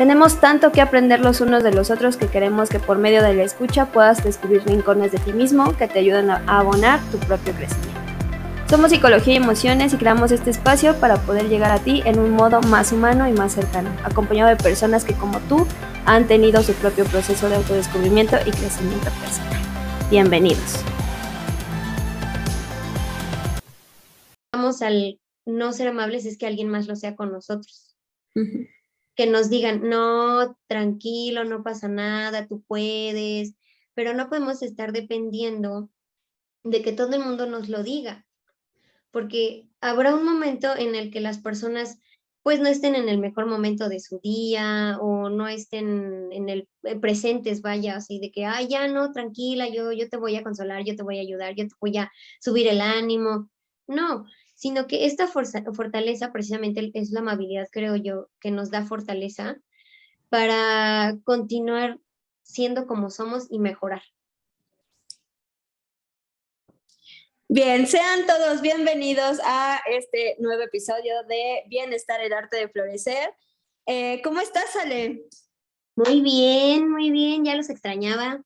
Tenemos 0.00 0.40
tanto 0.40 0.72
que 0.72 0.80
aprender 0.80 1.20
los 1.20 1.42
unos 1.42 1.62
de 1.62 1.74
los 1.74 1.90
otros 1.90 2.16
que 2.16 2.26
queremos 2.26 2.70
que 2.70 2.80
por 2.80 2.96
medio 2.96 3.22
de 3.22 3.34
la 3.34 3.42
escucha 3.42 3.92
puedas 3.92 4.24
descubrir 4.24 4.64
rincones 4.64 5.12
de 5.12 5.18
ti 5.18 5.34
mismo 5.34 5.76
que 5.76 5.88
te 5.88 5.98
ayuden 5.98 6.30
a 6.30 6.36
abonar 6.46 7.00
tu 7.10 7.18
propio 7.18 7.52
crecimiento. 7.52 8.00
Somos 8.70 8.92
Psicología 8.92 9.34
y 9.34 9.36
Emociones 9.36 9.92
y 9.92 9.98
creamos 9.98 10.32
este 10.32 10.48
espacio 10.48 10.98
para 10.98 11.16
poder 11.16 11.50
llegar 11.50 11.70
a 11.70 11.80
ti 11.80 12.02
en 12.06 12.18
un 12.18 12.30
modo 12.30 12.62
más 12.62 12.92
humano 12.92 13.28
y 13.28 13.32
más 13.34 13.52
cercano, 13.52 13.90
acompañado 14.02 14.48
de 14.48 14.56
personas 14.56 15.04
que 15.04 15.12
como 15.12 15.38
tú 15.40 15.66
han 16.06 16.26
tenido 16.26 16.62
su 16.62 16.72
propio 16.72 17.04
proceso 17.04 17.50
de 17.50 17.56
autodescubrimiento 17.56 18.36
y 18.46 18.52
crecimiento 18.52 19.10
personal. 19.20 19.60
Bienvenidos. 20.08 20.82
Vamos 24.54 24.80
al 24.80 25.20
no 25.44 25.74
ser 25.74 25.88
amables 25.88 26.24
es 26.24 26.38
que 26.38 26.46
alguien 26.46 26.70
más 26.70 26.86
lo 26.86 26.96
sea 26.96 27.14
con 27.16 27.30
nosotros 27.30 27.94
que 29.14 29.26
nos 29.26 29.50
digan, 29.50 29.88
no, 29.88 30.56
tranquilo, 30.66 31.44
no 31.44 31.62
pasa 31.62 31.88
nada, 31.88 32.46
tú 32.46 32.62
puedes, 32.62 33.54
pero 33.94 34.14
no 34.14 34.28
podemos 34.28 34.62
estar 34.62 34.92
dependiendo 34.92 35.90
de 36.64 36.82
que 36.82 36.92
todo 36.92 37.14
el 37.14 37.24
mundo 37.24 37.46
nos 37.46 37.68
lo 37.68 37.82
diga, 37.82 38.26
porque 39.10 39.68
habrá 39.80 40.14
un 40.14 40.24
momento 40.24 40.76
en 40.76 40.94
el 40.94 41.10
que 41.10 41.20
las 41.20 41.38
personas 41.38 41.98
pues 42.42 42.60
no 42.60 42.68
estén 42.68 42.94
en 42.94 43.08
el 43.08 43.18
mejor 43.18 43.46
momento 43.46 43.88
de 43.88 44.00
su 44.00 44.18
día 44.20 44.96
o 45.00 45.28
no 45.28 45.46
estén 45.48 46.32
en 46.32 46.48
el 46.48 46.68
eh, 46.84 46.98
presentes, 46.98 47.60
vaya, 47.60 47.96
así 47.96 48.18
de 48.18 48.30
que, 48.30 48.46
ay, 48.46 48.68
ya 48.68 48.88
no, 48.88 49.12
tranquila, 49.12 49.68
yo, 49.68 49.92
yo 49.92 50.08
te 50.08 50.16
voy 50.16 50.36
a 50.36 50.42
consolar, 50.42 50.82
yo 50.84 50.96
te 50.96 51.02
voy 51.02 51.18
a 51.18 51.22
ayudar, 51.22 51.54
yo 51.54 51.68
te 51.68 51.74
voy 51.80 51.96
a 51.98 52.10
subir 52.40 52.66
el 52.68 52.80
ánimo. 52.80 53.50
No, 53.86 54.24
sino 54.60 54.86
que 54.86 55.06
esta 55.06 55.26
fortaleza 55.26 56.32
precisamente 56.32 56.90
es 56.92 57.12
la 57.12 57.20
amabilidad, 57.20 57.66
creo 57.72 57.96
yo, 57.96 58.28
que 58.40 58.50
nos 58.50 58.70
da 58.70 58.84
fortaleza 58.84 59.56
para 60.28 61.16
continuar 61.24 61.98
siendo 62.42 62.86
como 62.86 63.08
somos 63.08 63.46
y 63.48 63.58
mejorar. 63.58 64.02
Bien, 67.48 67.86
sean 67.86 68.26
todos 68.26 68.60
bienvenidos 68.60 69.40
a 69.46 69.80
este 69.90 70.36
nuevo 70.40 70.60
episodio 70.60 71.22
de 71.26 71.62
Bienestar, 71.68 72.20
el 72.20 72.34
arte 72.34 72.58
de 72.58 72.68
florecer. 72.68 73.32
Eh, 73.86 74.20
¿Cómo 74.22 74.42
estás, 74.42 74.76
Ale? 74.76 75.24
Muy 75.96 76.20
bien, 76.20 76.90
muy 76.90 77.10
bien, 77.10 77.46
ya 77.46 77.56
los 77.56 77.70
extrañaba. 77.70 78.44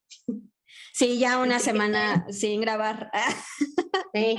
Sí, 0.93 1.19
ya 1.19 1.41
una 1.41 1.59
semana 1.59 2.25
sin 2.31 2.61
grabar. 2.61 3.11
Sí. 4.13 4.37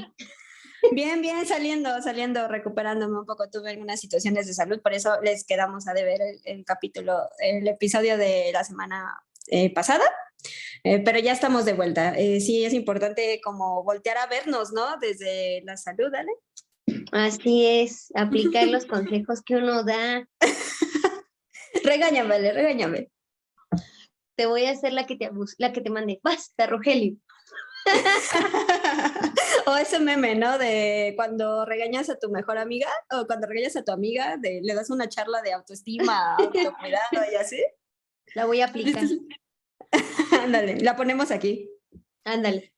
Bien, 0.91 1.21
bien, 1.21 1.45
saliendo, 1.45 2.01
saliendo, 2.01 2.47
recuperándome 2.47 3.19
un 3.19 3.25
poco. 3.25 3.49
Tuve 3.49 3.71
algunas 3.71 3.99
situaciones 3.99 4.47
de 4.47 4.53
salud, 4.53 4.81
por 4.81 4.93
eso 4.93 5.19
les 5.21 5.45
quedamos 5.45 5.87
a 5.87 5.93
deber 5.93 6.19
el, 6.43 6.65
capítulo, 6.65 7.17
el 7.39 7.67
episodio 7.67 8.17
de 8.17 8.51
la 8.53 8.63
semana 8.63 9.21
eh, 9.47 9.73
pasada. 9.73 10.05
Eh, 10.83 10.99
pero 11.03 11.19
ya 11.19 11.31
estamos 11.31 11.65
de 11.65 11.73
vuelta. 11.73 12.13
Eh, 12.17 12.39
sí, 12.39 12.63
es 12.63 12.73
importante 12.73 13.41
como 13.43 13.83
voltear 13.83 14.17
a 14.17 14.27
vernos, 14.27 14.71
¿no? 14.71 14.97
Desde 14.97 15.61
la 15.65 15.77
salud, 15.77 16.11
¿vale? 16.11 16.31
Así 17.11 17.65
es, 17.65 18.11
aplicar 18.15 18.67
los 18.67 18.85
consejos 18.85 19.41
que 19.43 19.55
uno 19.55 19.83
da. 19.83 20.27
regáñame, 21.83 22.51
regáñame. 22.51 23.09
Te 24.35 24.45
voy 24.45 24.65
a 24.65 24.71
hacer 24.71 24.93
la 24.93 25.07
que 25.07 25.15
te, 25.15 25.31
la 25.57 25.73
que 25.73 25.81
te 25.81 25.89
mande. 25.89 26.19
Basta, 26.23 26.67
Rogelio. 26.67 27.15
o 29.67 29.77
ese 29.77 29.99
meme, 29.99 30.35
¿no? 30.35 30.57
De 30.57 31.13
cuando 31.15 31.65
regañas 31.65 32.09
a 32.09 32.17
tu 32.17 32.29
mejor 32.29 32.57
amiga 32.57 32.89
o 33.11 33.25
cuando 33.25 33.47
regañas 33.47 33.75
a 33.75 33.83
tu 33.83 33.91
amiga, 33.91 34.37
de, 34.37 34.61
le 34.63 34.73
das 34.73 34.89
una 34.89 35.09
charla 35.09 35.41
de 35.41 35.53
autoestima, 35.53 36.35
autocuidado 36.37 37.31
y 37.31 37.35
así. 37.35 37.63
La 38.33 38.45
voy 38.45 38.61
a 38.61 38.67
aplicar. 38.67 39.03
Ándale, 40.43 40.79
la 40.81 40.95
ponemos 40.95 41.31
aquí. 41.31 41.69
Ándale. 42.23 42.73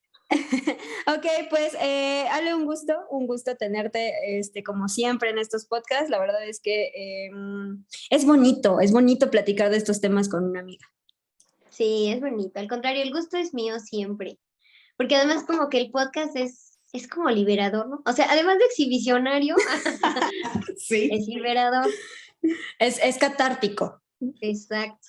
ok, 1.07 1.25
pues 1.49 1.73
eh, 1.79 2.27
Ale, 2.31 2.53
un 2.53 2.65
gusto, 2.65 2.93
un 3.11 3.27
gusto 3.27 3.55
tenerte 3.55 4.37
este, 4.37 4.61
como 4.61 4.89
siempre 4.89 5.29
en 5.29 5.39
estos 5.39 5.65
podcasts. 5.65 6.09
La 6.09 6.19
verdad 6.19 6.43
es 6.45 6.59
que 6.59 6.91
em, 7.27 7.85
es 8.09 8.25
bonito, 8.25 8.81
es 8.81 8.91
bonito 8.91 9.31
platicar 9.31 9.69
de 9.71 9.77
estos 9.77 10.01
temas 10.01 10.27
con 10.27 10.43
una 10.43 10.59
amiga. 10.59 10.85
Sí, 11.69 12.11
es 12.11 12.19
bonito. 12.19 12.59
Al 12.59 12.67
contrario, 12.67 13.03
el 13.03 13.13
gusto 13.13 13.37
es 13.37 13.53
mío 13.53 13.79
siempre 13.79 14.37
porque 14.97 15.15
además 15.15 15.45
como 15.45 15.69
que 15.69 15.77
el 15.77 15.91
podcast 15.91 16.35
es, 16.35 16.66
es 16.97 17.07
como 17.07 17.29
liberador, 17.29 17.87
¿no? 17.87 18.01
O 18.05 18.13
sea, 18.13 18.27
además 18.29 18.57
de 18.59 18.65
exhibicionario, 18.65 19.55
sí. 20.77 21.09
es 21.11 21.27
liberador. 21.27 21.87
Es, 22.79 22.99
es 23.01 23.17
catártico. 23.17 24.01
Exacto. 24.41 25.07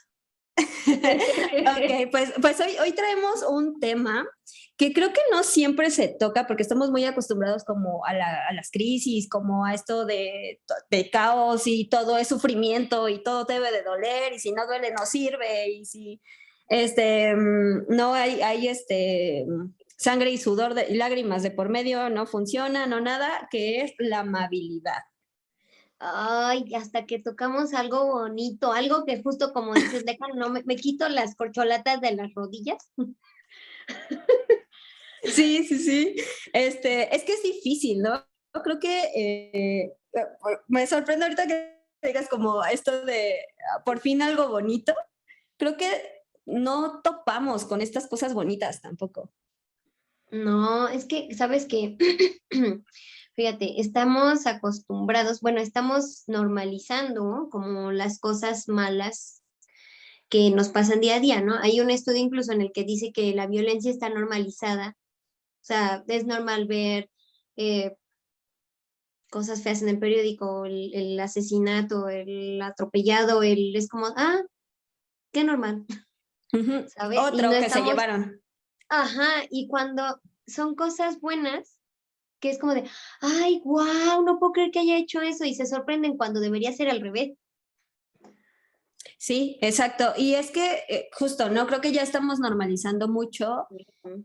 ok, 0.59 2.11
pues, 2.11 2.33
pues 2.41 2.61
hoy, 2.61 2.73
hoy 2.81 2.93
traemos 2.93 3.43
un 3.49 3.79
tema 3.79 4.27
que 4.77 4.93
creo 4.93 5.13
que 5.13 5.21
no 5.33 5.43
siempre 5.43 5.91
se 5.91 6.09
toca 6.09 6.47
porque 6.47 6.63
estamos 6.63 6.91
muy 6.91 7.05
acostumbrados 7.05 7.65
como 7.65 8.05
a, 8.07 8.15
la, 8.15 8.47
a 8.49 8.53
las 8.53 8.71
crisis, 8.71 9.29
como 9.29 9.65
a 9.65 9.75
esto 9.75 10.07
de, 10.07 10.61
de, 10.91 11.11
caos 11.11 11.67
y 11.67 11.89
todo 11.89 12.17
es 12.17 12.29
sufrimiento 12.29 13.09
y 13.09 13.23
todo 13.23 13.45
debe 13.45 13.73
de 13.73 13.83
doler 13.83 14.33
y 14.33 14.39
si 14.39 14.53
no 14.53 14.67
duele 14.67 14.93
no 14.93 15.05
sirve 15.05 15.69
y 15.71 15.85
si 15.85 16.21
este, 16.69 17.35
mm, 17.35 17.87
no 17.89 18.15
hay, 18.15 18.41
hay 18.41 18.69
este, 18.69 19.47
sangre 19.99 20.31
y 20.31 20.39
sudor 20.39 20.75
y 20.89 20.95
lágrimas 20.95 21.43
de 21.43 21.51
por 21.51 21.69
medio, 21.69 22.09
no 22.09 22.27
funciona, 22.27 22.87
no 22.87 23.01
nada, 23.01 23.49
que 23.51 23.83
es 23.83 23.93
la 23.99 24.21
amabilidad. 24.21 25.03
Ay, 25.99 26.73
hasta 26.75 27.07
que 27.07 27.19
tocamos 27.19 27.75
algo 27.75 28.07
bonito, 28.07 28.73
algo 28.73 29.05
que 29.05 29.21
justo 29.21 29.53
como 29.53 29.75
dices, 29.75 30.05
déjame, 30.05 30.35
no, 30.37 30.51
me, 30.51 30.77
quito 30.77 31.09
las 31.09 31.35
corcholatas 31.35 32.01
de 32.01 32.13
las 32.13 32.33
rodillas. 32.35 32.93
Sí, 35.25 35.65
sí, 35.65 35.79
sí. 35.81 36.17
Este, 36.53 37.15
es 37.15 37.25
que 37.25 37.33
es 37.33 37.43
difícil, 37.43 38.01
¿no? 38.01 38.25
Yo 38.55 38.63
creo 38.63 38.79
que 38.79 39.03
eh, 39.17 39.97
me 40.69 40.87
sorprende 40.87 41.25
ahorita 41.25 41.49
que 41.49 41.83
digas 42.01 42.29
como 42.29 42.65
esto 42.65 43.05
de 43.05 43.45
por 43.85 43.99
fin 43.99 44.23
algo 44.23 44.49
bonito. 44.49 44.95
Creo 45.57 45.77
que 45.77 46.23
no 46.47 47.03
topamos 47.03 47.65
con 47.65 47.81
estas 47.81 48.07
cosas 48.07 48.33
bonitas 48.33 48.81
tampoco. 48.81 49.33
No, 50.31 50.89
es 50.89 51.07
que, 51.07 51.35
¿sabes 51.35 51.67
qué? 51.67 51.97
Fíjate, 53.35 53.81
estamos 53.81 54.47
acostumbrados, 54.47 55.41
bueno, 55.41 55.61
estamos 55.61 56.25
normalizando 56.27 57.49
como 57.51 57.93
las 57.93 58.19
cosas 58.19 58.69
malas 58.69 59.43
que 60.29 60.51
nos 60.51 60.69
pasan 60.69 61.01
día 61.01 61.17
a 61.17 61.21
día, 61.21 61.41
¿no? 61.41 61.55
Hay 61.55 61.81
un 61.81 61.91
estudio 61.91 62.19
incluso 62.19 62.53
en 62.53 62.61
el 62.61 62.73
que 62.73 62.85
dice 62.85 63.13
que 63.13 63.35
la 63.35 63.47
violencia 63.47 63.91
está 63.91 64.09
normalizada. 64.11 64.97
O 65.63 65.65
sea, 65.65 66.05
es 66.09 66.27
normal 66.27 66.67
ver 66.67 67.11
eh, 67.57 67.97
cosas 69.31 69.63
feas 69.63 69.83
en 69.83 69.89
el 69.89 69.99
periódico, 69.99 70.65
el, 70.67 71.19
asesinato, 71.21 72.09
el 72.09 72.61
atropellado, 72.61 73.43
el, 73.43 73.75
es 73.77 73.89
como, 73.89 74.07
ah, 74.17 74.43
qué 75.33 75.45
normal. 75.45 75.87
¿Sabes? 76.89 77.19
Otro 77.19 77.51
que 77.51 77.71
se 77.71 77.83
llevaron. 77.83 78.43
Ajá, 78.91 79.45
y 79.51 79.69
cuando 79.69 80.21
son 80.47 80.75
cosas 80.75 81.21
buenas, 81.21 81.79
que 82.41 82.51
es 82.51 82.59
como 82.59 82.75
de, 82.75 82.89
ay, 83.21 83.61
wow, 83.65 84.25
no 84.25 84.39
puedo 84.39 84.53
creer 84.53 84.71
que 84.73 84.81
haya 84.81 84.99
hecho 84.99 85.21
eso, 85.23 85.45
y 85.45 85.55
se 85.55 85.67
sorprenden 85.67 86.17
cuando 86.17 86.41
debería 86.41 86.73
ser 86.73 86.91
al 86.91 87.01
revés. 87.01 87.33
Sí, 89.21 89.59
exacto. 89.63 90.13
Y 90.17 90.35
es 90.35 90.53
que 90.53 90.85
eh, 90.89 91.09
justo, 91.13 91.51
¿no? 91.51 91.67
Creo 91.67 91.81
que 91.81 91.91
ya 91.91 92.03
estamos 92.03 92.39
normalizando 92.39 93.09
mucho 93.09 93.67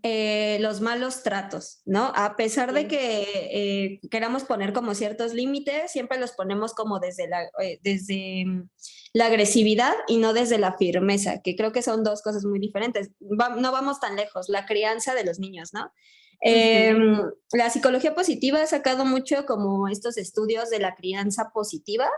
eh, 0.04 0.60
los 0.62 0.82
malos 0.82 1.24
tratos, 1.24 1.82
¿no? 1.84 2.12
A 2.16 2.36
pesar 2.36 2.74
de 2.74 2.88
que 2.88 3.26
eh, 3.52 4.00
queramos 4.12 4.44
poner 4.44 4.72
como 4.72 4.94
ciertos 4.94 5.34
límites, 5.34 5.92
siempre 5.92 6.20
los 6.20 6.34
ponemos 6.34 6.76
como 6.76 7.00
desde 7.00 7.28
la, 7.28 7.50
desde 7.82 8.46
mm, 8.46 8.70
la 9.14 9.26
agresividad 9.26 9.96
y 10.08 10.18
no 10.18 10.32
desde 10.32 10.60
la 10.60 10.78
firmeza, 10.78 11.42
que 11.42 11.56
creo 11.56 11.72
que 11.72 11.82
son 11.82 12.04
dos 12.04 12.22
cosas 12.22 12.46
muy 12.46 12.60
diferentes. 12.60 13.10
no 13.20 13.72
vamos 13.72 14.00
tan 14.00 14.16
lejos, 14.16 14.48
la 14.48 14.68
crianza 14.68 15.16
de 15.16 15.26
los 15.26 15.40
niños, 15.40 15.74
¿no? 15.74 15.92
Em, 16.46 17.20
la 17.54 17.70
psicología 17.70 18.14
positiva 18.14 18.62
ha 18.62 18.68
sacado 18.68 19.06
mucho 19.06 19.46
como 19.46 19.88
estos 19.88 20.18
estudios 20.18 20.70
de 20.70 20.80
la 20.80 20.94
crianza 20.94 21.52
positiva, 21.54 22.10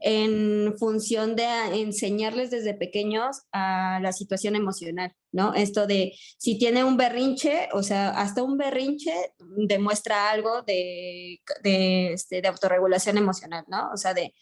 en 0.00 0.74
función 0.78 1.36
de 1.36 1.44
enseñarles 1.80 2.50
desde 2.50 2.72
pequeños 2.72 3.42
a 3.52 4.00
la 4.00 4.12
situación 4.12 4.56
emocional, 4.56 5.14
¿no? 5.30 5.52
Esto 5.54 5.86
de 5.86 6.14
si 6.38 6.58
tiene 6.58 6.84
un 6.84 6.96
berrinche, 6.96 7.68
o 7.74 7.82
sea, 7.82 8.08
hasta 8.10 8.42
un 8.42 8.56
berrinche 8.56 9.12
demuestra 9.38 10.30
algo 10.30 10.62
de, 10.62 11.40
de, 11.62 12.14
este, 12.14 12.40
de 12.40 12.48
autorregulación 12.48 13.18
emocional, 13.18 13.64
¿no? 13.68 13.90
O 13.92 13.98
sea, 13.98 14.14
de 14.14 14.32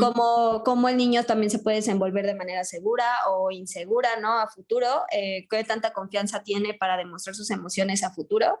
cómo, 0.00 0.62
cómo, 0.64 0.88
el 0.88 0.96
niño 0.96 1.22
también 1.24 1.50
se 1.50 1.60
puede 1.60 1.76
desenvolver 1.76 2.26
de 2.26 2.34
manera 2.34 2.64
segura 2.64 3.06
o 3.30 3.52
insegura, 3.52 4.16
¿no? 4.20 4.40
A 4.40 4.48
futuro, 4.48 5.04
eh, 5.12 5.46
qué 5.48 5.62
tanta 5.62 5.92
confianza 5.92 6.42
tiene 6.42 6.74
para 6.74 6.96
demostrar 6.96 7.36
sus 7.36 7.50
emociones 7.50 8.02
a 8.02 8.12
futuro. 8.12 8.58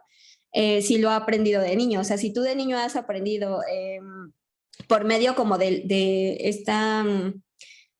Eh, 0.52 0.82
si 0.82 0.98
lo 0.98 1.10
ha 1.10 1.16
aprendido 1.16 1.60
de 1.60 1.74
niño, 1.74 2.00
o 2.00 2.04
sea, 2.04 2.16
si 2.16 2.32
tú 2.32 2.42
de 2.42 2.54
niño 2.54 2.78
has 2.78 2.94
aprendido 2.94 3.60
em, 3.68 4.32
por 4.88 5.04
medio 5.04 5.34
como 5.34 5.58
de, 5.58 5.82
de 5.84 6.36
esta, 6.48 7.02
mm, 7.02 7.42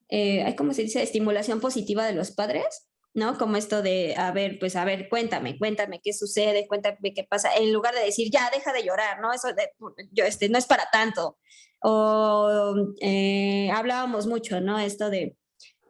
eh, 0.08 0.54
¿cómo 0.56 0.74
se 0.74 0.82
dice? 0.82 1.02
Estimulación 1.02 1.60
positiva 1.60 2.06
de 2.06 2.12
los 2.12 2.30
padres, 2.30 2.88
¿no? 3.14 3.38
Como 3.38 3.56
esto 3.56 3.82
de, 3.82 4.14
a 4.16 4.32
ver, 4.32 4.58
pues 4.58 4.76
a 4.76 4.84
ver, 4.84 5.08
cuéntame, 5.08 5.58
cuéntame 5.58 6.00
qué 6.02 6.12
sucede, 6.12 6.66
cuéntame 6.66 7.14
qué 7.14 7.24
pasa, 7.24 7.50
en 7.56 7.72
lugar 7.72 7.94
de 7.94 8.04
decir, 8.04 8.30
ya, 8.30 8.50
deja 8.52 8.72
de 8.72 8.84
llorar, 8.84 9.20
¿no? 9.20 9.32
Eso 9.32 9.48
de, 9.52 9.70
yo, 10.12 10.24
este, 10.24 10.48
no 10.48 10.58
es 10.58 10.66
para 10.66 10.88
tanto. 10.90 11.38
O 11.80 12.74
eh, 13.00 13.70
hablábamos 13.72 14.26
mucho, 14.26 14.60
¿no? 14.60 14.78
Esto 14.78 15.10
de, 15.10 15.36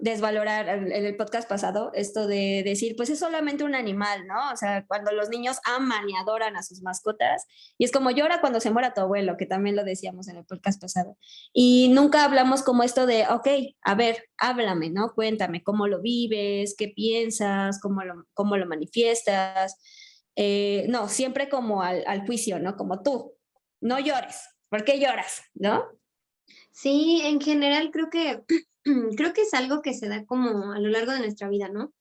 desvalorar 0.05 0.69
en 0.69 0.93
el 0.93 1.17
podcast 1.17 1.49
pasado 1.49 1.91
esto 1.95 2.27
de 2.27 2.62
decir, 2.62 2.95
pues 2.95 3.09
es 3.09 3.19
solamente 3.19 3.65
un 3.65 3.75
animal, 3.75 4.27
¿no? 4.27 4.53
O 4.53 4.56
sea, 4.56 4.85
cuando 4.87 5.12
los 5.12 5.31
niños 5.31 5.56
aman 5.65 6.09
y 6.11 6.15
adoran 6.15 6.56
a 6.56 6.62
sus 6.62 6.83
mascotas, 6.83 7.47
y 7.79 7.87
es 7.87 7.91
como 7.91 8.11
llora 8.11 8.43
cuando 8.43 8.61
se 8.61 8.71
muera 8.71 8.93
tu 8.93 9.01
abuelo, 9.01 9.39
que 9.39 9.47
también 9.47 9.77
lo 9.77 9.83
decíamos 9.83 10.29
en 10.29 10.37
el 10.37 10.45
podcast 10.45 10.79
pasado. 10.79 11.17
Y 11.55 11.89
nunca 11.89 12.23
hablamos 12.27 12.62
como 12.62 12.83
esto 12.83 13.06
de, 13.06 13.27
ok, 13.29 13.49
a 13.81 13.95
ver, 13.95 14.29
háblame, 14.37 14.91
¿no? 14.91 15.15
Cuéntame 15.15 15.62
cómo 15.62 15.89
lo 15.89 16.03
vives, 16.03 16.75
qué 16.77 16.89
piensas, 16.89 17.81
cómo 17.81 18.05
lo, 18.05 18.27
cómo 18.35 18.59
lo 18.59 18.67
manifiestas. 18.67 19.81
Eh, 20.37 20.85
no, 20.91 21.09
siempre 21.09 21.49
como 21.49 21.81
al, 21.81 22.05
al 22.07 22.27
juicio, 22.27 22.59
¿no? 22.59 22.77
Como 22.77 23.03
tú, 23.03 23.33
no 23.81 23.99
llores, 24.00 24.50
¿por 24.69 24.85
qué 24.85 25.00
lloras? 25.00 25.45
¿No? 25.55 25.83
Sí, 26.73 27.23
en 27.25 27.41
general 27.41 27.91
creo 27.91 28.11
que 28.11 28.43
creo 29.17 29.33
que 29.33 29.43
es 29.43 29.55
algo 29.55 29.83
que 29.83 29.95
se 29.95 30.09
da 30.09 30.25
como 30.25 30.73
a 30.73 30.79
lo 30.79 30.89
largo 30.89 31.13
de 31.13 31.21
nuestra 31.21 31.49
vida, 31.49 31.69
¿no? 31.69 31.93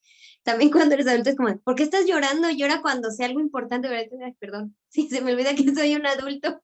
También 0.43 0.71
cuando 0.71 0.95
eres 0.95 1.07
adulto 1.07 1.29
es 1.29 1.37
como, 1.37 1.57
¿por 1.59 1.75
qué 1.75 1.83
estás 1.83 2.05
llorando? 2.05 2.49
Llora 2.49 2.81
cuando 2.81 3.11
sea 3.11 3.27
algo 3.27 3.39
importante, 3.39 3.89
¿verdad? 3.89 4.33
perdón, 4.39 4.75
sí, 4.89 5.09
se 5.09 5.21
me 5.21 5.33
olvida 5.33 5.55
que 5.55 5.73
soy 5.73 5.95
un 5.95 6.05
adulto. 6.05 6.61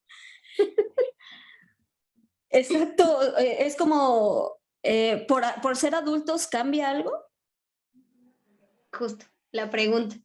Exacto, 2.51 3.38
eh, 3.38 3.68
es 3.68 3.75
como, 3.75 4.57
eh, 4.83 5.25
por, 5.27 5.44
por 5.62 5.77
ser 5.77 5.94
adultos, 5.94 6.48
¿cambia 6.48 6.89
algo? 6.89 7.12
Justo, 8.92 9.25
la 9.51 9.69
pregunta. 9.69 10.16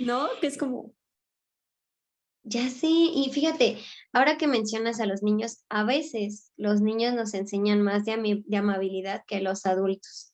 ¿No? 0.00 0.28
Que 0.40 0.48
es 0.48 0.58
como, 0.58 0.95
ya 2.48 2.68
sé, 2.70 2.86
y 2.88 3.28
fíjate, 3.32 3.78
ahora 4.12 4.38
que 4.38 4.46
mencionas 4.46 5.00
a 5.00 5.06
los 5.06 5.22
niños, 5.24 5.64
a 5.68 5.82
veces 5.82 6.52
los 6.56 6.80
niños 6.80 7.12
nos 7.12 7.34
enseñan 7.34 7.82
más 7.82 8.04
de, 8.04 8.12
amabilidad 8.56 9.24
que 9.26 9.40
los 9.40 9.66
adultos, 9.66 10.32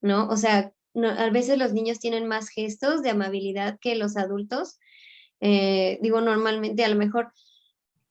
¿no? 0.00 0.28
O 0.28 0.36
sea, 0.36 0.72
a 0.94 1.30
veces 1.30 1.58
los 1.58 1.72
niños 1.72 1.98
tienen 1.98 2.28
más 2.28 2.48
gestos 2.48 3.02
de 3.02 3.10
amabilidad 3.10 3.78
que 3.80 3.96
los 3.96 4.16
adultos. 4.16 4.78
Eh, 5.40 5.98
digo, 6.00 6.20
normalmente 6.20 6.84
a 6.84 6.88
lo 6.88 6.94
mejor, 6.96 7.32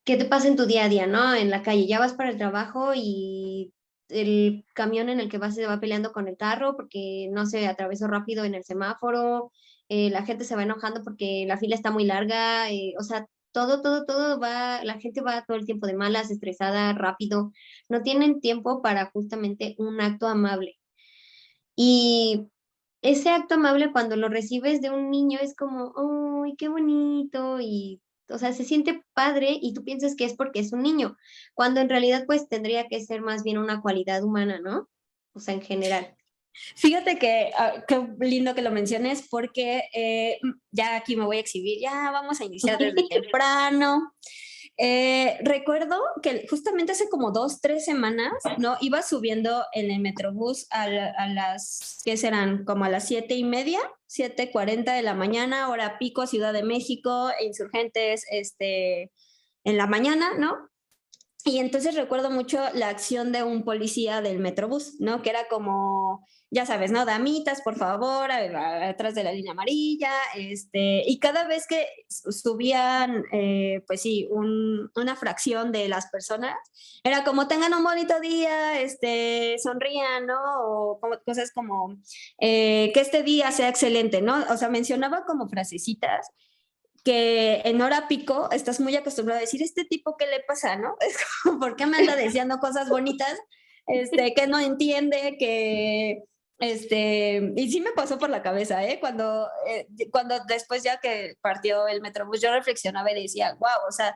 ¿qué 0.04 0.18
te 0.18 0.26
pasa 0.26 0.50
en 0.50 0.58
tu 0.58 0.66
día 0.66 0.86
a 0.86 0.90
día, 0.90 1.08
no? 1.08 1.34
En 1.34 1.50
la 1.50 1.64
calle, 1.64 1.88
ya 1.88 2.00
vas 2.00 2.14
para 2.14 2.32
el 2.32 2.38
trabajo 2.38 2.92
y 2.94 3.74
el 4.10 4.66
camión 4.74 5.08
en 5.08 5.22
el 5.22 5.30
que 5.30 5.38
vas 5.38 5.56
se 5.56 5.66
va 5.68 5.80
peleando 5.80 6.12
con 6.12 6.28
el 6.28 6.36
carro 6.36 6.76
porque 6.76 7.30
no 7.32 7.46
se 7.46 7.66
atravesó 7.68 8.08
rápido 8.08 8.44
en 8.44 8.56
el 8.56 8.66
semáforo, 8.66 9.54
eh, 9.94 10.10
la 10.10 10.24
gente 10.26 10.46
se 10.46 10.56
va 10.56 10.64
enojando 10.64 11.04
porque 11.04 11.44
la 11.46 11.58
fila 11.58 11.76
está 11.76 11.92
muy 11.92 12.06
larga, 12.06 12.72
eh, 12.72 12.94
o 12.98 13.04
sea, 13.04 13.28
todo, 13.52 13.82
todo, 13.82 14.06
todo 14.06 14.40
va, 14.40 14.82
la 14.86 14.98
gente 15.02 15.20
va 15.20 15.44
todo 15.46 15.58
el 15.58 15.66
tiempo 15.66 15.86
de 15.86 15.96
malas, 15.96 16.32
estresada, 16.32 16.94
rápido, 16.94 17.52
no 17.90 18.02
tienen 18.02 18.40
tiempo 18.40 18.82
para 18.82 19.08
justamente 19.12 19.76
un 19.80 20.00
acto 20.00 20.28
amable. 20.28 20.80
Y 21.76 22.48
ese 23.02 23.32
acto 23.32 23.56
amable 23.56 23.92
cuando 23.92 24.16
lo 24.16 24.30
recibes 24.30 24.80
de 24.82 24.92
un 24.92 25.12
niño 25.12 25.40
es 25.42 25.56
como, 25.58 25.94
¡ay, 26.46 26.56
qué 26.58 26.70
bonito! 26.70 27.60
Y, 27.60 28.02
o 28.30 28.38
sea, 28.38 28.54
se 28.54 28.64
siente 28.64 29.04
padre 29.14 29.58
y 29.62 29.74
tú 29.74 29.84
piensas 29.84 30.16
que 30.16 30.24
es 30.24 30.36
porque 30.36 30.62
es 30.62 30.72
un 30.72 30.84
niño, 30.84 31.18
cuando 31.54 31.82
en 31.82 31.90
realidad 31.90 32.24
pues 32.26 32.48
tendría 32.48 32.88
que 32.88 33.04
ser 33.04 33.22
más 33.22 33.44
bien 33.44 33.58
una 33.58 33.82
cualidad 33.82 34.24
humana, 34.24 34.62
¿no? 34.62 34.88
O 35.34 35.42
sea, 35.42 35.54
en 35.54 35.62
general. 35.62 36.16
Fíjate 36.76 37.18
que 37.18 37.52
ah, 37.58 37.84
qué 37.88 38.08
lindo 38.20 38.56
que 38.56 38.62
lo 38.62 38.72
menciones 38.72 39.28
porque 39.30 39.84
eh, 39.94 40.40
ya 40.72 40.96
aquí 40.96 41.16
me 41.16 41.26
voy 41.26 41.38
a 41.38 41.42
exhibir, 41.42 41.80
ya 41.80 42.12
vamos 42.12 42.42
a 42.42 42.46
iniciar 42.46 42.78
desde 42.78 43.08
temprano. 43.10 44.14
Eh, 44.78 45.38
recuerdo 45.42 46.00
que 46.24 46.48
justamente 46.50 46.94
hace 46.94 47.10
como 47.10 47.32
dos, 47.32 47.62
tres 47.62 47.86
semanas, 47.86 48.32
¿no? 48.58 48.78
Iba 48.82 49.04
subiendo 49.04 49.64
en 49.74 49.92
el 49.92 50.00
Metrobús 50.00 50.66
a, 50.72 50.88
las, 50.88 52.02
¿qué 52.04 52.18
serán? 52.18 52.66
Como 52.66 52.86
a 52.86 52.90
las 52.90 53.08
siete 53.08 53.36
y 53.36 53.44
media, 53.44 53.80
siete 54.08 54.50
cuarenta 54.50 54.94
de 54.94 55.04
la 55.04 55.14
mañana, 55.14 55.70
hora 55.70 56.00
pico, 56.00 56.26
Ciudad 56.26 56.52
de 56.52 56.64
México, 56.64 57.30
insurgentes, 57.46 58.26
este, 58.32 59.12
en 59.64 59.78
la 59.78 59.86
mañana, 59.86 60.32
¿no? 60.38 60.71
Y 61.44 61.58
entonces 61.58 61.96
recuerdo 61.96 62.30
mucho 62.30 62.60
la 62.74 62.90
acción 62.90 63.32
de 63.32 63.44
un 63.44 63.64
policía 63.64 64.22
del 64.22 64.40
Metrobús, 64.40 65.00
¿no? 65.00 65.24
Que 65.24 65.32
era 65.32 65.48
como, 65.50 66.28
ya 66.52 66.68
sabes, 66.68 66.92
¿no? 66.92 67.04
Damitas, 67.04 67.62
por 67.64 67.78
favor, 67.78 68.32
atrás 68.32 69.16
de 69.16 69.24
la 69.24 69.32
línea 69.32 69.54
amarilla, 69.54 70.12
este, 70.36 71.02
y 71.04 71.18
cada 71.18 71.48
vez 71.48 71.66
que 71.66 71.88
subían, 72.08 73.24
eh, 73.32 73.84
pues 73.88 74.02
sí, 74.02 74.30
una 74.32 75.16
fracción 75.16 75.72
de 75.72 75.90
las 75.90 76.12
personas, 76.12 76.56
era 77.04 77.24
como, 77.24 77.48
tengan 77.48 77.74
un 77.74 77.84
bonito 77.84 78.20
día, 78.20 78.80
este, 78.80 79.56
sonrían, 79.58 80.28
¿no? 80.28 80.40
O 80.64 81.00
cosas 81.26 81.52
como, 81.52 81.98
eh, 82.40 82.92
que 82.94 83.00
este 83.00 83.24
día 83.24 83.52
sea 83.52 83.70
excelente, 83.70 84.22
¿no? 84.22 84.46
O 84.52 84.58
sea, 84.58 84.70
mencionaba 84.70 85.26
como 85.26 85.48
frasecitas 85.48 86.30
que 87.04 87.62
en 87.66 87.82
hora 87.82 88.08
pico 88.08 88.50
estás 88.52 88.80
muy 88.80 88.96
acostumbrado 88.96 89.40
a 89.40 89.42
decir, 89.42 89.62
este 89.64 89.86
tipo, 89.86 90.16
¿qué 90.18 90.28
le 90.28 90.42
pasa, 90.42 90.76
no? 90.76 90.96
Es 91.02 91.18
como, 91.44 91.60
¿por 91.60 91.76
qué 91.76 91.86
me 91.86 91.98
anda 91.98 92.16
diciendo 92.16 92.60
cosas 92.60 92.90
bonitas? 92.90 93.38
Este, 93.88 94.34
que 94.34 94.48
no 94.48 94.60
entiende, 94.60 95.36
que, 95.40 96.24
este, 96.60 97.54
y 97.56 97.72
sí 97.72 97.82
me 97.82 97.92
pasó 97.92 98.20
por 98.20 98.30
la 98.30 98.44
cabeza, 98.44 98.86
¿eh? 98.86 99.00
Cuando, 99.00 99.50
eh, 99.68 99.88
cuando 100.12 100.36
después 100.48 100.84
ya 100.84 100.98
que 100.98 101.36
partió 101.42 101.88
el 101.88 102.02
Metrobús, 102.02 102.40
yo 102.40 102.52
reflexionaba 102.54 103.12
y 103.12 103.24
decía, 103.24 103.58
wow, 103.60 103.88
o 103.88 103.92
sea, 103.92 104.16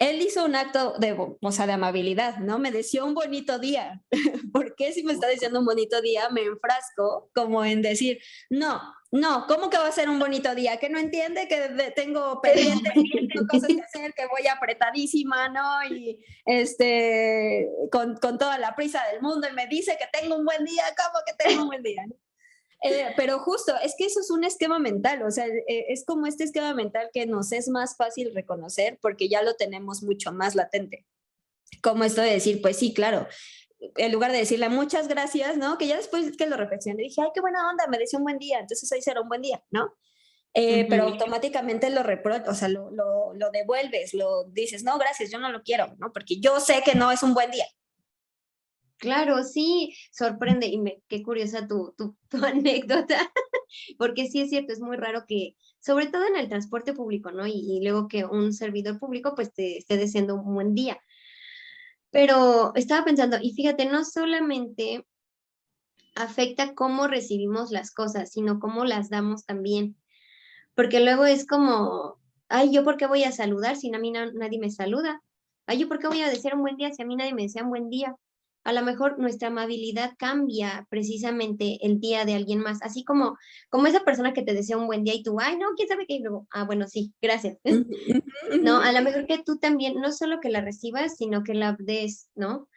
él 0.00 0.20
hizo 0.20 0.44
un 0.44 0.56
acto 0.56 0.94
de, 0.98 1.12
o 1.12 1.52
sea, 1.52 1.68
de 1.68 1.74
amabilidad, 1.74 2.38
¿no? 2.38 2.58
Me 2.58 2.72
deseó 2.72 3.06
un 3.06 3.14
bonito 3.14 3.60
día. 3.60 4.02
¿Por 4.52 4.74
qué 4.74 4.92
si 4.92 5.04
me 5.04 5.12
está 5.12 5.28
diciendo 5.28 5.60
un 5.60 5.64
bonito 5.64 6.00
día 6.00 6.28
me 6.30 6.42
enfrasco 6.42 7.30
como 7.32 7.64
en 7.64 7.82
decir, 7.82 8.18
no, 8.50 8.82
no, 9.12 9.46
¿cómo 9.46 9.68
que 9.68 9.76
va 9.76 9.88
a 9.88 9.92
ser 9.92 10.08
un 10.08 10.18
bonito 10.18 10.54
día? 10.54 10.78
Que 10.78 10.88
no 10.88 10.98
entiende 10.98 11.46
que 11.46 11.92
tengo 11.94 12.40
pendientes, 12.40 12.92
tengo 13.32 13.46
cosas 13.46 13.68
que 13.68 13.82
hacer, 13.82 14.14
que 14.14 14.26
voy 14.26 14.46
apretadísima, 14.46 15.50
¿no? 15.50 15.84
Y 15.94 16.24
este, 16.46 17.68
con, 17.90 18.16
con, 18.16 18.38
toda 18.38 18.58
la 18.58 18.74
prisa 18.74 19.02
del 19.12 19.20
mundo 19.20 19.46
y 19.50 19.54
me 19.54 19.66
dice 19.66 19.98
que 19.98 20.18
tengo 20.18 20.36
un 20.36 20.46
buen 20.46 20.64
día, 20.64 20.84
¿cómo 20.96 21.20
que 21.26 21.34
tengo 21.34 21.62
un 21.62 21.68
buen 21.68 21.82
día? 21.82 22.04
Eh, 22.84 23.12
pero 23.14 23.38
justo, 23.38 23.74
es 23.84 23.94
que 23.96 24.06
eso 24.06 24.20
es 24.20 24.30
un 24.30 24.44
esquema 24.44 24.78
mental, 24.78 25.22
o 25.22 25.30
sea, 25.30 25.46
eh, 25.46 25.86
es 25.88 26.04
como 26.04 26.26
este 26.26 26.44
esquema 26.44 26.74
mental 26.74 27.10
que 27.12 27.26
nos 27.26 27.52
es 27.52 27.68
más 27.68 27.96
fácil 27.96 28.34
reconocer 28.34 28.98
porque 29.00 29.28
ya 29.28 29.42
lo 29.42 29.54
tenemos 29.54 30.02
mucho 30.02 30.32
más 30.32 30.54
latente. 30.54 31.06
Como 31.80 32.04
esto 32.04 32.22
de 32.22 32.32
decir, 32.32 32.60
pues 32.60 32.78
sí, 32.78 32.92
claro, 32.92 33.28
en 33.96 34.12
lugar 34.12 34.32
de 34.32 34.38
decirle 34.38 34.68
muchas 34.68 35.08
gracias, 35.08 35.56
¿no? 35.56 35.78
Que 35.78 35.86
ya 35.86 35.96
después 35.96 36.36
que 36.36 36.46
lo 36.46 36.56
reflexioné 36.56 37.02
dije, 37.02 37.20
ay, 37.20 37.28
qué 37.34 37.40
buena 37.40 37.68
onda, 37.68 37.86
me 37.88 37.98
decía 37.98 38.18
un 38.18 38.24
buen 38.24 38.38
día, 38.38 38.60
entonces 38.60 38.90
hoy 38.92 39.02
será 39.02 39.20
un 39.20 39.28
buen 39.28 39.42
día, 39.42 39.62
¿no? 39.70 39.92
Eh, 40.54 40.86
pero 40.88 41.04
automáticamente 41.04 41.88
lo 41.88 42.02
repro 42.02 42.36
o 42.46 42.54
sea, 42.54 42.68
lo, 42.68 42.90
lo, 42.90 43.32
lo, 43.34 43.50
devuelves, 43.50 44.12
lo 44.12 44.44
dices, 44.44 44.84
no, 44.84 44.98
gracias, 44.98 45.30
yo 45.30 45.38
no 45.38 45.50
lo 45.50 45.62
quiero, 45.62 45.94
¿no? 45.98 46.12
Porque 46.12 46.40
yo 46.40 46.60
sé 46.60 46.82
que 46.84 46.94
no 46.94 47.10
es 47.10 47.22
un 47.22 47.32
buen 47.32 47.50
día. 47.50 47.64
Claro, 48.98 49.42
sí, 49.42 49.96
sorprende 50.12 50.66
y 50.66 50.78
me, 50.78 51.02
qué 51.08 51.22
curiosa 51.22 51.66
tu, 51.66 51.94
tu, 51.96 52.16
tu 52.28 52.36
anécdota, 52.44 53.32
porque 53.98 54.28
sí 54.28 54.42
es 54.42 54.50
cierto, 54.50 54.72
es 54.72 54.80
muy 54.80 54.96
raro 54.96 55.24
que, 55.26 55.56
sobre 55.80 56.06
todo 56.06 56.26
en 56.26 56.36
el 56.36 56.48
transporte 56.48 56.92
público, 56.92 57.32
¿no? 57.32 57.46
Y, 57.46 57.78
y 57.78 57.82
luego 57.82 58.06
que 58.06 58.24
un 58.24 58.52
servidor 58.52 58.98
público 58.98 59.34
pues 59.34 59.52
te 59.52 59.78
esté 59.78 59.96
deseando 59.96 60.36
un 60.36 60.54
buen 60.54 60.74
día. 60.74 61.00
Pero 62.12 62.72
estaba 62.76 63.04
pensando, 63.04 63.38
y 63.42 63.52
fíjate, 63.54 63.86
no 63.86 64.04
solamente 64.04 65.04
afecta 66.14 66.74
cómo 66.74 67.08
recibimos 67.08 67.70
las 67.70 67.90
cosas, 67.90 68.30
sino 68.30 68.60
cómo 68.60 68.84
las 68.84 69.08
damos 69.08 69.46
también. 69.46 69.96
Porque 70.74 71.00
luego 71.00 71.24
es 71.24 71.46
como, 71.46 72.18
ay, 72.48 72.70
¿yo 72.70 72.84
por 72.84 72.98
qué 72.98 73.06
voy 73.06 73.24
a 73.24 73.32
saludar 73.32 73.76
si 73.76 73.92
a 73.94 73.98
mí 73.98 74.10
nadie 74.10 74.58
me 74.60 74.70
saluda? 74.70 75.22
Ay, 75.66 75.78
¿yo 75.78 75.88
por 75.88 75.98
qué 75.98 76.06
voy 76.06 76.20
a 76.20 76.28
decir 76.28 76.54
un 76.54 76.60
buen 76.60 76.76
día 76.76 76.92
si 76.92 77.02
a 77.02 77.06
mí 77.06 77.16
nadie 77.16 77.34
me 77.34 77.42
desea 77.42 77.64
un 77.64 77.70
buen 77.70 77.88
día? 77.88 78.14
A 78.64 78.72
lo 78.72 78.82
mejor 78.82 79.18
nuestra 79.18 79.48
amabilidad 79.48 80.12
cambia 80.18 80.86
precisamente 80.88 81.78
el 81.82 82.00
día 82.00 82.24
de 82.24 82.34
alguien 82.34 82.60
más, 82.60 82.80
así 82.82 83.04
como, 83.04 83.36
como 83.70 83.86
esa 83.86 84.04
persona 84.04 84.32
que 84.32 84.42
te 84.42 84.54
desea 84.54 84.76
un 84.76 84.86
buen 84.86 85.04
día 85.04 85.14
y 85.14 85.22
tú, 85.22 85.38
ay, 85.40 85.56
no, 85.56 85.68
quién 85.76 85.88
sabe 85.88 86.06
qué, 86.06 86.14
y 86.14 86.22
luego, 86.22 86.46
ah, 86.50 86.64
bueno, 86.64 86.86
sí, 86.86 87.12
gracias. 87.20 87.58
no, 88.62 88.80
a 88.80 88.92
lo 88.92 89.02
mejor 89.02 89.26
que 89.26 89.42
tú 89.42 89.58
también, 89.58 89.94
no 90.00 90.12
solo 90.12 90.40
que 90.40 90.50
la 90.50 90.60
recibas, 90.60 91.16
sino 91.16 91.42
que 91.42 91.54
la 91.54 91.76
des, 91.78 92.28
¿no? 92.34 92.68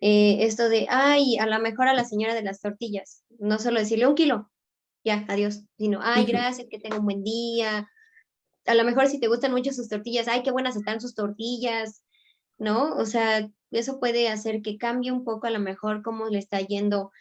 Eh, 0.00 0.44
esto 0.44 0.68
de, 0.70 0.86
ay, 0.88 1.36
a 1.38 1.46
lo 1.46 1.60
mejor 1.60 1.88
a 1.88 1.94
la 1.94 2.04
señora 2.04 2.34
de 2.34 2.42
las 2.42 2.60
tortillas, 2.60 3.22
no 3.38 3.58
solo 3.58 3.80
decirle 3.80 4.06
un 4.06 4.14
kilo, 4.14 4.50
ya, 5.04 5.24
adiós, 5.28 5.62
sino, 5.76 6.00
ay, 6.02 6.24
gracias, 6.24 6.68
que 6.70 6.78
tenga 6.78 6.98
un 6.98 7.04
buen 7.04 7.22
día. 7.22 7.88
A 8.66 8.74
lo 8.74 8.84
mejor 8.84 9.08
si 9.08 9.18
te 9.18 9.28
gustan 9.28 9.52
mucho 9.52 9.72
sus 9.72 9.88
tortillas, 9.88 10.28
ay, 10.28 10.42
qué 10.42 10.50
buenas 10.50 10.76
están 10.76 11.00
sus 11.00 11.14
tortillas, 11.14 12.02
¿no? 12.58 12.94
O 12.96 13.06
sea, 13.06 13.48
eso 13.70 14.00
puede 14.00 14.28
hacer 14.28 14.62
que 14.62 14.78
cambie 14.78 15.12
un 15.12 15.24
poco 15.24 15.46
a 15.46 15.50
lo 15.50 15.60
mejor 15.60 16.02
cómo 16.02 16.28
le 16.28 16.38
está 16.38 16.60
yendo 16.60 17.12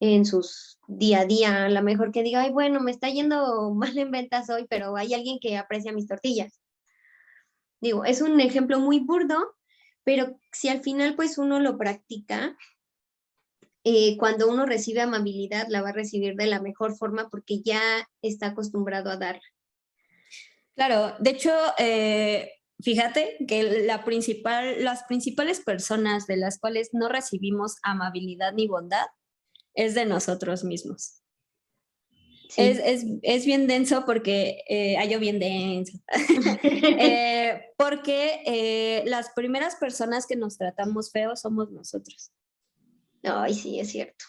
en 0.00 0.24
sus 0.24 0.78
día 0.86 1.20
a 1.20 1.26
día, 1.26 1.64
a 1.64 1.68
lo 1.68 1.82
mejor 1.82 2.12
que 2.12 2.22
diga, 2.22 2.42
ay, 2.42 2.50
bueno, 2.50 2.80
me 2.80 2.90
está 2.90 3.08
yendo 3.08 3.72
mal 3.74 3.96
en 3.98 4.10
ventas 4.10 4.50
hoy, 4.50 4.66
pero 4.68 4.96
hay 4.96 5.14
alguien 5.14 5.38
que 5.40 5.56
aprecia 5.56 5.92
mis 5.92 6.06
tortillas. 6.06 6.60
Digo, 7.80 8.04
es 8.04 8.20
un 8.20 8.40
ejemplo 8.40 8.80
muy 8.80 9.00
burdo, 9.00 9.54
pero 10.04 10.38
si 10.52 10.68
al 10.68 10.82
final 10.82 11.14
pues 11.16 11.38
uno 11.38 11.60
lo 11.60 11.76
practica, 11.76 12.56
eh, 13.84 14.16
cuando 14.18 14.48
uno 14.48 14.66
recibe 14.66 15.00
amabilidad, 15.00 15.66
la 15.68 15.82
va 15.82 15.90
a 15.90 15.92
recibir 15.92 16.34
de 16.34 16.46
la 16.46 16.60
mejor 16.60 16.96
forma 16.96 17.28
porque 17.28 17.60
ya 17.62 17.80
está 18.22 18.48
acostumbrado 18.48 19.10
a 19.10 19.16
dar. 19.16 19.40
Claro, 20.74 21.14
de 21.20 21.30
hecho, 21.30 21.52
eh, 21.78 22.50
Fíjate 22.82 23.38
que 23.48 23.84
la 23.86 24.04
principal, 24.04 24.84
las 24.84 25.04
principales 25.04 25.60
personas 25.60 26.26
de 26.26 26.36
las 26.36 26.58
cuales 26.58 26.90
no 26.92 27.08
recibimos 27.08 27.76
amabilidad 27.82 28.52
ni 28.52 28.68
bondad 28.68 29.06
es 29.74 29.94
de 29.94 30.04
nosotros 30.04 30.64
mismos. 30.64 31.22
Es, 32.56 33.44
bien 33.44 33.66
denso 33.66 34.04
porque, 34.06 34.62
eh, 34.68 34.96
hay 34.96 35.10
yo 35.10 35.18
bien 35.18 35.38
denso, 35.38 35.98
eh, 36.62 37.72
porque 37.76 38.42
eh, 38.46 39.02
las 39.06 39.30
primeras 39.34 39.76
personas 39.76 40.26
que 40.26 40.36
nos 40.36 40.56
tratamos 40.56 41.10
feo 41.10 41.36
somos 41.36 41.70
nosotros. 41.70 42.30
Ay, 43.22 43.54
sí, 43.54 43.80
es 43.80 43.90
cierto. 43.90 44.24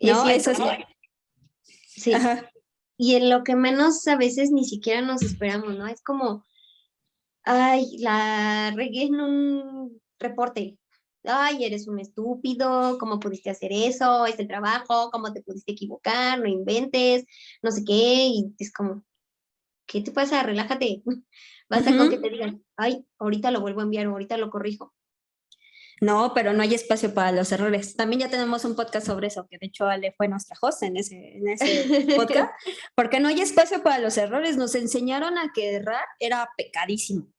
no, 0.00 0.28
eso 0.28 0.52
es 0.52 0.56
cierto. 0.58 0.86
Sí. 1.86 2.12
Y 2.96 3.16
en 3.16 3.28
lo 3.28 3.42
que 3.42 3.56
menos 3.56 4.06
a 4.06 4.16
veces 4.16 4.50
ni 4.52 4.64
siquiera 4.64 5.00
nos 5.00 5.22
esperamos, 5.22 5.76
¿no? 5.76 5.88
Es 5.88 6.02
como, 6.02 6.44
ay, 7.44 7.98
la 7.98 8.72
regué 8.74 9.04
en 9.04 9.20
un 9.20 10.02
reporte. 10.18 10.78
Ay, 11.24 11.64
eres 11.64 11.88
un 11.88 12.00
estúpido, 12.00 12.98
¿cómo 12.98 13.18
pudiste 13.18 13.48
hacer 13.50 13.72
eso? 13.72 14.26
Es 14.26 14.38
el 14.38 14.48
trabajo, 14.48 15.10
¿cómo 15.10 15.32
te 15.32 15.42
pudiste 15.42 15.72
equivocar? 15.72 16.38
No 16.38 16.46
inventes, 16.46 17.24
no 17.62 17.70
sé 17.70 17.82
qué. 17.86 18.26
Y 18.26 18.54
es 18.58 18.72
como, 18.72 19.04
¿qué 19.86 20.02
te 20.02 20.10
pasa? 20.12 20.42
Relájate. 20.42 21.02
Basta 21.68 21.96
con 21.96 22.10
que 22.10 22.18
te 22.18 22.28
digan, 22.28 22.62
ay, 22.76 23.06
ahorita 23.18 23.50
lo 23.50 23.60
vuelvo 23.60 23.80
a 23.80 23.84
enviar, 23.84 24.06
ahorita 24.06 24.36
lo 24.36 24.50
corrijo. 24.50 24.92
No, 26.00 26.32
pero 26.34 26.52
no 26.52 26.62
hay 26.62 26.74
espacio 26.74 27.14
para 27.14 27.32
los 27.32 27.50
errores. 27.52 27.96
También 27.96 28.20
ya 28.20 28.28
tenemos 28.28 28.64
un 28.66 28.76
podcast 28.76 29.06
sobre 29.06 29.28
eso, 29.28 29.46
que 29.48 29.58
de 29.58 29.66
hecho 29.68 29.86
Ale 29.86 30.12
fue 30.16 30.28
nuestra 30.28 30.56
host 30.60 30.82
en 30.82 30.96
ese, 30.98 31.38
en 31.38 31.48
ese 31.48 32.16
podcast, 32.16 32.52
porque 32.94 33.20
no 33.20 33.28
hay 33.28 33.40
espacio 33.40 33.82
para 33.82 33.98
los 33.98 34.18
errores. 34.18 34.58
Nos 34.58 34.74
enseñaron 34.74 35.38
a 35.38 35.52
que 35.54 35.76
errar 35.76 36.04
era 36.18 36.48
pecadísimo. 36.58 37.33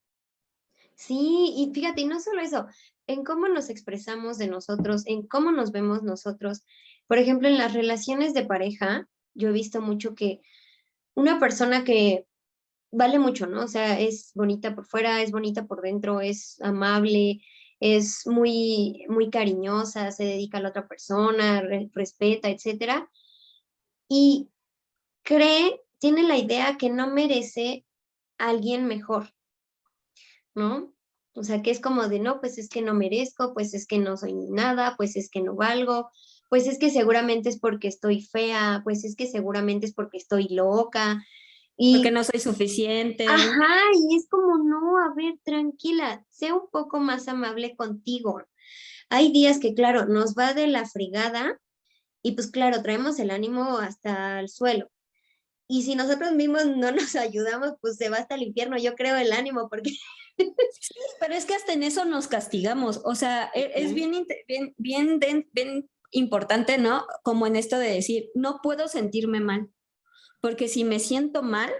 Sí, 0.95 1.53
y 1.57 1.71
fíjate, 1.73 2.01
y 2.01 2.05
no 2.05 2.19
solo 2.19 2.41
eso, 2.41 2.67
en 3.07 3.23
cómo 3.23 3.47
nos 3.47 3.69
expresamos 3.69 4.37
de 4.37 4.47
nosotros, 4.47 5.03
en 5.05 5.27
cómo 5.27 5.51
nos 5.51 5.71
vemos 5.71 6.03
nosotros. 6.03 6.63
Por 7.07 7.17
ejemplo, 7.17 7.47
en 7.47 7.57
las 7.57 7.73
relaciones 7.73 8.33
de 8.33 8.45
pareja, 8.45 9.07
yo 9.33 9.49
he 9.49 9.51
visto 9.51 9.81
mucho 9.81 10.15
que 10.15 10.41
una 11.13 11.39
persona 11.39 11.83
que 11.83 12.25
vale 12.91 13.19
mucho, 13.19 13.45
¿no? 13.45 13.63
O 13.63 13.67
sea, 13.67 13.99
es 13.99 14.31
bonita 14.33 14.73
por 14.73 14.85
fuera, 14.85 15.21
es 15.21 15.31
bonita 15.31 15.67
por 15.67 15.81
dentro, 15.81 16.21
es 16.21 16.59
amable, 16.61 17.41
es 17.79 18.25
muy, 18.25 19.05
muy 19.09 19.29
cariñosa, 19.29 20.11
se 20.11 20.23
dedica 20.23 20.57
a 20.57 20.61
la 20.61 20.69
otra 20.69 20.87
persona, 20.87 21.61
respeta, 21.93 22.49
etcétera. 22.49 23.09
Y 24.07 24.49
cree, 25.23 25.81
tiene 25.99 26.23
la 26.23 26.37
idea 26.37 26.77
que 26.77 26.89
no 26.89 27.07
merece 27.11 27.85
a 28.37 28.49
alguien 28.49 28.85
mejor, 28.85 29.34
¿no? 30.55 30.93
O 31.33 31.43
sea, 31.43 31.61
que 31.61 31.69
es 31.69 31.81
como 31.81 32.07
de, 32.07 32.19
no, 32.19 32.39
pues 32.39 32.57
es 32.57 32.69
que 32.69 32.81
no 32.81 32.93
merezco, 32.93 33.53
pues 33.53 33.73
es 33.73 33.85
que 33.85 33.99
no 33.99 34.15
soy 34.15 34.33
nada, 34.33 34.95
pues 34.97 35.17
es 35.17 35.29
que 35.29 35.41
no 35.41 35.55
valgo, 35.55 36.09
pues 36.49 36.65
es 36.65 36.79
que 36.79 36.89
seguramente 36.89 37.49
es 37.49 37.59
porque 37.59 37.89
estoy 37.89 38.21
fea, 38.21 38.81
pues 38.83 39.03
es 39.03 39.15
que 39.15 39.27
seguramente 39.27 39.85
es 39.85 39.93
porque 39.93 40.17
estoy 40.17 40.47
loca. 40.47 41.23
Y, 41.77 41.97
porque 41.97 42.11
no 42.11 42.23
soy 42.23 42.39
suficiente. 42.39 43.27
Ajá, 43.27 43.75
y 43.93 44.15
es 44.15 44.29
como, 44.29 44.57
no, 44.63 44.97
a 44.97 45.13
ver, 45.13 45.35
tranquila, 45.43 46.25
sé 46.29 46.53
un 46.53 46.69
poco 46.71 46.99
más 46.99 47.27
amable 47.27 47.75
contigo. 47.75 48.41
Hay 49.09 49.31
días 49.33 49.59
que, 49.59 49.73
claro, 49.73 50.05
nos 50.05 50.35
va 50.35 50.53
de 50.53 50.67
la 50.67 50.85
frigada 50.85 51.59
y 52.23 52.31
pues 52.31 52.49
claro, 52.49 52.81
traemos 52.81 53.19
el 53.19 53.29
ánimo 53.29 53.77
hasta 53.77 54.39
el 54.39 54.49
suelo. 54.49 54.89
Y 55.67 55.83
si 55.83 55.95
nosotros 55.95 56.31
mismos 56.33 56.65
no 56.65 56.91
nos 56.91 57.15
ayudamos, 57.15 57.73
pues 57.81 57.97
se 57.97 58.09
va 58.09 58.17
hasta 58.17 58.35
el 58.35 58.43
infierno, 58.43 58.77
yo 58.77 58.95
creo, 58.95 59.15
el 59.17 59.33
ánimo, 59.33 59.67
porque 59.69 59.91
pero 61.19 61.33
es 61.33 61.45
que 61.45 61.55
hasta 61.55 61.73
en 61.73 61.83
eso 61.83 62.05
nos 62.05 62.27
castigamos. 62.27 63.01
O 63.03 63.15
sea, 63.15 63.51
e, 63.53 63.71
es 63.75 63.93
bien, 63.93 64.25
bien, 64.77 65.19
bien, 65.19 65.89
importante, 66.11 66.77
¿no? 66.77 67.05
Como 67.23 67.47
en 67.47 67.55
esto 67.55 67.77
de 67.77 67.91
decir, 67.91 68.29
no 68.35 68.59
puedo 68.61 68.87
sentirme 68.87 69.39
mal, 69.39 69.69
porque 70.41 70.67
si 70.67 70.83
me 70.83 70.99
siento 70.99 71.41
mal, 71.43 71.71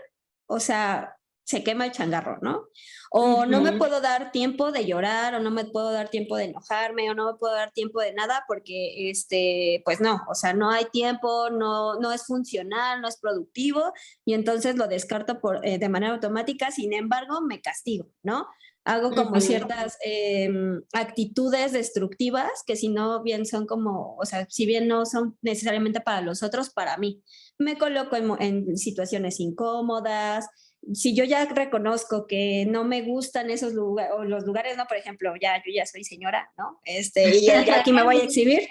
o 0.47 0.59
sea, 0.59 1.15
se 1.45 1.63
quema 1.63 1.85
el 1.85 1.91
changarro, 1.91 2.39
¿no? 2.41 2.67
O 3.11 3.45
no 3.45 3.61
me 3.61 3.73
puedo 3.73 4.01
dar 4.01 4.31
tiempo 4.31 4.71
de 4.71 4.85
llorar, 4.85 5.35
o 5.35 5.39
no 5.39 5.51
me 5.51 5.63
puedo 5.63 5.91
dar 5.91 6.09
tiempo 6.09 6.35
de 6.35 6.45
enojarme, 6.45 7.09
o 7.09 7.13
no 7.13 7.31
me 7.31 7.37
puedo 7.37 7.53
dar 7.53 7.71
tiempo 7.71 8.01
de 8.01 8.13
nada, 8.13 8.43
porque, 8.47 9.09
este, 9.09 9.81
pues 9.85 10.01
no, 10.01 10.21
o 10.27 10.33
sea, 10.33 10.53
no 10.53 10.71
hay 10.71 10.85
tiempo, 10.85 11.49
no, 11.51 11.99
no 11.99 12.11
es 12.11 12.25
funcional, 12.25 13.01
no 13.01 13.07
es 13.07 13.17
productivo, 13.17 13.93
y 14.25 14.33
entonces 14.33 14.75
lo 14.75 14.87
descarto 14.87 15.39
por, 15.39 15.65
eh, 15.65 15.77
de 15.77 15.87
manera 15.87 16.13
automática, 16.13 16.71
sin 16.71 16.93
embargo, 16.93 17.41
me 17.41 17.61
castigo, 17.61 18.09
¿no? 18.23 18.47
Hago 18.83 19.11
como 19.11 19.39
ciertas 19.41 19.97
em, 20.03 20.81
actitudes 20.93 21.71
destructivas 21.71 22.51
que 22.67 22.75
si 22.75 22.89
no 22.89 23.23
bien 23.23 23.47
son 23.47 23.65
como, 23.65 24.15
o 24.15 24.25
sea, 24.25 24.45
si 24.47 24.67
bien 24.67 24.87
no 24.87 25.07
son 25.07 25.37
necesariamente 25.41 26.01
para 26.01 26.21
los 26.21 26.43
otros, 26.43 26.69
para 26.69 26.95
mí. 26.97 27.23
Me 27.57 27.79
coloco 27.79 28.15
en, 28.15 28.35
en 28.39 28.77
situaciones 28.77 29.39
incómodas, 29.39 30.47
si 30.94 31.15
yo 31.15 31.24
ya 31.24 31.46
reconozco 31.46 32.27
que 32.27 32.65
no 32.68 32.84
me 32.84 33.01
gustan 33.01 33.50
esos 33.50 33.74
lugares, 33.74 34.13
o 34.15 34.24
los 34.24 34.46
lugares, 34.46 34.77
¿no? 34.77 34.86
Por 34.86 34.98
ejemplo, 34.98 35.34
ya 35.42 35.58
yo 35.58 35.72
ya 35.74 35.86
soy 35.86 36.04
señora, 36.04 36.51
¿no? 36.58 36.80
Este, 36.86 37.38
y 37.38 37.46
ya, 37.46 37.62
aquí 37.80 37.92
me 37.92 38.04
voy 38.04 38.18
a 38.18 38.24
exhibir, 38.24 38.68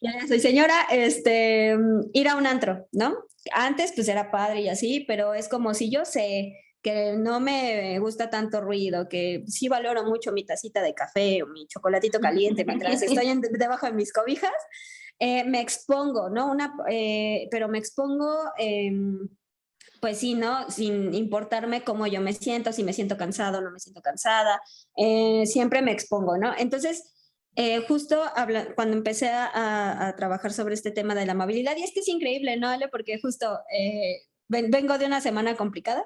ya 0.00 0.26
soy 0.26 0.40
señora, 0.40 0.86
este, 0.90 1.76
ir 2.12 2.28
a 2.28 2.36
un 2.36 2.46
antro, 2.46 2.86
¿no? 2.92 3.16
Antes 3.52 3.92
pues 3.92 4.08
era 4.08 4.30
padre 4.30 4.60
y 4.60 4.68
así, 4.68 5.04
pero 5.06 5.34
es 5.34 5.48
como 5.48 5.74
si 5.74 5.90
yo 5.90 6.04
sé 6.04 6.52
que 6.82 7.14
no 7.16 7.40
me 7.40 7.98
gusta 7.98 8.30
tanto 8.30 8.60
ruido, 8.60 9.08
que 9.08 9.42
sí 9.48 9.68
valoro 9.68 10.04
mucho 10.04 10.32
mi 10.32 10.44
tacita 10.44 10.82
de 10.82 10.94
café 10.94 11.42
o 11.42 11.46
mi 11.48 11.66
chocolatito 11.66 12.20
caliente 12.20 12.64
mientras 12.64 13.02
estoy 13.02 13.40
debajo 13.58 13.86
de 13.86 13.92
mis 13.92 14.12
cobijas, 14.12 14.52
eh, 15.18 15.44
me 15.44 15.60
expongo, 15.60 16.30
¿no? 16.30 16.50
Una, 16.50 16.74
eh, 16.88 17.48
pero 17.50 17.68
me 17.68 17.78
expongo... 17.78 18.32
Eh, 18.58 18.92
pues 20.00 20.18
sí, 20.18 20.34
¿no? 20.34 20.70
Sin 20.70 21.14
importarme 21.14 21.82
cómo 21.82 22.06
yo 22.06 22.20
me 22.20 22.32
siento, 22.32 22.72
si 22.72 22.84
me 22.84 22.92
siento 22.92 23.16
cansado 23.16 23.58
o 23.58 23.60
no 23.60 23.70
me 23.70 23.80
siento 23.80 24.02
cansada, 24.02 24.60
eh, 24.96 25.44
siempre 25.46 25.82
me 25.82 25.92
expongo, 25.92 26.36
¿no? 26.38 26.52
Entonces, 26.56 27.12
eh, 27.56 27.80
justo 27.88 28.22
cuando 28.74 28.96
empecé 28.96 29.30
a, 29.30 30.14
trabajar 30.16 30.52
sobre 30.52 30.74
este 30.74 30.90
tema 30.90 31.14
de 31.14 31.26
la 31.26 31.32
amabilidad, 31.32 31.76
y 31.76 31.82
es 31.82 31.92
que 31.92 32.00
es 32.00 32.08
increíble, 32.08 32.56
¿no, 32.56 32.68
Ale? 32.68 32.88
Porque 32.88 33.18
justo 33.20 33.60
eh, 33.72 34.22
vengo 34.48 34.98
de 34.98 35.06
una 35.06 35.20
semana 35.20 35.56
complicada, 35.56 36.04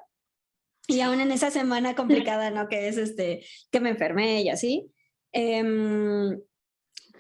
y 0.86 1.00
aún 1.00 1.20
en 1.20 1.30
esa 1.32 1.50
semana 1.50 1.94
complicada, 1.94 2.50
¿no? 2.50 2.68
Que 2.68 2.88
es 2.88 2.96
este, 2.96 3.44
que 3.70 3.80
me 3.80 3.90
enfermé 3.90 4.42
y 4.42 4.48
así, 4.48 4.92
em, 5.32 6.40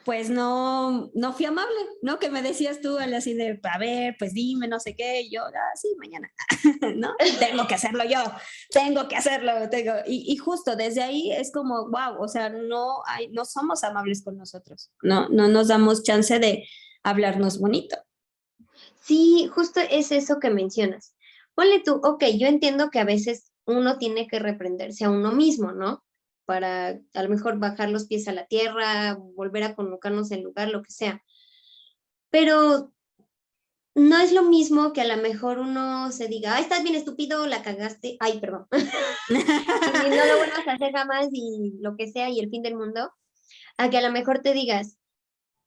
pues 0.04 0.30
no, 0.30 1.10
no 1.14 1.32
fui 1.32 1.46
amable, 1.46 1.76
¿no? 2.02 2.18
Que 2.18 2.30
me 2.30 2.42
decías 2.42 2.80
tú 2.80 2.98
así 2.98 3.34
de, 3.34 3.60
a 3.62 3.78
ver, 3.78 4.16
pues 4.18 4.32
dime, 4.32 4.66
no 4.66 4.80
sé 4.80 4.94
qué, 4.96 5.22
y 5.22 5.30
yo, 5.30 5.42
ah, 5.44 5.76
sí, 5.76 5.94
mañana, 5.98 6.30
¿no? 6.96 7.14
tengo 7.38 7.66
que 7.66 7.74
hacerlo 7.74 8.04
yo, 8.04 8.20
tengo 8.70 9.08
que 9.08 9.16
hacerlo, 9.16 9.68
tengo. 9.70 9.92
Y, 10.06 10.36
justo 10.36 10.76
desde 10.76 11.02
ahí 11.02 11.30
es 11.32 11.52
como, 11.52 11.90
wow, 11.90 12.20
o 12.20 12.28
sea, 12.28 12.48
no, 12.48 13.02
hay, 13.06 13.28
no 13.28 13.44
somos 13.44 13.84
amables 13.84 14.22
con 14.24 14.36
nosotros, 14.38 14.90
no, 15.02 15.28
no 15.28 15.48
nos 15.48 15.68
damos 15.68 16.02
chance 16.02 16.38
de 16.38 16.66
hablarnos 17.02 17.58
bonito. 17.58 17.96
Sí, 19.02 19.50
justo 19.52 19.80
es 19.80 20.12
eso 20.12 20.38
que 20.40 20.50
mencionas. 20.50 21.14
Ponle 21.54 21.80
tú, 21.80 22.00
ok, 22.02 22.24
yo 22.38 22.46
entiendo 22.46 22.90
que 22.90 23.00
a 23.00 23.04
veces 23.04 23.50
uno 23.66 23.98
tiene 23.98 24.26
que 24.26 24.38
reprenderse 24.38 25.04
a 25.04 25.10
uno 25.10 25.32
mismo, 25.32 25.72
¿no? 25.72 26.02
Para 26.50 27.00
a 27.14 27.22
lo 27.22 27.28
mejor 27.28 27.60
bajar 27.60 27.90
los 27.90 28.06
pies 28.08 28.26
a 28.26 28.32
la 28.32 28.44
tierra, 28.48 29.14
volver 29.14 29.62
a 29.62 29.76
colocarnos 29.76 30.32
en 30.32 30.42
lugar, 30.42 30.68
lo 30.68 30.82
que 30.82 30.90
sea. 30.90 31.22
Pero 32.28 32.92
no 33.94 34.18
es 34.18 34.32
lo 34.32 34.42
mismo 34.42 34.92
que 34.92 35.00
a 35.00 35.16
lo 35.16 35.22
mejor 35.22 35.60
uno 35.60 36.10
se 36.10 36.26
diga, 36.26 36.56
ay, 36.56 36.64
estás 36.64 36.82
bien 36.82 36.96
estúpido, 36.96 37.46
la 37.46 37.62
cagaste, 37.62 38.16
ay, 38.18 38.40
perdón. 38.40 38.66
y 39.28 40.10
no 40.10 40.26
lo 40.26 40.38
vuelvas 40.38 40.66
a 40.66 40.72
hacer 40.72 40.90
jamás 40.92 41.28
y 41.30 41.78
lo 41.80 41.96
que 41.96 42.10
sea 42.10 42.28
y 42.30 42.40
el 42.40 42.50
fin 42.50 42.62
del 42.62 42.74
mundo, 42.74 43.12
a 43.76 43.88
que 43.88 43.98
a 43.98 44.02
lo 44.02 44.10
mejor 44.10 44.40
te 44.40 44.52
digas, 44.52 44.98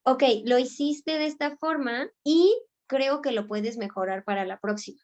ok, 0.03 0.21
lo 0.43 0.59
hiciste 0.59 1.17
de 1.17 1.27
esta 1.27 1.55
forma 1.55 2.09
y 2.25 2.53
creo 2.87 3.21
que 3.21 3.31
lo 3.31 3.47
puedes 3.47 3.77
mejorar 3.77 4.25
para 4.25 4.43
la 4.43 4.59
próxima. 4.59 4.99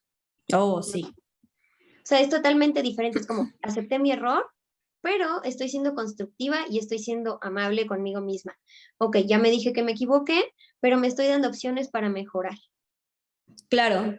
Oh, 0.52 0.84
sí. 0.84 1.06
O 1.06 2.04
sea, 2.04 2.20
es 2.20 2.28
totalmente 2.28 2.82
diferente. 2.82 3.20
Es 3.20 3.28
como, 3.28 3.50
acepté 3.62 3.98
mi 3.98 4.12
error, 4.12 4.46
pero 5.02 5.44
estoy 5.44 5.70
siendo 5.70 5.94
constructiva 5.96 6.66
y 6.70 6.80
estoy 6.80 7.00
siendo 7.00 7.40
amable 7.42 7.88
conmigo 7.88 8.22
misma. 8.22 8.58
Ok, 8.98 9.18
ya 9.26 9.38
me 9.38 9.50
dije 9.50 9.74
que 9.74 9.84
me 9.84 9.94
equivoqué, 9.94 10.44
pero 10.80 10.98
me 10.98 11.08
estoy 11.08 11.28
dando 11.28 11.48
opciones 11.48 11.90
para 11.90 12.10
mejorar. 12.10 12.58
Claro. 13.70 14.18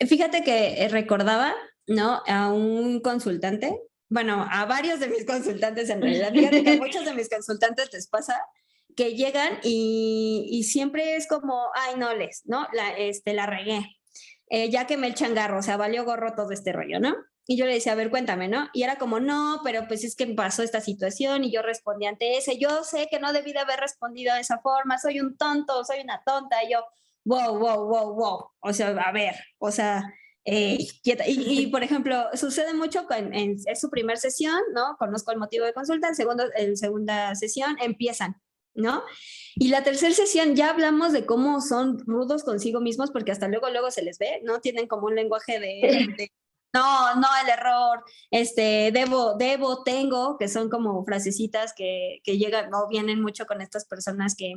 Fíjate 0.00 0.42
que 0.42 0.82
eh, 0.82 0.88
recordaba, 0.88 1.54
¿no? 1.86 2.22
A 2.26 2.52
un 2.52 3.00
consultante, 3.00 3.78
bueno, 4.08 4.46
a 4.50 4.66
varios 4.66 5.00
de 5.00 5.08
mis 5.08 5.24
consultantes 5.24 5.88
en 5.88 6.02
realidad. 6.02 6.32
Fíjate 6.32 6.64
que 6.64 6.70
a 6.72 6.76
muchos 6.80 7.04
de 7.04 7.14
mis 7.14 7.28
consultantes 7.28 7.92
les 7.92 8.08
pasa 8.08 8.40
que 8.94 9.14
llegan 9.14 9.58
y, 9.62 10.62
siempre 10.64 11.16
es 11.16 11.26
como, 11.26 11.68
ay, 11.74 11.94
no 11.98 12.14
les, 12.14 12.42
¿no? 12.44 12.68
La, 12.72 12.90
este, 12.90 13.32
la 13.32 13.46
regué. 13.46 13.86
Eh, 14.50 14.70
ya 14.70 14.86
que 14.86 14.98
me 14.98 15.06
el 15.06 15.14
changarro, 15.14 15.58
o 15.58 15.62
sea, 15.62 15.78
valió 15.78 16.04
gorro 16.04 16.34
todo 16.34 16.52
este 16.52 16.72
rollo, 16.72 17.00
¿no? 17.00 17.14
Y 17.46 17.56
yo 17.56 17.66
le 17.66 17.74
decía, 17.74 17.92
a 17.92 17.96
ver, 17.96 18.10
cuéntame, 18.10 18.48
¿no? 18.48 18.68
Y 18.72 18.84
era 18.84 18.96
como, 18.96 19.18
no, 19.18 19.60
pero 19.64 19.86
pues 19.88 20.04
es 20.04 20.14
que 20.14 20.26
pasó 20.28 20.62
esta 20.62 20.80
situación 20.80 21.44
y 21.44 21.50
yo 21.50 21.62
respondí 21.62 22.06
ante 22.06 22.36
ese, 22.36 22.58
yo 22.58 22.84
sé 22.84 23.08
que 23.10 23.18
no 23.18 23.32
debí 23.32 23.52
de 23.52 23.58
haber 23.58 23.80
respondido 23.80 24.34
de 24.34 24.40
esa 24.40 24.58
forma, 24.60 24.98
soy 24.98 25.20
un 25.20 25.36
tonto, 25.36 25.84
soy 25.84 26.00
una 26.00 26.22
tonta, 26.24 26.62
y 26.62 26.72
yo, 26.72 26.84
wow, 27.24 27.58
wow, 27.58 27.84
wow, 27.86 28.14
wow, 28.14 28.50
o 28.60 28.72
sea, 28.72 28.88
a 28.90 29.12
ver, 29.12 29.34
o 29.58 29.72
sea, 29.72 30.04
eh, 30.44 30.78
Y, 31.26 31.66
por 31.68 31.82
ejemplo, 31.82 32.24
sucede 32.34 32.74
mucho 32.74 33.06
con, 33.06 33.32
en, 33.32 33.56
es 33.66 33.80
su 33.80 33.90
primer 33.90 34.18
sesión, 34.18 34.60
¿no? 34.74 34.96
Conozco 34.98 35.30
el 35.30 35.38
motivo 35.38 35.64
de 35.64 35.72
consulta, 35.72 36.08
en, 36.08 36.16
segundo, 36.16 36.44
en 36.56 36.76
segunda 36.76 37.34
sesión 37.34 37.76
empiezan, 37.80 38.40
¿no? 38.74 39.02
Y 39.54 39.68
la 39.68 39.84
tercera 39.84 40.14
sesión 40.14 40.56
ya 40.56 40.70
hablamos 40.70 41.12
de 41.12 41.26
cómo 41.26 41.60
son 41.60 41.98
rudos 42.06 42.42
consigo 42.42 42.80
mismos 42.80 43.10
porque 43.12 43.32
hasta 43.32 43.48
luego, 43.48 43.70
luego 43.70 43.90
se 43.90 44.02
les 44.02 44.18
ve, 44.18 44.40
¿no? 44.42 44.60
Tienen 44.60 44.88
como 44.88 45.06
un 45.06 45.14
lenguaje 45.14 45.60
de 45.60 46.30
no, 46.72 47.14
no 47.16 47.26
el 47.42 47.48
error, 47.50 48.02
este, 48.30 48.90
debo, 48.92 49.34
debo, 49.34 49.82
tengo, 49.82 50.36
que 50.38 50.48
son 50.48 50.70
como 50.70 51.04
frasecitas 51.04 51.72
que, 51.74 52.20
que 52.24 52.38
llegan 52.38 52.72
o 52.74 52.88
vienen 52.88 53.20
mucho 53.20 53.46
con 53.46 53.60
estas 53.60 53.84
personas 53.84 54.34
que 54.34 54.54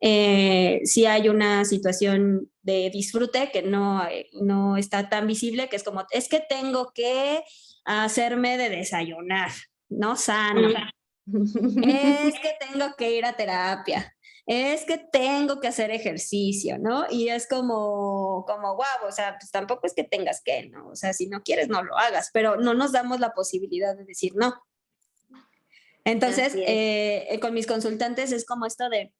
eh, 0.00 0.80
si 0.84 1.06
hay 1.06 1.28
una 1.28 1.64
situación 1.64 2.50
de 2.62 2.90
disfrute 2.90 3.50
que 3.52 3.62
no, 3.62 4.02
no 4.42 4.76
está 4.76 5.08
tan 5.08 5.26
visible, 5.26 5.68
que 5.68 5.76
es 5.76 5.84
como, 5.84 6.04
es 6.10 6.28
que 6.28 6.40
tengo 6.40 6.92
que 6.92 7.42
hacerme 7.84 8.58
de 8.58 8.70
desayunar, 8.70 9.50
no 9.88 10.16
sano. 10.16 10.68
es 11.26 12.34
que 12.40 12.52
tengo 12.70 12.94
que 12.98 13.16
ir 13.16 13.24
a 13.24 13.34
terapia 13.34 14.14
es 14.46 14.84
que 14.84 14.98
tengo 14.98 15.60
que 15.60 15.68
hacer 15.68 15.90
ejercicio, 15.90 16.78
¿no? 16.78 17.06
Y 17.10 17.28
es 17.28 17.46
como, 17.46 18.44
como, 18.46 18.74
wow, 18.74 19.08
o 19.08 19.12
sea, 19.12 19.38
pues 19.38 19.50
tampoco 19.50 19.86
es 19.86 19.94
que 19.94 20.04
tengas 20.04 20.42
que, 20.42 20.68
¿no? 20.68 20.88
O 20.88 20.96
sea, 20.96 21.12
si 21.14 21.28
no 21.28 21.42
quieres, 21.42 21.68
no 21.68 21.82
lo 21.82 21.96
hagas, 21.96 22.30
pero 22.32 22.56
no 22.56 22.74
nos 22.74 22.92
damos 22.92 23.20
la 23.20 23.32
posibilidad 23.32 23.96
de 23.96 24.04
decir 24.04 24.34
no. 24.36 24.62
Entonces, 26.04 26.52
eh, 26.56 27.38
con 27.40 27.54
mis 27.54 27.66
consultantes 27.66 28.32
es 28.32 28.44
como 28.44 28.66
esto 28.66 28.90
de, 28.90 29.14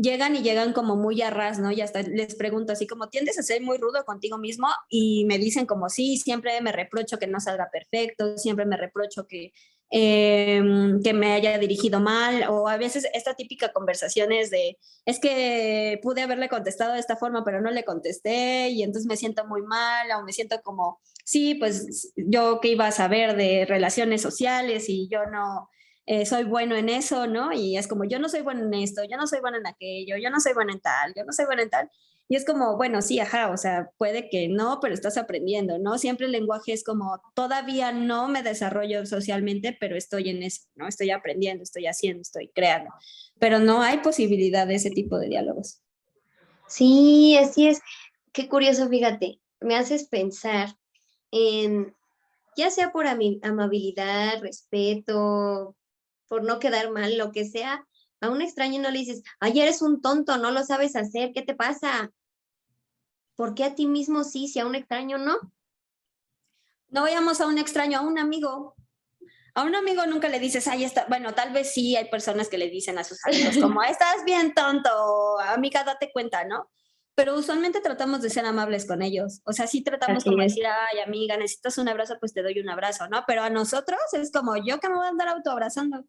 llegan 0.00 0.36
y 0.36 0.42
llegan 0.42 0.72
como 0.72 0.96
muy 0.96 1.20
a 1.22 1.30
ras, 1.30 1.58
¿no? 1.58 1.70
Y 1.72 1.80
hasta 1.80 2.02
les 2.02 2.34
pregunto 2.34 2.72
así 2.72 2.86
como, 2.86 3.08
¿tiendes 3.08 3.38
a 3.38 3.42
ser 3.42 3.62
muy 3.62 3.78
rudo 3.78 4.04
contigo 4.04 4.38
mismo? 4.38 4.68
Y 4.88 5.24
me 5.26 5.38
dicen 5.38 5.66
como, 5.66 5.88
sí, 5.88 6.16
siempre 6.16 6.60
me 6.60 6.72
reprocho 6.72 7.18
que 7.18 7.26
no 7.26 7.40
salga 7.40 7.68
perfecto, 7.70 8.36
siempre 8.38 8.66
me 8.66 8.76
reprocho 8.76 9.26
que 9.26 9.52
Em, 9.92 11.02
que 11.02 11.12
me 11.12 11.32
haya 11.32 11.58
dirigido 11.58 11.98
mal 11.98 12.44
o 12.48 12.68
a 12.68 12.76
veces 12.76 13.08
esta 13.12 13.34
típica 13.34 13.72
conversación 13.72 14.30
es 14.30 14.48
de, 14.48 14.78
es 15.04 15.18
que 15.18 15.98
pude 16.00 16.22
haberle 16.22 16.48
contestado 16.48 16.92
de 16.92 17.00
esta 17.00 17.16
forma, 17.16 17.44
pero 17.44 17.60
no 17.60 17.72
le 17.72 17.84
contesté 17.84 18.68
y 18.68 18.84
entonces 18.84 19.08
me 19.08 19.16
siento 19.16 19.44
muy 19.48 19.62
mal 19.62 20.08
o 20.12 20.22
me 20.22 20.32
siento 20.32 20.62
como, 20.62 21.00
sí, 21.24 21.56
pues 21.56 22.12
yo 22.14 22.60
que 22.60 22.68
iba 22.68 22.86
a 22.86 22.92
saber 22.92 23.34
de 23.34 23.66
relaciones 23.66 24.22
sociales 24.22 24.88
y 24.88 25.08
yo 25.08 25.26
no 25.26 25.68
eh, 26.12 26.26
soy 26.26 26.42
bueno 26.42 26.74
en 26.74 26.88
eso, 26.88 27.28
¿no? 27.28 27.52
Y 27.52 27.76
es 27.76 27.86
como, 27.86 28.02
yo 28.04 28.18
no 28.18 28.28
soy 28.28 28.40
bueno 28.40 28.64
en 28.64 28.74
esto, 28.74 29.04
yo 29.08 29.16
no 29.16 29.28
soy 29.28 29.38
bueno 29.38 29.58
en 29.58 29.66
aquello, 29.68 30.16
yo 30.16 30.28
no 30.28 30.40
soy 30.40 30.54
bueno 30.54 30.72
en 30.72 30.80
tal, 30.80 31.14
yo 31.14 31.24
no 31.24 31.32
soy 31.32 31.44
bueno 31.46 31.62
en 31.62 31.70
tal. 31.70 31.88
Y 32.28 32.34
es 32.34 32.44
como, 32.44 32.76
bueno, 32.76 33.00
sí, 33.00 33.20
ajá, 33.20 33.48
o 33.50 33.56
sea, 33.56 33.92
puede 33.96 34.28
que 34.28 34.48
no, 34.48 34.80
pero 34.82 34.92
estás 34.92 35.16
aprendiendo, 35.16 35.78
¿no? 35.78 35.98
Siempre 35.98 36.26
el 36.26 36.32
lenguaje 36.32 36.72
es 36.72 36.82
como, 36.82 37.22
todavía 37.36 37.92
no 37.92 38.26
me 38.26 38.42
desarrollo 38.42 39.06
socialmente, 39.06 39.76
pero 39.78 39.96
estoy 39.96 40.30
en 40.30 40.42
eso, 40.42 40.62
¿no? 40.74 40.88
Estoy 40.88 41.12
aprendiendo, 41.12 41.62
estoy 41.62 41.86
haciendo, 41.86 42.22
estoy 42.22 42.50
creando. 42.52 42.90
Pero 43.38 43.60
no 43.60 43.80
hay 43.80 43.98
posibilidad 43.98 44.66
de 44.66 44.74
ese 44.74 44.90
tipo 44.90 45.16
de 45.16 45.28
diálogos. 45.28 45.80
Sí, 46.66 47.38
así 47.38 47.68
es. 47.68 47.78
Qué 48.32 48.48
curioso, 48.48 48.88
fíjate, 48.88 49.40
me 49.60 49.76
haces 49.76 50.08
pensar 50.08 50.70
en, 51.30 51.94
ya 52.56 52.68
sea 52.70 52.90
por 52.90 53.06
amabilidad, 53.06 54.40
respeto, 54.40 55.76
por 56.30 56.44
no 56.44 56.60
quedar 56.60 56.92
mal, 56.92 57.18
lo 57.18 57.32
que 57.32 57.44
sea, 57.44 57.84
a 58.20 58.30
un 58.30 58.40
extraño 58.40 58.80
no 58.80 58.90
le 58.90 59.00
dices, 59.00 59.24
ay, 59.40 59.60
eres 59.60 59.82
un 59.82 60.00
tonto, 60.00 60.36
no 60.38 60.52
lo 60.52 60.62
sabes 60.62 60.94
hacer, 60.94 61.32
¿qué 61.34 61.42
te 61.42 61.56
pasa? 61.56 62.12
¿Por 63.34 63.56
qué 63.56 63.64
a 63.64 63.74
ti 63.74 63.88
mismo 63.88 64.22
sí, 64.22 64.46
si 64.46 64.60
a 64.60 64.66
un 64.66 64.76
extraño 64.76 65.18
no? 65.18 65.38
No 66.86 67.02
vayamos 67.02 67.40
a 67.40 67.48
un 67.48 67.58
extraño, 67.58 67.98
a 67.98 68.02
un 68.02 68.16
amigo. 68.16 68.76
A 69.54 69.64
un 69.64 69.74
amigo 69.74 70.06
nunca 70.06 70.28
le 70.28 70.38
dices, 70.38 70.68
ay, 70.68 70.84
está, 70.84 71.06
bueno, 71.08 71.34
tal 71.34 71.52
vez 71.52 71.72
sí 71.74 71.96
hay 71.96 72.08
personas 72.08 72.48
que 72.48 72.58
le 72.58 72.70
dicen 72.70 72.96
a 72.96 73.02
sus 73.02 73.18
amigos 73.26 73.58
como, 73.58 73.82
estás 73.82 74.24
bien 74.24 74.54
tonto, 74.54 75.40
amiga, 75.40 75.82
date 75.82 76.12
cuenta, 76.12 76.44
¿no? 76.44 76.70
Pero 77.16 77.34
usualmente 77.34 77.80
tratamos 77.80 78.22
de 78.22 78.30
ser 78.30 78.46
amables 78.46 78.86
con 78.86 79.02
ellos. 79.02 79.40
O 79.44 79.52
sea, 79.52 79.66
sí 79.66 79.82
tratamos 79.82 80.22
como 80.22 80.44
decir, 80.44 80.64
ay, 80.64 81.00
amiga, 81.00 81.36
necesitas 81.36 81.76
un 81.78 81.88
abrazo, 81.88 82.18
pues 82.20 82.32
te 82.32 82.44
doy 82.44 82.60
un 82.60 82.68
abrazo, 82.68 83.08
¿no? 83.08 83.24
Pero 83.26 83.42
a 83.42 83.50
nosotros 83.50 83.98
es 84.12 84.30
como 84.30 84.56
yo 84.56 84.78
que 84.78 84.88
me 84.88 84.94
voy 84.94 85.06
a 85.06 85.10
andar 85.10 85.26
autoabrazando. 85.26 86.04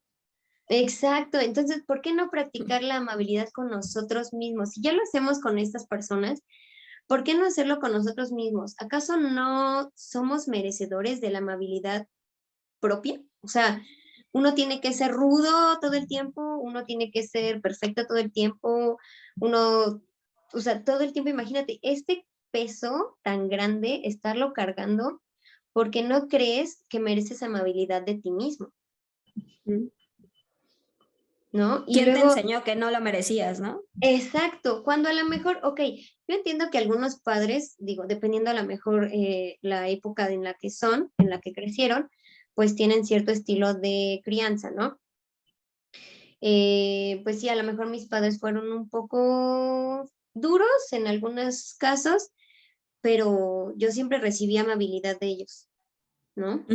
Exacto, 0.74 1.40
entonces, 1.40 1.84
¿por 1.86 2.02
qué 2.02 2.14
no 2.14 2.30
practicar 2.30 2.82
la 2.82 2.96
amabilidad 2.96 3.50
con 3.50 3.70
nosotros 3.70 4.34
mismos? 4.34 4.72
Si 4.72 4.82
ya 4.82 4.94
lo 4.94 5.04
hacemos 5.04 5.40
con 5.40 5.60
estas 5.60 5.86
personas, 5.86 6.42
¿Por 7.12 7.26
qué 7.26 7.36
no 7.36 7.46
hacerlo 7.46 7.82
con 7.82 7.92
nosotros 7.92 8.32
mismos? 8.32 8.74
¿Acaso 8.78 9.18
no 9.18 9.92
somos 9.96 10.48
merecedores 10.48 11.20
de 11.20 11.30
la 11.30 11.40
amabilidad 11.40 12.08
propia? 12.80 13.22
O 13.42 13.50
sea, 13.50 13.84
uno 14.32 14.54
tiene 14.54 14.80
que 14.80 14.94
ser 14.94 15.12
rudo 15.12 15.78
todo 15.82 15.92
el 15.96 16.08
tiempo, 16.08 16.42
uno 16.60 16.86
tiene 16.86 17.12
que 17.12 17.24
ser 17.24 17.60
perfecto 17.60 18.06
todo 18.08 18.18
el 18.18 18.32
tiempo, 18.32 18.98
uno, 19.42 20.02
o 20.54 20.60
sea, 20.62 20.86
todo 20.86 21.02
el 21.02 21.12
tiempo, 21.12 21.30
imagínate, 21.30 21.80
este 21.82 22.26
peso 22.50 23.18
tan 23.24 23.50
grande, 23.50 24.04
estarlo 24.06 24.54
cargando, 24.54 25.22
porque 25.74 26.04
no 26.04 26.30
crees 26.30 26.86
que 26.88 27.02
mereces 27.02 27.44
amabilidad 27.44 28.04
de 28.04 28.20
ti 28.20 28.32
mismo. 28.32 28.72
¿No? 31.52 31.84
Y 31.88 31.96
¿Quién 31.96 32.14
te 32.14 32.22
enseñó 32.22 32.64
que 32.64 32.76
no 32.76 32.92
lo 32.92 33.02
merecías, 33.02 33.60
no? 33.60 33.84
Exacto, 34.00 34.84
cuando 34.84 35.10
a 35.10 35.14
lo 35.14 35.26
mejor, 35.26 35.60
ok, 35.64 35.82
yo 36.28 36.36
entiendo 36.36 36.70
que 36.72 36.78
algunos 36.78 37.20
padres, 37.20 37.76
digo, 37.78 38.06
dependiendo 38.08 38.52
a 38.52 38.54
lo 38.54 38.64
mejor 38.64 39.10
eh, 39.12 39.58
la 39.62 39.90
época 39.90 40.30
en 40.30 40.44
la 40.44 40.54
que 40.54 40.70
son, 40.70 41.12
en 41.18 41.30
la 41.30 41.42
que 41.42 41.52
crecieron, 41.52 42.10
pues 42.54 42.76
tienen 42.76 43.06
cierto 43.06 43.32
estilo 43.32 43.74
de 43.74 44.22
crianza, 44.24 44.72
¿no? 44.72 45.00
Eh, 46.42 47.22
pues 47.24 47.40
sí, 47.40 47.50
a 47.50 47.56
lo 47.56 47.64
mejor 47.64 47.90
mis 47.90 48.08
padres 48.08 48.40
fueron 48.40 48.72
un 48.72 48.90
poco 48.90 50.10
duros 50.34 50.92
en 50.92 51.08
algunos 51.08 51.76
casos, 51.78 52.32
pero 53.02 53.74
yo 53.78 53.92
siempre 53.92 54.20
recibí 54.20 54.58
amabilidad 54.58 55.20
de 55.20 55.28
ellos, 55.28 55.68
¿no? 56.36 56.66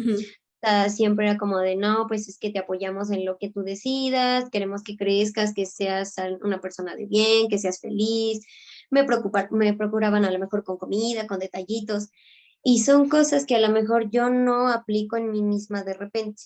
Siempre 0.88 1.27
era 1.29 1.38
como 1.38 1.59
de, 1.59 1.77
no, 1.77 2.07
pues 2.09 2.29
es 2.29 2.38
que 2.38 2.51
te 2.51 2.59
apoyamos 2.59 3.11
en 3.11 3.25
lo 3.25 3.38
que 3.38 3.51
tú 3.51 3.62
decidas, 3.62 4.51
queremos 4.51 4.83
que 4.83 4.97
crezcas, 4.97 5.55
que 5.55 5.66
seas 5.66 6.14
una 6.42 6.61
persona 6.61 6.97
de 6.97 7.07
bien, 7.07 7.49
que 7.49 7.59
seas 7.59 7.81
feliz. 7.81 8.45
Me, 8.90 9.05
preocupa, 9.05 9.49
me 9.51 9.75
procuraban 9.75 10.25
a 10.25 10.31
lo 10.31 10.38
mejor 10.38 10.64
con 10.64 10.77
comida, 10.77 11.27
con 11.27 11.38
detallitos. 11.38 12.09
Y 12.62 12.81
son 12.81 13.09
cosas 13.09 13.47
que 13.47 13.57
a 13.57 13.61
lo 13.61 13.69
mejor 13.71 14.11
yo 14.11 14.29
no 14.29 14.69
aplico 14.69 15.16
en 15.16 15.31
mí 15.31 15.42
misma 15.42 15.85
de 15.85 15.95
repente, 15.95 16.42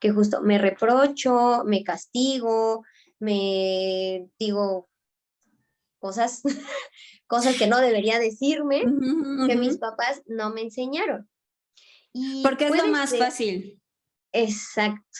que 0.00 0.10
justo 0.10 0.40
me 0.42 0.58
reprocho, 0.58 1.64
me 1.66 1.84
castigo, 1.84 2.84
me 3.18 4.28
digo 4.38 4.88
cosas, 5.98 6.42
cosas 7.26 7.56
que 7.56 7.66
no 7.66 7.78
debería 7.78 8.18
decirme, 8.18 8.80
que 9.46 9.56
mis 9.56 9.76
papás 9.76 10.22
no 10.26 10.50
me 10.50 10.62
enseñaron. 10.62 11.29
Porque 12.42 12.66
es 12.66 12.76
lo 12.76 12.88
más 12.88 13.16
fácil. 13.16 13.80
Exacto. 14.32 15.18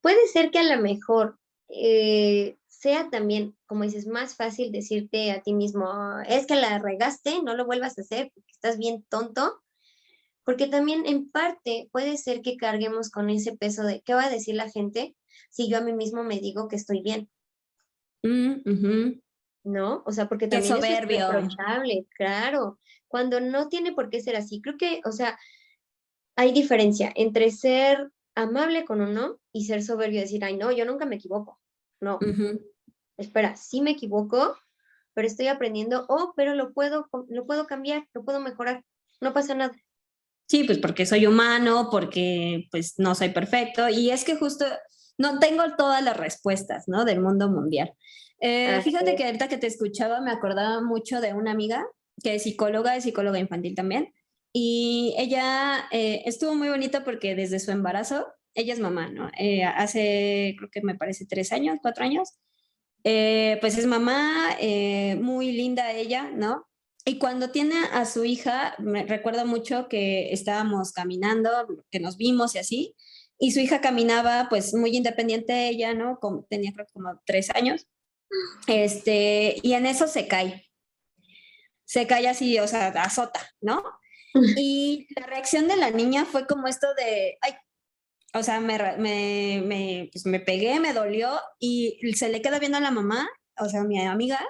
Puede 0.00 0.26
ser 0.28 0.50
que 0.50 0.58
a 0.58 0.76
lo 0.76 0.82
mejor 0.82 1.38
eh, 1.68 2.56
sea 2.68 3.10
también, 3.10 3.56
como 3.66 3.84
dices, 3.84 4.06
más 4.06 4.34
fácil 4.34 4.72
decirte 4.72 5.30
a 5.30 5.40
ti 5.42 5.54
mismo, 5.54 5.88
es 6.26 6.46
que 6.46 6.56
la 6.56 6.78
regaste, 6.78 7.42
no 7.42 7.54
lo 7.54 7.64
vuelvas 7.64 7.96
a 7.96 8.02
hacer 8.02 8.30
porque 8.34 8.50
estás 8.52 8.78
bien 8.78 9.04
tonto, 9.08 9.62
porque 10.44 10.66
también 10.66 11.06
en 11.06 11.30
parte 11.30 11.88
puede 11.92 12.16
ser 12.16 12.42
que 12.42 12.56
carguemos 12.56 13.10
con 13.10 13.30
ese 13.30 13.56
peso 13.56 13.84
de 13.84 14.02
qué 14.02 14.14
va 14.14 14.24
a 14.24 14.30
decir 14.30 14.56
la 14.56 14.68
gente 14.68 15.14
si 15.50 15.70
yo 15.70 15.78
a 15.78 15.82
mí 15.82 15.92
mismo 15.92 16.24
me 16.24 16.40
digo 16.40 16.66
que 16.66 16.76
estoy 16.76 17.02
bien. 17.02 17.30
Mm, 18.22 19.20
¿No? 19.64 20.02
O 20.04 20.12
sea, 20.12 20.28
porque 20.28 20.48
también 20.48 20.76
es 20.76 21.00
reprochable, 21.06 22.06
claro, 22.16 22.80
cuando 23.06 23.40
no 23.40 23.68
tiene 23.68 23.92
por 23.92 24.10
qué 24.10 24.20
ser 24.20 24.36
así. 24.36 24.60
Creo 24.60 24.76
que, 24.76 25.00
o 25.04 25.12
sea, 25.12 25.38
hay 26.36 26.52
diferencia 26.52 27.12
entre 27.14 27.50
ser 27.50 28.10
amable 28.34 28.84
con 28.84 29.00
uno 29.00 29.38
y 29.52 29.66
ser 29.66 29.82
soberbio 29.82 30.18
y 30.18 30.22
decir, 30.22 30.44
ay, 30.44 30.56
no, 30.56 30.72
yo 30.72 30.84
nunca 30.84 31.06
me 31.06 31.16
equivoco. 31.16 31.60
No, 32.00 32.18
espera, 33.16 33.56
sí 33.56 33.80
me 33.80 33.92
equivoco, 33.92 34.56
pero 35.14 35.28
estoy 35.28 35.46
aprendiendo, 35.46 36.06
oh, 36.08 36.32
pero 36.36 36.54
lo 36.54 36.72
puedo, 36.72 37.08
lo 37.28 37.46
puedo 37.46 37.66
cambiar, 37.66 38.08
lo 38.12 38.24
puedo 38.24 38.40
mejorar, 38.40 38.82
no 39.20 39.32
pasa 39.32 39.54
nada. 39.54 39.74
Sí, 40.48 40.64
pues 40.64 40.78
porque 40.78 41.06
soy 41.06 41.26
humano, 41.26 41.88
porque 41.90 42.66
pues 42.70 42.94
no 42.98 43.14
soy 43.14 43.28
perfecto 43.28 43.88
y 43.88 44.10
es 44.10 44.24
que 44.24 44.36
justo 44.36 44.64
no 45.16 45.38
tengo 45.38 45.62
todas 45.76 46.02
las 46.02 46.16
respuestas, 46.16 46.88
¿no? 46.88 47.04
Del 47.04 47.20
mundo 47.20 47.48
mundial. 47.48 47.92
Eh, 48.40 48.80
fíjate 48.82 49.14
que 49.14 49.24
ahorita 49.24 49.48
que 49.48 49.58
te 49.58 49.68
escuchaba 49.68 50.20
me 50.20 50.32
acordaba 50.32 50.82
mucho 50.82 51.20
de 51.20 51.32
una 51.32 51.52
amiga 51.52 51.86
que 52.22 52.34
es 52.34 52.42
psicóloga, 52.42 52.96
es 52.96 53.04
psicóloga 53.04 53.38
infantil 53.38 53.74
también, 53.74 54.12
y 54.52 55.14
ella 55.18 55.88
eh, 55.90 56.22
estuvo 56.26 56.54
muy 56.54 56.68
bonita 56.68 57.04
porque 57.04 57.34
desde 57.34 57.58
su 57.58 57.70
embarazo, 57.70 58.26
ella 58.54 58.74
es 58.74 58.80
mamá, 58.80 59.08
¿no? 59.08 59.30
Eh, 59.38 59.64
hace, 59.64 60.54
creo 60.58 60.70
que 60.70 60.82
me 60.82 60.94
parece 60.94 61.26
tres 61.26 61.52
años, 61.52 61.78
cuatro 61.80 62.04
años, 62.04 62.30
eh, 63.04 63.58
pues 63.60 63.78
es 63.78 63.86
mamá, 63.86 64.56
eh, 64.60 65.16
muy 65.16 65.52
linda 65.52 65.92
ella, 65.92 66.30
¿no? 66.30 66.68
Y 67.04 67.18
cuando 67.18 67.50
tiene 67.50 67.74
a 67.92 68.04
su 68.04 68.24
hija, 68.24 68.74
me 68.78 69.04
recuerdo 69.04 69.44
mucho 69.44 69.88
que 69.88 70.32
estábamos 70.32 70.92
caminando, 70.92 71.50
que 71.90 71.98
nos 71.98 72.16
vimos 72.16 72.54
y 72.54 72.58
así, 72.58 72.94
y 73.38 73.50
su 73.52 73.60
hija 73.60 73.80
caminaba 73.80 74.46
pues 74.48 74.72
muy 74.74 74.96
independiente 74.96 75.68
ella, 75.68 75.94
¿no? 75.94 76.18
Como, 76.20 76.44
tenía 76.48 76.72
creo 76.72 76.86
como 76.92 77.20
tres 77.24 77.50
años, 77.50 77.88
este, 78.68 79.56
y 79.62 79.72
en 79.72 79.86
eso 79.86 80.06
se 80.06 80.28
cae. 80.28 80.68
Se 81.84 82.06
cae 82.06 82.28
así, 82.28 82.58
o 82.58 82.68
sea, 82.68 82.88
azota, 82.88 83.40
¿no? 83.60 83.82
Y 84.58 85.06
la 85.14 85.26
reacción 85.26 85.68
de 85.68 85.76
la 85.76 85.90
niña 85.90 86.24
fue 86.24 86.46
como 86.46 86.66
esto 86.66 86.86
de, 86.94 87.36
ay, 87.42 87.54
o 88.34 88.42
sea, 88.42 88.60
me, 88.60 88.78
me, 88.98 90.08
pues 90.12 90.24
me 90.24 90.40
pegué, 90.40 90.80
me 90.80 90.94
dolió 90.94 91.38
y 91.58 91.98
se 92.14 92.30
le 92.30 92.40
queda 92.40 92.58
viendo 92.58 92.78
a 92.78 92.80
la 92.80 92.90
mamá, 92.90 93.28
o 93.58 93.68
sea, 93.68 93.84
mi 93.84 94.00
amiga, 94.00 94.40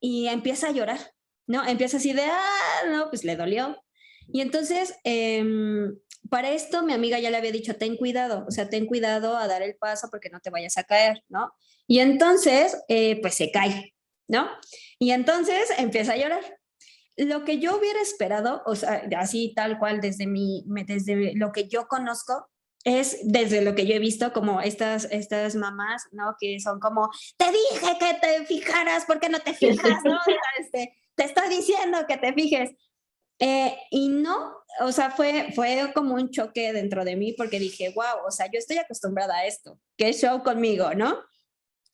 y 0.00 0.28
empieza 0.28 0.68
a 0.68 0.72
llorar, 0.72 1.00
¿no? 1.46 1.66
Empieza 1.66 1.96
así 1.96 2.12
de, 2.12 2.22
ah, 2.22 2.82
no, 2.88 3.08
pues 3.08 3.24
le 3.24 3.36
dolió. 3.36 3.76
Y 4.28 4.40
entonces, 4.40 4.94
em, 5.04 5.98
para 6.30 6.50
esto 6.50 6.82
mi 6.82 6.92
amiga 6.92 7.18
ya 7.18 7.30
le 7.30 7.38
había 7.38 7.52
dicho, 7.52 7.76
ten 7.76 7.96
cuidado, 7.96 8.44
o 8.46 8.50
sea, 8.50 8.68
ten 8.68 8.86
cuidado 8.86 9.36
a 9.36 9.48
dar 9.48 9.62
el 9.62 9.76
paso 9.76 10.08
porque 10.10 10.30
no 10.30 10.40
te 10.40 10.50
vayas 10.50 10.76
a 10.76 10.84
caer, 10.84 11.24
¿no? 11.28 11.52
Y 11.86 12.00
entonces, 12.00 12.76
eh, 12.88 13.20
pues 13.20 13.34
se 13.34 13.50
cae, 13.50 13.94
¿no? 14.28 14.48
Y 14.98 15.12
entonces 15.12 15.70
empieza 15.78 16.12
a 16.12 16.16
llorar. 16.16 16.57
Lo 17.18 17.44
que 17.44 17.58
yo 17.58 17.76
hubiera 17.76 18.00
esperado, 18.00 18.62
o 18.64 18.74
sea, 18.74 19.02
así 19.18 19.52
tal 19.54 19.78
cual 19.78 20.00
desde, 20.00 20.26
mi, 20.26 20.64
desde 20.86 21.34
lo 21.34 21.52
que 21.52 21.68
yo 21.68 21.88
conozco, 21.88 22.48
es 22.84 23.18
desde 23.22 23.60
lo 23.62 23.74
que 23.74 23.86
yo 23.86 23.94
he 23.94 23.98
visto 23.98 24.32
como 24.32 24.60
estas, 24.60 25.08
estas 25.10 25.56
mamás, 25.56 26.04
¿no? 26.12 26.36
Que 26.40 26.60
son 26.60 26.80
como, 26.80 27.10
te 27.36 27.46
dije 27.46 27.98
que 27.98 28.14
te 28.20 28.46
fijaras, 28.46 29.04
¿por 29.04 29.20
qué 29.20 29.28
no 29.28 29.40
te 29.40 29.52
fijas? 29.52 30.00
¿no? 30.04 30.18
Este, 30.60 30.94
te 31.14 31.24
está 31.24 31.48
diciendo 31.48 31.98
que 32.06 32.16
te 32.16 32.32
fijes. 32.32 32.70
Eh, 33.40 33.76
y 33.90 34.08
no, 34.08 34.56
o 34.80 34.92
sea, 34.92 35.10
fue, 35.10 35.52
fue 35.54 35.92
como 35.94 36.14
un 36.14 36.30
choque 36.30 36.72
dentro 36.72 37.04
de 37.04 37.16
mí 37.16 37.32
porque 37.34 37.58
dije, 37.58 37.92
wow, 37.94 38.26
o 38.26 38.30
sea, 38.30 38.46
yo 38.46 38.58
estoy 38.58 38.78
acostumbrada 38.78 39.36
a 39.36 39.46
esto, 39.46 39.78
qué 39.96 40.12
show 40.12 40.42
conmigo, 40.42 40.94
¿no? 40.94 41.18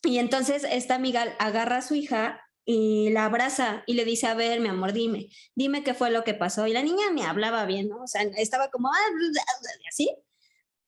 Y 0.05 0.19
entonces 0.19 0.65
esta 0.71 0.95
amiga 0.95 1.35
agarra 1.39 1.79
a 1.79 1.83
su 1.83 1.95
hija 1.95 2.41
y 2.65 3.11
la 3.11 3.27
abraza 3.27 3.83
y 3.87 3.95
le 3.95 4.05
dice, 4.05 4.27
a 4.27 4.35
ver, 4.35 4.61
mi 4.61 4.69
amor, 4.69 4.93
dime, 4.93 5.29
dime 5.55 5.85
qué 5.85 5.95
fue 5.95 6.11
lo 6.11 6.25
que 6.25 6.35
pasó. 6.35 6.67
Y 6.67 6.73
la 6.73 6.83
niña 6.83 7.11
me 7.13 7.25
hablaba 7.25 7.67
bien, 7.67 7.89
¿no? 7.89 8.03
O 8.03 8.07
sea, 8.07 8.23
estaba 8.23 8.71
como, 8.71 8.89
ah, 8.89 8.99
así. 9.89 10.11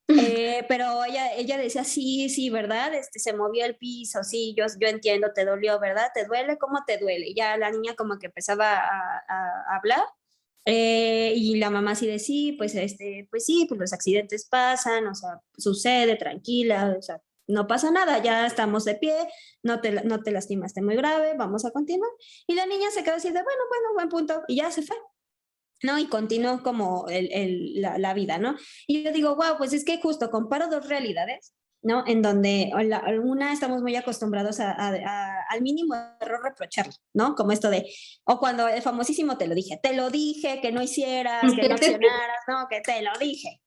Eh, 0.07 0.65
pero 0.67 1.05
ella, 1.05 1.33
ella 1.35 1.57
decía, 1.57 1.83
sí, 1.83 2.29
sí, 2.29 2.49
¿verdad? 2.49 2.93
Este, 2.95 3.19
se 3.19 3.33
movió 3.33 3.65
el 3.65 3.75
piso, 3.77 4.23
sí, 4.23 4.55
yo, 4.57 4.65
yo 4.79 4.87
entiendo, 4.87 5.31
te 5.33 5.45
dolió, 5.45 5.79
¿verdad? 5.79 6.09
¿Te 6.13 6.25
duele? 6.25 6.57
¿Cómo 6.57 6.83
te 6.85 6.97
duele? 6.97 7.27
Y 7.29 7.35
ya 7.35 7.57
la 7.57 7.69
niña 7.69 7.95
como 7.95 8.17
que 8.17 8.27
empezaba 8.27 8.77
a, 8.77 9.75
hablar. 9.75 10.01
Eh, 10.65 11.33
y 11.35 11.57
la 11.57 11.69
mamá 11.69 11.95
sí 11.95 12.07
decía, 12.07 12.25
sí, 12.25 12.51
pues, 12.53 12.75
este, 12.75 13.27
pues 13.29 13.45
sí, 13.45 13.65
pues 13.69 13.79
los 13.79 13.93
accidentes 13.93 14.45
pasan, 14.47 15.07
o 15.07 15.15
sea, 15.15 15.41
sucede, 15.57 16.17
tranquila, 16.17 16.95
o 16.97 17.01
sea, 17.01 17.21
no 17.47 17.67
pasa 17.67 17.91
nada, 17.91 18.21
ya 18.21 18.45
estamos 18.45 18.85
de 18.85 18.95
pie, 18.95 19.15
no 19.63 19.81
te, 19.81 19.91
no 20.03 20.21
te 20.21 20.31
lastimaste 20.31 20.81
muy 20.81 20.95
grave, 20.95 21.33
vamos 21.37 21.65
a 21.65 21.71
continuar. 21.71 22.11
Y 22.45 22.55
la 22.55 22.65
niña 22.65 22.91
se 22.91 23.03
quedó 23.03 23.15
así 23.15 23.29
de, 23.29 23.41
bueno, 23.41 23.61
bueno, 23.69 23.93
buen 23.93 24.09
punto, 24.09 24.43
y 24.47 24.57
ya 24.57 24.71
se 24.71 24.81
fue. 24.81 24.97
¿no? 25.83 25.99
Y 25.99 26.07
continuó 26.07 26.63
como 26.63 27.07
el, 27.07 27.29
el, 27.31 27.81
la, 27.81 27.97
la, 27.99 28.13
vida, 28.15 28.39
¿no? 28.39 28.55
Y 28.87 29.03
yo 29.03 29.11
digo, 29.11 29.35
wow, 29.35 29.57
pues 29.59 29.73
es 29.73 29.85
que 29.85 30.01
justo 30.01 30.31
comparo 30.31 30.67
dos 30.69 30.87
realidades, 30.87 31.53
¿no? 31.83 32.03
En 32.07 32.21
donde 32.21 32.71
la, 32.83 33.03
una 33.23 33.53
estamos 33.53 33.81
muy 33.81 33.95
acostumbrados 33.95 34.59
a, 34.59 34.71
a, 34.71 35.43
al 35.49 35.61
mínimo 35.61 35.95
error 36.19 36.43
reprocharlo, 36.43 36.93
¿no? 37.13 37.35
Como 37.35 37.51
esto 37.51 37.69
de, 37.69 37.85
o 38.23 38.39
cuando 38.39 38.67
el 38.67 38.81
famosísimo 38.81 39.37
te 39.37 39.47
lo 39.47 39.55
dije, 39.55 39.79
te 39.81 39.95
lo 39.95 40.09
dije, 40.09 40.59
que 40.61 40.71
no 40.71 40.81
hicieras, 40.81 41.43
que 41.53 41.69
no 41.69 41.75
accionaras, 41.75 42.41
¿no? 42.47 42.67
Que 42.69 42.81
te 42.81 43.01
lo 43.01 43.11
dije, 43.19 43.61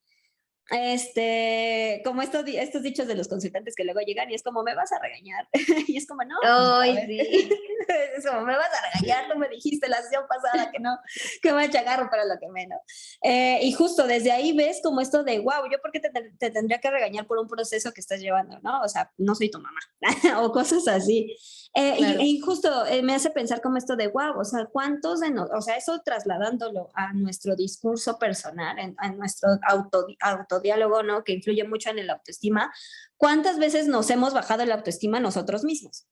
este, 0.70 2.00
como 2.04 2.22
estos, 2.22 2.44
estos 2.46 2.82
dichos 2.82 3.06
de 3.06 3.16
los 3.16 3.28
consultantes 3.28 3.74
que 3.74 3.84
luego 3.84 4.00
llegan 4.00 4.30
y 4.30 4.34
es 4.34 4.42
como, 4.42 4.62
me 4.62 4.74
vas 4.74 4.92
a 4.92 5.00
regañar. 5.00 5.48
y 5.88 5.96
es 5.96 6.06
como, 6.06 6.22
no. 6.24 6.36
Ay, 6.42 6.96
sí. 7.06 7.50
es 8.16 8.26
como, 8.26 8.42
me 8.42 8.56
vas 8.56 8.68
a 8.68 8.98
regañar, 8.98 9.30
tú 9.30 9.38
me 9.38 9.48
dijiste 9.48 9.88
la 9.88 10.02
sesión 10.02 10.24
pasada 10.28 10.70
que 10.70 10.78
no, 10.78 10.98
que 11.42 11.52
me 11.52 11.68
chagarro 11.70 12.08
para 12.10 12.24
lo 12.24 12.38
que 12.38 12.48
menos. 12.48 12.78
Eh, 13.22 13.60
y 13.62 13.72
justo 13.72 14.06
desde 14.06 14.32
ahí 14.32 14.52
ves 14.52 14.80
como 14.82 15.00
esto 15.00 15.22
de, 15.22 15.38
wow, 15.38 15.68
yo 15.70 15.80
por 15.80 15.92
qué 15.92 16.00
te, 16.00 16.10
te, 16.10 16.50
tendría 16.50 16.78
que 16.78 16.90
regañar 16.90 17.26
por 17.26 17.38
un 17.38 17.48
proceso 17.48 17.92
que 17.92 18.00
estás 18.00 18.20
llevando, 18.20 18.58
¿no? 18.60 18.80
O 18.82 18.88
sea, 18.88 19.10
no 19.18 19.34
soy 19.34 19.50
tu 19.50 19.58
mamá, 19.58 19.80
o 20.40 20.52
cosas 20.52 20.86
así. 20.88 21.36
Eh, 21.74 22.16
y, 22.20 22.40
justo 22.40 22.84
eh, 22.86 23.02
me 23.02 23.14
hace 23.14 23.30
pensar 23.30 23.60
como 23.60 23.76
esto 23.76 23.94
de, 23.94 24.08
wow, 24.08 24.38
o 24.40 24.44
sea, 24.44 24.66
¿cuántos 24.66 25.20
de 25.20 25.30
nosotros, 25.30 25.58
o 25.58 25.62
sea, 25.62 25.76
eso 25.76 26.00
trasladándolo 26.04 26.90
a 26.94 27.12
nuestro 27.12 27.54
discurso 27.54 28.18
personal, 28.18 28.78
en, 28.78 28.96
a 28.98 29.12
nuestro 29.12 29.50
auto, 29.68 30.06
autodiálogo, 30.20 31.02
¿no? 31.02 31.22
Que 31.22 31.32
influye 31.32 31.64
mucho 31.64 31.90
en 31.90 32.00
el 32.00 32.10
autoestima, 32.10 32.72
¿cuántas 33.16 33.58
veces 33.58 33.86
nos 33.86 34.10
hemos 34.10 34.34
bajado 34.34 34.64
la 34.64 34.74
autoestima 34.76 35.20
nosotros 35.20 35.62
mismos? 35.62 36.06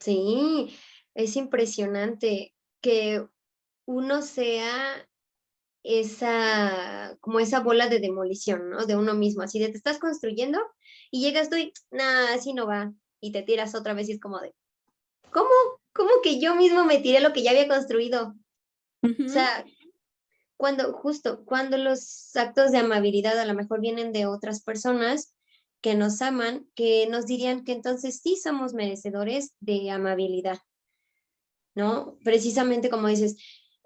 Sí, 0.00 0.76
es 1.14 1.36
impresionante 1.36 2.54
que 2.80 3.26
uno 3.86 4.22
sea 4.22 5.06
esa, 5.82 7.16
como 7.20 7.40
esa 7.40 7.60
bola 7.60 7.88
de 7.88 8.00
demolición, 8.00 8.70
¿no? 8.70 8.86
De 8.86 8.96
uno 8.96 9.14
mismo, 9.14 9.42
así 9.42 9.58
de 9.58 9.68
te 9.68 9.76
estás 9.76 9.98
construyendo 9.98 10.58
y 11.10 11.20
llegas 11.20 11.50
tú 11.50 11.56
y, 11.56 11.72
nada, 11.90 12.34
así 12.34 12.54
no 12.54 12.66
va, 12.66 12.92
y 13.20 13.32
te 13.32 13.42
tiras 13.42 13.74
otra 13.74 13.94
vez 13.94 14.08
y 14.08 14.12
es 14.12 14.20
como 14.20 14.40
de, 14.40 14.54
¿cómo? 15.30 15.50
¿Cómo 15.92 16.10
que 16.22 16.40
yo 16.40 16.56
mismo 16.56 16.84
me 16.84 16.98
tiré 16.98 17.20
lo 17.20 17.32
que 17.32 17.42
ya 17.42 17.52
había 17.52 17.68
construido? 17.68 18.34
O 19.02 19.28
sea, 19.28 19.64
cuando, 20.56 20.92
justo, 20.94 21.44
cuando 21.44 21.76
los 21.76 22.34
actos 22.34 22.72
de 22.72 22.78
amabilidad 22.78 23.38
a 23.38 23.44
lo 23.44 23.54
mejor 23.54 23.80
vienen 23.80 24.12
de 24.12 24.26
otras 24.26 24.62
personas 24.62 25.33
que 25.84 25.94
nos 25.94 26.22
aman, 26.22 26.66
que 26.74 27.06
nos 27.10 27.26
dirían 27.26 27.62
que 27.62 27.72
entonces 27.72 28.20
sí 28.22 28.36
somos 28.42 28.72
merecedores 28.72 29.52
de 29.60 29.90
amabilidad, 29.90 30.58
¿no? 31.74 32.16
Precisamente 32.24 32.88
como 32.88 33.06
dices, 33.06 33.36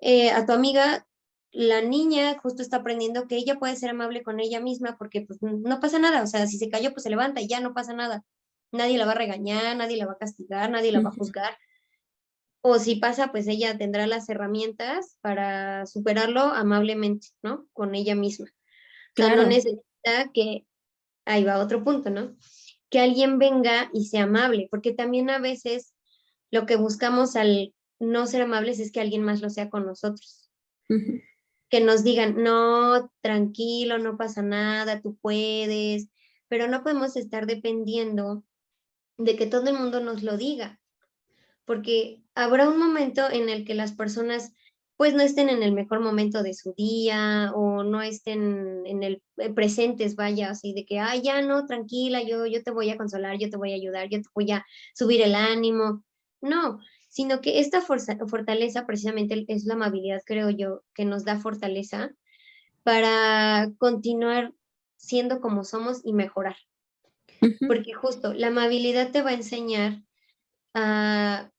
eh, 0.01 0.31
a 0.31 0.47
tu 0.47 0.53
amiga, 0.53 1.09
la 1.51 1.83
niña 1.83 2.39
justo 2.39 2.63
está 2.63 2.79
aprendiendo 2.79 3.27
que 3.27 3.35
ella 3.35 3.59
puede 3.59 3.75
ser 3.75 3.91
amable 3.91 4.23
con 4.23 4.39
ella 4.39 4.61
misma 4.61 4.97
porque 4.97 5.23
pues 5.23 5.43
no 5.43 5.81
pasa 5.81 5.99
nada, 5.99 6.23
o 6.23 6.27
sea, 6.27 6.47
si 6.47 6.57
se 6.57 6.71
cayó, 6.71 6.93
pues 6.93 7.03
se 7.03 7.11
levanta 7.11 7.41
y 7.41 7.49
ya 7.49 7.61
no 7.61 7.75
pasa 7.75 7.93
nada 7.93 8.25
nadie 8.73 8.99
la 8.99 9.07
va 9.07 9.13
a 9.13 9.17
regañar, 9.17 9.77
nadie 9.77 9.97
la 9.97 10.07
va 10.07 10.13
a 10.13 10.19
castigar, 10.19 10.71
nadie 10.71 10.93
la 10.93 11.01
va 11.01 11.11
a 11.11 11.13
juzgar. 11.13 11.57
O 12.61 12.79
si 12.79 12.97
pasa, 12.97 13.31
pues 13.31 13.47
ella 13.47 13.79
tendrá 13.79 14.07
las 14.07 14.29
herramientas 14.29 15.17
para 15.21 15.87
superarlo 15.87 16.41
amablemente, 16.41 17.29
¿no? 17.43 17.67
Con 17.73 17.95
ella 17.95 18.15
misma. 18.15 18.47
Claro. 19.15 19.43
no 19.43 19.49
necesita 19.49 20.31
que, 20.33 20.67
ahí 21.29 21.45
va 21.45 21.59
otro 21.59 21.85
punto, 21.85 22.11
¿no? 22.11 22.37
Que 22.91 23.01
alguien 23.01 23.39
venga 23.39 23.91
y 23.93 24.07
sea 24.07 24.25
amable, 24.25 24.69
porque 24.71 24.93
también 24.93 25.31
a 25.31 25.39
veces 25.39 25.95
lo 26.51 26.67
que 26.67 26.77
buscamos 26.77 27.37
al 27.37 27.75
no 28.01 28.27
ser 28.27 28.43
amables 28.43 28.81
es 28.81 28.91
que 28.91 29.01
alguien 29.01 29.23
más 29.23 29.41
lo 29.41 29.51
sea 29.51 29.71
con 29.71 29.87
nosotros. 29.87 30.51
que 31.69 31.81
nos 31.81 32.03
digan, 32.03 32.43
no, 32.43 33.13
tranquilo, 33.21 33.99
no 33.99 34.17
pasa 34.17 34.43
nada, 34.43 35.03
tú 35.03 35.19
puedes, 35.21 36.09
pero 36.49 36.67
no 36.67 36.83
podemos 36.83 37.15
estar 37.17 37.47
dependiendo 37.47 38.43
de 39.19 39.37
que 39.37 39.47
todo 39.47 39.69
el 39.69 39.79
mundo 39.79 40.01
nos 40.01 40.23
lo 40.23 40.39
diga, 40.39 40.81
porque 41.67 42.23
habrá 42.35 42.69
un 42.69 42.79
momento 42.79 43.31
en 43.31 43.51
el 43.51 43.67
que 43.67 43.75
las 43.75 43.93
personas 43.93 44.53
pues 44.99 45.15
no 45.15 45.23
estén 45.23 45.49
en 45.49 45.63
el 45.63 45.71
mejor 45.71 46.01
momento 46.01 46.43
de 46.43 46.55
su 46.55 46.75
día 46.75 47.53
o 47.55 47.85
no 47.85 48.03
estén 48.03 48.85
en 48.85 49.05
el 49.05 49.23
eh, 49.37 49.49
presentes, 49.49 50.17
vaya, 50.17 50.51
así 50.51 50.75
de 50.75 50.85
que, 50.85 50.99
ay, 50.99 51.23
ya 51.23 51.41
no, 51.41 51.67
tranquila, 51.67 52.21
yo, 52.25 52.47
yo 52.47 52.65
te 52.65 52.73
voy 52.73 52.91
a 52.91 52.97
consolar, 52.97 53.39
yo 53.39 53.49
te 53.49 53.57
voy 53.57 53.71
a 53.71 53.77
ayudar, 53.77 54.09
yo 54.09 54.21
te 54.21 54.29
voy 54.35 54.51
a 54.51 54.67
subir 54.95 55.23
el 55.23 55.37
ánimo. 55.37 56.03
No, 56.41 56.81
sino 57.09 57.41
que 57.41 57.61
esta 57.61 57.81
fortaleza 57.81 58.87
precisamente 58.87 59.45
es 59.47 59.67
la 59.67 59.75
amabilidad, 59.75 60.21
creo 60.27 60.51
yo, 60.51 60.83
que 60.95 61.05
nos 61.05 61.25
da 61.25 61.39
fortaleza 61.39 62.11
para 62.83 63.71
continuar 63.79 64.53
siendo 64.97 65.41
como 65.41 65.63
somos 65.63 66.01
y 66.03 66.13
mejorar. 66.13 66.57
Porque 67.69 67.93
justo 67.93 68.35
la 68.35 68.49
amabilidad 68.49 69.13
te 69.13 69.23
va 69.23 69.31
a 69.31 69.35
enseñar 69.35 70.03
a 70.75 71.53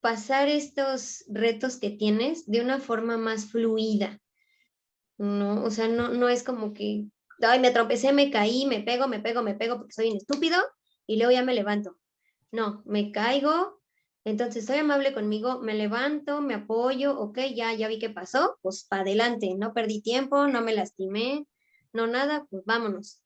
pasar 0.00 0.48
estos 0.48 1.24
retos 1.28 1.78
que 1.78 1.90
tienes 1.90 2.46
de 2.46 2.60
una 2.60 2.78
forma 2.78 3.16
más 3.16 3.46
fluida. 3.46 4.20
¿no? 5.20 5.62
O 5.64 5.70
sea, 5.70 5.86
no, 5.88 6.08
no 6.08 6.28
es 6.28 6.42
como 6.42 6.72
que, 6.72 7.04
ay, 7.42 7.60
me 7.60 7.70
trompecé, 7.70 8.12
me 8.12 8.30
caí, 8.30 8.64
me 8.66 8.80
pego, 8.80 9.06
me 9.06 9.20
pego, 9.20 9.42
me 9.42 9.54
pego 9.54 9.76
porque 9.76 9.92
soy 9.92 10.10
un 10.10 10.16
estúpido 10.16 10.58
y 11.06 11.16
luego 11.16 11.32
ya 11.32 11.44
me 11.44 11.54
levanto. 11.54 11.96
No, 12.50 12.82
me 12.86 13.12
caigo, 13.12 13.80
entonces 14.24 14.66
soy 14.66 14.78
amable 14.78 15.12
conmigo, 15.12 15.60
me 15.60 15.74
levanto, 15.74 16.40
me 16.40 16.54
apoyo, 16.54 17.18
ok, 17.18 17.38
ya, 17.54 17.72
ya 17.74 17.88
vi 17.88 17.98
qué 17.98 18.10
pasó, 18.10 18.58
pues 18.62 18.84
para 18.88 19.02
adelante, 19.02 19.54
no 19.56 19.74
perdí 19.74 20.00
tiempo, 20.00 20.46
no 20.48 20.62
me 20.62 20.74
lastimé, 20.74 21.46
no 21.92 22.06
nada, 22.06 22.46
pues 22.50 22.64
vámonos, 22.64 23.22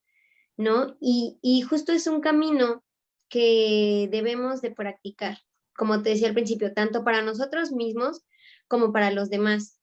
¿no? 0.57 0.97
Y, 1.01 1.39
y 1.43 1.63
justo 1.63 1.93
es 1.93 2.07
un 2.09 2.21
camino 2.21 2.85
que 3.29 4.09
debemos 4.11 4.63
de 4.63 4.73
practicar, 4.73 5.39
como 5.77 6.03
te 6.03 6.11
decía 6.11 6.29
al 6.29 6.35
principio, 6.35 6.73
tanto 6.73 7.05
para 7.05 7.23
nosotros 7.23 7.73
mismos 7.73 8.23
como 8.69 8.93
para 8.93 9.11
los 9.11 9.31
demás. 9.31 9.81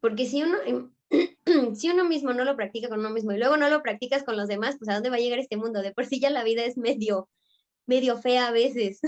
Porque 0.00 0.26
si 0.26 0.42
uno, 0.42 0.58
em, 0.64 0.90
si 1.74 1.90
uno 1.90 2.04
mismo 2.04 2.32
no 2.32 2.44
lo 2.44 2.56
practica 2.56 2.88
con 2.88 3.00
uno 3.00 3.10
mismo 3.10 3.32
y 3.32 3.38
luego 3.38 3.56
no 3.56 3.68
lo 3.68 3.82
practicas 3.82 4.22
con 4.24 4.36
los 4.36 4.48
demás, 4.48 4.76
pues 4.78 4.88
a 4.88 4.94
dónde 4.94 5.10
va 5.10 5.16
a 5.16 5.20
llegar 5.20 5.38
este 5.38 5.56
mundo? 5.56 5.82
De 5.82 5.92
por 5.92 6.06
sí 6.06 6.20
ya 6.20 6.30
la 6.30 6.44
vida 6.44 6.64
es 6.64 6.76
medio, 6.76 7.28
medio 7.86 8.18
fea 8.18 8.48
a 8.48 8.52
veces. 8.52 9.00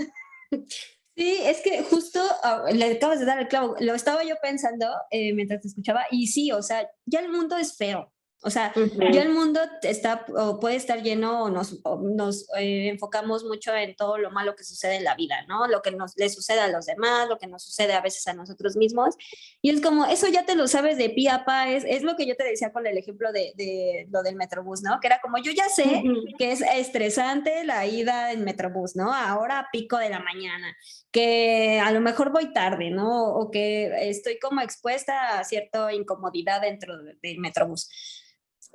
Sí, 1.17 1.35
es 1.41 1.61
que 1.61 1.81
justo 1.81 2.21
ah, 2.43 2.65
le 2.71 2.91
acabas 2.91 3.19
de 3.19 3.25
dar 3.25 3.39
el 3.39 3.47
clavo, 3.47 3.75
lo 3.79 3.95
estaba 3.95 4.23
yo 4.23 4.35
pensando 4.39 4.85
eh, 5.09 5.33
mientras 5.33 5.61
te 5.61 5.67
escuchaba 5.67 6.05
y 6.11 6.27
sí, 6.27 6.51
o 6.51 6.61
sea, 6.61 6.87
ya 7.07 7.21
el 7.21 7.31
mundo 7.31 7.57
es 7.57 7.75
feo, 7.75 8.13
o 8.43 8.51
sea, 8.51 8.71
ya 9.11 9.23
el 9.23 9.29
mundo 9.29 9.59
está 9.81 10.23
o 10.37 10.59
puede 10.59 10.75
estar 10.75 11.01
lleno 11.01 11.45
o 11.45 11.49
nos, 11.49 11.81
nos 12.01 12.47
eh, 12.57 12.87
enfocamos 12.87 13.43
mucho 13.43 13.75
en 13.75 13.95
todo 13.95 14.19
lo 14.19 14.29
malo 14.29 14.55
que 14.55 14.63
sucede 14.63 14.97
en 14.97 15.03
la 15.03 15.15
vida, 15.15 15.43
¿no? 15.47 15.67
Lo 15.67 15.81
que 15.81 15.89
nos 15.89 16.15
le 16.17 16.29
sucede 16.29 16.59
a 16.59 16.67
los 16.67 16.85
demás, 16.85 17.27
lo 17.27 17.39
que 17.39 17.47
nos 17.47 17.63
sucede 17.63 17.93
a 17.93 18.01
veces 18.01 18.27
a 18.27 18.33
nosotros 18.33 18.77
mismos. 18.77 19.15
Y 19.61 19.71
es 19.71 19.81
como, 19.81 20.05
eso 20.05 20.27
ya 20.27 20.45
te 20.45 20.55
lo 20.55 20.67
sabes 20.67 20.97
de 20.97 21.09
pie 21.09 21.29
a 21.31 21.45
pa, 21.45 21.69
es, 21.69 21.83
es 21.87 22.03
lo 22.03 22.15
que 22.15 22.27
yo 22.27 22.35
te 22.35 22.43
decía 22.43 22.71
con 22.71 22.85
el 22.85 22.95
ejemplo 22.97 23.31
de, 23.31 23.53
de, 23.55 24.05
lo 24.11 24.21
del 24.21 24.35
Metrobús, 24.35 24.83
¿no? 24.83 24.99
Que 25.01 25.07
era 25.07 25.19
como, 25.19 25.39
yo 25.39 25.51
ya 25.51 25.67
sé 25.69 26.03
que 26.37 26.51
es 26.51 26.61
estresante 26.61 27.63
la 27.63 27.87
ida 27.87 28.31
en 28.31 28.43
Metrobús, 28.43 28.95
¿no? 28.95 29.11
Ahora 29.11 29.67
pico 29.71 29.97
de 29.97 30.09
la 30.09 30.19
mañana, 30.19 30.77
que 31.11 31.79
a 31.83 31.91
lo 31.91 32.01
mejor 32.01 32.31
voy 32.31 32.53
tarde, 32.53 32.91
¿no? 32.91 33.33
O 33.33 33.49
que 33.49 34.09
estoy 34.09 34.37
como 34.37 34.61
expuesta 34.61 35.39
a 35.39 35.43
cierta 35.43 35.91
incomodidad 35.91 36.61
dentro 36.61 36.95
del 37.23 37.39
Metrobús 37.39 37.89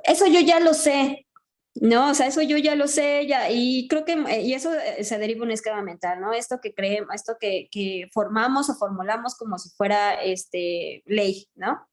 eso 0.05 0.27
yo 0.27 0.41
ya 0.41 0.61
lo 0.61 0.75
sé, 0.75 1.27
¿no? 1.75 2.11
O 2.11 2.15
sea, 2.15 2.27
eso 2.27 2.43
yo 2.43 2.59
ya 2.59 2.75
lo 2.75 2.87
sé, 2.88 3.27
ya, 3.27 3.51
y 3.51 3.88
creo 3.88 4.05
que, 4.05 4.12
eh, 4.12 4.43
y 4.43 4.55
eso 4.55 4.73
eh, 4.75 5.05
se 5.05 5.19
deriva 5.19 5.45
un 5.45 5.51
esquema 5.51 5.83
mental, 5.83 6.21
¿no? 6.21 6.33
Esto 6.33 6.61
que 6.62 6.75
creemos, 6.75 7.15
esto 7.15 7.37
que, 7.41 7.69
que 7.71 8.09
formamos 8.12 8.69
o 8.69 8.75
formulamos 8.75 9.37
como 9.37 9.59
si 9.59 9.71
fuera, 9.71 10.15
este, 10.23 11.03
ley, 11.07 11.49
¿no? 11.55 11.87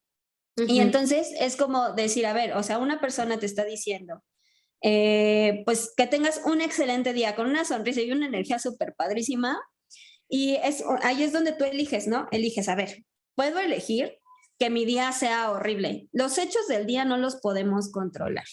Y 0.67 0.81
entonces 0.81 1.31
es 1.39 1.55
como 1.55 1.93
decir, 1.93 2.25
a 2.25 2.33
ver, 2.33 2.53
o 2.53 2.63
sea, 2.63 2.79
una 2.79 2.99
persona 2.99 3.39
te 3.39 3.45
está 3.45 3.63
diciendo, 3.63 4.21
eh, 4.81 5.63
pues 5.65 5.93
que 5.95 6.05
tengas 6.05 6.41
un 6.45 6.59
excelente 6.59 7.13
día 7.13 7.35
con 7.35 7.47
una 7.47 7.63
sonrisa 7.63 8.01
y 8.01 8.11
una 8.11 8.25
energía 8.25 8.59
súper 8.59 8.93
padrísima, 8.95 9.57
y 10.27 10.55
es, 10.55 10.83
ahí 11.01 11.23
es 11.23 11.31
donde 11.31 11.53
tú 11.53 11.63
eliges, 11.63 12.07
¿no? 12.07 12.27
Eliges, 12.31 12.67
a 12.67 12.75
ver, 12.75 13.05
puedo 13.35 13.59
elegir 13.59 14.18
que 14.59 14.69
mi 14.69 14.85
día 14.85 15.11
sea 15.13 15.51
horrible. 15.51 16.09
Los 16.11 16.37
hechos 16.37 16.67
del 16.67 16.85
día 16.85 17.05
no 17.05 17.17
los 17.17 17.37
podemos 17.37 17.91
controlar. 17.91 18.45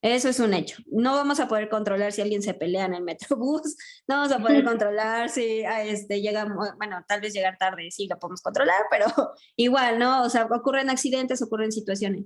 Eso 0.00 0.28
es 0.28 0.40
un 0.40 0.52
hecho. 0.52 0.82
No 0.86 1.12
vamos 1.12 1.38
a 1.38 1.46
poder 1.46 1.68
controlar 1.68 2.10
si 2.10 2.22
alguien 2.22 2.42
se 2.42 2.54
pelea 2.54 2.86
en 2.86 2.94
el 2.94 3.04
metrobús, 3.04 3.76
no 4.08 4.16
vamos 4.16 4.32
a 4.32 4.40
poder 4.40 4.64
controlar 4.64 5.28
si 5.28 5.64
ah, 5.64 5.84
este, 5.84 6.20
llega, 6.20 6.44
bueno, 6.76 7.04
tal 7.06 7.20
vez 7.20 7.32
llegar 7.32 7.56
tarde, 7.56 7.88
sí 7.92 8.08
lo 8.08 8.18
podemos 8.18 8.42
controlar, 8.42 8.82
pero 8.90 9.06
igual, 9.56 10.00
¿no? 10.00 10.24
O 10.24 10.28
sea, 10.28 10.46
ocurren 10.46 10.90
accidentes, 10.90 11.40
ocurren 11.40 11.70
situaciones. 11.70 12.24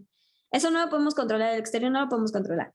Eso 0.50 0.70
no 0.70 0.80
lo 0.80 0.88
podemos 0.88 1.14
controlar, 1.14 1.52
el 1.52 1.60
exterior 1.60 1.92
no 1.92 2.00
lo 2.00 2.08
podemos 2.08 2.32
controlar. 2.32 2.72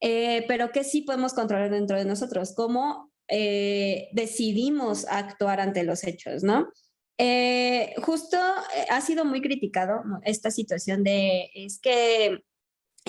Eh, 0.00 0.44
pero 0.46 0.70
¿qué 0.70 0.84
sí 0.84 1.02
podemos 1.02 1.34
controlar 1.34 1.70
dentro 1.70 1.96
de 1.96 2.04
nosotros? 2.04 2.54
¿Cómo 2.54 3.10
eh, 3.26 4.08
decidimos 4.12 5.06
actuar 5.08 5.60
ante 5.60 5.82
los 5.82 6.04
hechos, 6.04 6.44
¿no? 6.44 6.68
Eh, 7.18 7.94
justo 8.02 8.36
eh, 8.36 8.86
ha 8.90 9.00
sido 9.00 9.24
muy 9.24 9.40
criticado 9.40 10.02
esta 10.24 10.50
situación 10.50 11.04
de, 11.04 11.50
es 11.54 11.78
que 11.80 12.44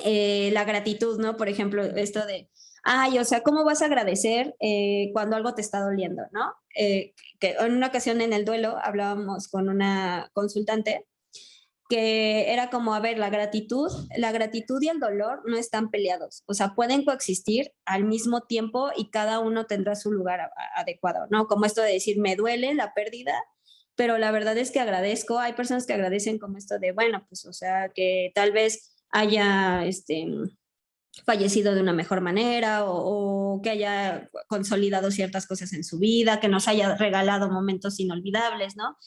eh, 0.03 0.51
la 0.53 0.63
gratitud, 0.63 1.19
¿no? 1.19 1.37
Por 1.37 1.49
ejemplo, 1.49 1.83
esto 1.83 2.25
de, 2.25 2.49
ay, 2.83 3.17
o 3.17 3.25
sea, 3.25 3.41
¿cómo 3.41 3.63
vas 3.63 3.81
a 3.81 3.85
agradecer 3.85 4.55
cuando 5.13 5.35
algo 5.35 5.55
te 5.55 5.61
está 5.61 5.79
doliendo, 5.79 6.23
¿no? 6.31 6.53
que 6.75 7.15
en 7.59 7.73
una 7.73 7.87
ocasión 7.87 8.19
en 8.19 8.33
el 8.33 8.43
duelo 8.43 8.77
hablábamos 8.81 9.47
con 9.47 9.69
una 9.69 10.29
consultante 10.33 11.05
que 11.89 12.51
era 12.51 12.69
como, 12.69 12.95
a 12.95 12.99
ver, 12.99 13.17
la 13.17 13.29
gratitud, 13.29 13.91
la 14.17 14.31
gratitud 14.31 14.81
y 14.81 14.89
el 14.89 14.99
dolor 14.99 15.43
no 15.45 15.55
están 15.55 15.91
peleados, 15.91 16.43
o 16.47 16.53
sea, 16.53 16.73
pueden 16.75 17.05
coexistir 17.05 17.73
al 17.85 18.05
mismo 18.05 18.41
tiempo 18.41 18.89
y 18.95 19.09
cada 19.11 19.39
uno 19.39 19.65
tendrá 19.65 19.95
su 19.95 20.11
lugar 20.11 20.51
adecuado, 20.75 21.27
¿no? 21.29 21.47
Como 21.47 21.65
esto 21.65 21.81
de 21.81 21.93
decir, 21.93 22.19
me 22.19 22.35
duele 22.35 22.73
la 22.73 22.93
pérdida, 22.93 23.33
pero 23.95 24.17
la 24.17 24.31
verdad 24.31 24.57
es 24.57 24.71
que 24.71 24.79
agradezco, 24.79 25.39
hay 25.39 25.53
personas 25.53 25.85
que 25.85 25.93
agradecen 25.93 26.39
como 26.39 26.57
esto 26.57 26.79
de, 26.79 26.91
bueno, 26.91 27.25
pues 27.27 27.45
o 27.45 27.53
sea, 27.53 27.89
que 27.93 28.31
tal 28.35 28.51
vez 28.51 28.95
haya 29.11 29.85
este, 29.85 30.27
fallecido 31.23 31.73
de 31.73 31.81
una 31.81 31.93
mejor 31.93 32.21
manera 32.21 32.83
o, 32.85 33.61
que 33.63 33.69
haya 33.69 34.29
consolidado 34.47 35.11
ciertas 35.11 35.47
cosas 35.47 35.71
en 35.73 35.83
su 35.83 35.99
vida, 35.99 36.39
que 36.39 36.49
nos 36.49 36.67
haya 36.67 36.95
regalado 36.95 37.49
momentos 37.49 37.99
inolvidables, 37.99 38.75
¿no? 38.75 38.97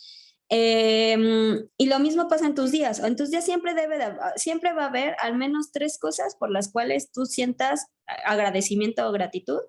Em, 0.51 1.68
y 1.77 1.87
lo 1.87 1.98
mismo 1.98 2.27
pasa 2.29 2.46
en 2.46 2.55
tus 2.55 2.72
días. 2.72 3.01
En 3.01 3.16
tus 3.16 3.31
días 3.31 3.44
siempre, 3.44 3.74
debe 3.74 3.98
siempre 4.37 4.72
va 4.72 4.85
a 4.85 4.88
haber 4.88 5.14
al 5.20 5.37
menos 5.37 5.72
tres 5.72 5.98
cosas 5.98 6.37
por 6.37 6.51
las 6.51 6.72
cuales 6.72 7.12
tú 7.12 7.27
sientas 7.27 7.87
agradecimiento 8.24 9.07
o 9.07 9.12
gratitud 9.12 9.61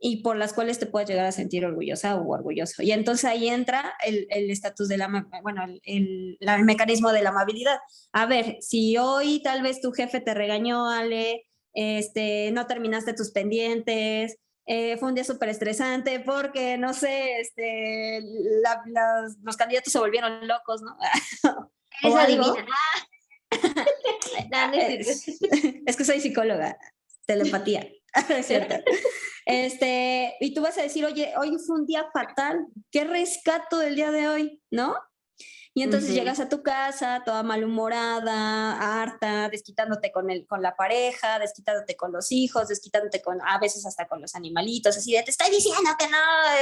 y 0.00 0.22
por 0.22 0.36
las 0.36 0.52
cuales 0.52 0.78
te 0.78 0.86
puedes 0.86 1.08
llegar 1.08 1.26
a 1.26 1.32
sentir 1.32 1.64
orgullosa 1.64 2.16
o 2.16 2.28
orgulloso. 2.28 2.82
Y 2.82 2.92
entonces 2.92 3.24
ahí 3.24 3.48
entra 3.48 3.94
el 4.04 4.50
estatus 4.50 4.88
de 4.88 4.96
la, 4.96 5.26
bueno, 5.42 5.64
el, 5.84 6.38
el, 6.40 6.64
mecanismo 6.64 7.12
de 7.12 7.22
la 7.22 7.30
amabilidad. 7.30 7.78
A 8.12 8.26
ver, 8.26 8.58
si 8.60 8.96
hoy 8.96 9.42
tal 9.42 9.62
vez 9.62 9.80
tu 9.80 9.92
jefe 9.92 10.20
te 10.20 10.34
regañó, 10.34 10.88
Ale, 10.88 11.46
este, 11.72 12.50
no 12.52 12.66
terminaste 12.66 13.12
tus 13.12 13.30
pendientes, 13.30 14.38
eh, 14.66 14.98
fue 14.98 15.08
un 15.08 15.14
día 15.14 15.24
súper 15.24 15.48
estresante 15.48 16.20
porque, 16.20 16.76
no 16.76 16.92
sé, 16.92 17.40
este, 17.40 18.20
los 19.42 19.56
candidatos 19.56 19.92
se 19.92 19.98
volvieron 19.98 20.46
locos, 20.46 20.82
¿no? 20.82 20.96
Es 22.02 22.14
adivina. 22.14 22.66
es 25.86 25.96
que 25.96 26.04
soy 26.04 26.20
psicóloga, 26.20 26.78
telepatía. 27.26 27.88
es 28.28 28.46
cierto. 28.46 28.74
Este, 29.46 30.36
y 30.40 30.52
tú 30.54 30.62
vas 30.62 30.76
a 30.78 30.82
decir, 30.82 31.04
oye, 31.04 31.32
hoy 31.38 31.56
fue 31.66 31.80
un 31.80 31.86
día 31.86 32.06
fatal, 32.12 32.66
¿qué 32.90 33.04
rescato 33.04 33.78
del 33.78 33.96
día 33.96 34.10
de 34.10 34.28
hoy? 34.28 34.62
¿No? 34.70 34.94
Y 35.78 35.82
entonces 35.84 36.12
llegas 36.12 36.40
a 36.40 36.48
tu 36.48 36.62
casa 36.64 37.22
toda 37.24 37.44
malhumorada, 37.44 39.00
harta, 39.00 39.48
desquitándote 39.48 40.10
con, 40.10 40.28
el, 40.28 40.44
con 40.44 40.60
la 40.60 40.74
pareja, 40.74 41.38
desquitándote 41.38 41.94
con 41.94 42.10
los 42.10 42.32
hijos, 42.32 42.66
desquitándote 42.66 43.22
con, 43.22 43.38
a 43.42 43.60
veces 43.60 43.86
hasta 43.86 44.08
con 44.08 44.20
los 44.20 44.34
animalitos, 44.34 44.96
así 44.96 45.12
de, 45.12 45.22
te 45.22 45.30
estoy 45.30 45.50
diciendo 45.50 45.90
que 45.96 46.08
no 46.08 46.16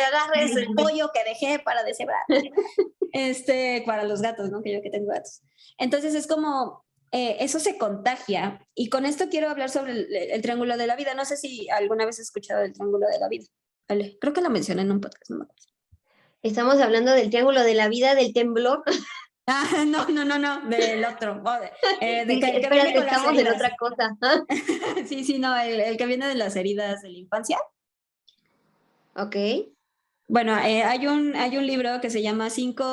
agarres 0.08 0.54
el 0.56 0.66
pollo 0.74 1.10
que 1.14 1.24
dejé 1.24 1.60
para 1.60 1.82
deshebrar. 1.82 2.24
este, 3.12 3.82
para 3.86 4.04
los 4.04 4.20
gatos, 4.20 4.50
¿no? 4.50 4.62
Que 4.62 4.74
yo 4.74 4.82
que 4.82 4.90
tengo 4.90 5.08
gatos. 5.08 5.40
Entonces 5.78 6.14
es 6.14 6.26
como, 6.26 6.84
eh, 7.12 7.36
eso 7.40 7.58
se 7.60 7.78
contagia. 7.78 8.66
Y 8.74 8.88
con 8.88 9.06
esto 9.06 9.28
quiero 9.28 9.48
hablar 9.48 9.70
sobre 9.70 10.34
el, 10.34 10.42
triángulo 10.42 10.76
de 10.76 10.86
la 10.86 10.96
vida. 10.96 11.14
No 11.14 11.24
sé 11.24 11.36
si 11.36 11.68
alguna 11.70 12.04
vez 12.04 12.16
has 12.16 12.26
escuchado 12.26 12.62
del 12.62 12.72
triángulo 12.72 13.06
de 13.06 13.18
la 13.18 13.28
vida. 13.28 13.46
Vale, 13.88 14.18
creo 14.20 14.32
que 14.32 14.40
lo 14.40 14.50
mencioné 14.50 14.82
en 14.82 14.90
un 14.90 15.00
podcast, 15.00 15.30
no 15.30 15.38
me 15.38 15.44
acuerdo. 15.44 15.62
Estamos 16.42 16.80
hablando 16.80 17.12
del 17.12 17.30
triángulo 17.30 17.62
de 17.62 17.74
la 17.74 17.88
vida, 17.88 18.14
del 18.14 18.32
temblor. 18.32 18.82
Ah, 19.48 19.84
no, 19.86 20.08
no, 20.08 20.24
no, 20.24 20.40
no, 20.40 20.68
del 20.68 21.04
otro. 21.04 21.40
Eh, 22.00 22.26
de, 22.26 22.40
que, 22.40 22.56
estamos 22.56 23.38
en 23.38 23.46
otra 23.46 23.76
cosa. 23.76 24.16
sí, 25.06 25.22
sí, 25.22 25.38
no, 25.38 25.56
el, 25.56 25.96
que 25.96 26.04
viene 26.04 26.26
de 26.26 26.34
las 26.34 26.56
heridas 26.56 27.02
de 27.02 27.10
la 27.10 27.18
infancia. 27.18 27.56
Ok. 29.14 29.36
Bueno, 30.28 30.58
eh, 30.58 30.82
hay, 30.82 31.06
un, 31.06 31.36
hay 31.36 31.56
un 31.56 31.66
libro 31.66 32.00
que 32.00 32.10
se 32.10 32.20
llama 32.20 32.50
Cinco 32.50 32.84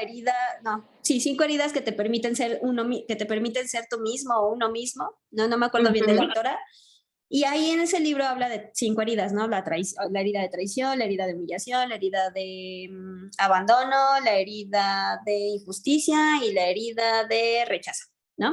heridas, 0.00 0.34
no, 0.62 0.86
sí, 1.02 1.18
cinco 1.18 1.44
heridas 1.44 1.72
que 1.72 1.80
te 1.80 1.92
permiten 1.92 2.36
ser 2.36 2.58
uno, 2.62 2.86
que 3.08 3.16
te 3.16 3.24
permiten 3.24 3.66
ser 3.68 3.86
tú 3.88 4.00
mismo 4.00 4.34
o 4.34 4.52
uno 4.52 4.70
mismo. 4.70 5.10
No, 5.30 5.48
no 5.48 5.56
me 5.56 5.66
acuerdo 5.66 5.90
bien 5.92 6.06
de 6.06 6.14
la 6.14 6.22
autora. 6.24 6.58
Y 7.28 7.44
ahí 7.44 7.70
en 7.70 7.80
ese 7.80 8.00
libro 8.00 8.24
habla 8.24 8.48
de 8.48 8.70
cinco 8.74 9.00
heridas, 9.00 9.32
¿no? 9.32 9.48
La, 9.48 9.64
la 10.10 10.20
herida 10.20 10.42
de 10.42 10.48
traición, 10.50 10.98
la 10.98 11.06
herida 11.06 11.26
de 11.26 11.34
humillación, 11.34 11.88
la 11.88 11.94
herida 11.96 12.30
de 12.30 12.88
mm, 12.90 13.30
abandono, 13.38 14.20
la 14.22 14.34
herida 14.34 15.20
de 15.24 15.36
injusticia 15.36 16.16
y 16.44 16.52
la 16.52 16.66
herida 16.66 17.24
de 17.24 17.64
rechazo, 17.66 18.04
¿no? 18.36 18.52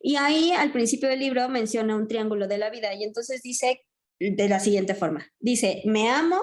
Y 0.00 0.16
ahí 0.16 0.50
al 0.50 0.72
principio 0.72 1.08
del 1.08 1.20
libro 1.20 1.48
menciona 1.48 1.96
un 1.96 2.08
triángulo 2.08 2.48
de 2.48 2.58
la 2.58 2.70
vida 2.70 2.92
y 2.92 3.04
entonces 3.04 3.40
dice 3.42 3.86
de 4.18 4.48
la 4.48 4.58
siguiente 4.58 4.94
forma, 4.94 5.24
dice, 5.38 5.82
me 5.84 6.10
amo, 6.10 6.42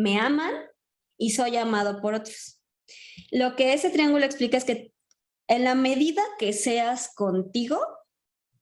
me 0.00 0.18
aman 0.18 0.54
y 1.18 1.30
soy 1.30 1.56
amado 1.56 2.00
por 2.00 2.14
otros. 2.14 2.60
Lo 3.30 3.54
que 3.56 3.72
ese 3.72 3.90
triángulo 3.90 4.24
explica 4.24 4.56
es 4.56 4.64
que 4.64 4.92
en 5.48 5.64
la 5.64 5.74
medida 5.74 6.22
que 6.38 6.52
seas 6.52 7.12
contigo, 7.14 7.78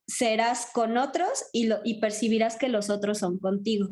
serás 0.06 0.66
con 0.72 0.96
otros 0.96 1.44
y, 1.52 1.66
lo, 1.66 1.80
y 1.84 2.00
percibirás 2.00 2.56
que 2.56 2.68
los 2.68 2.90
otros 2.90 3.18
son 3.18 3.38
contigo. 3.38 3.90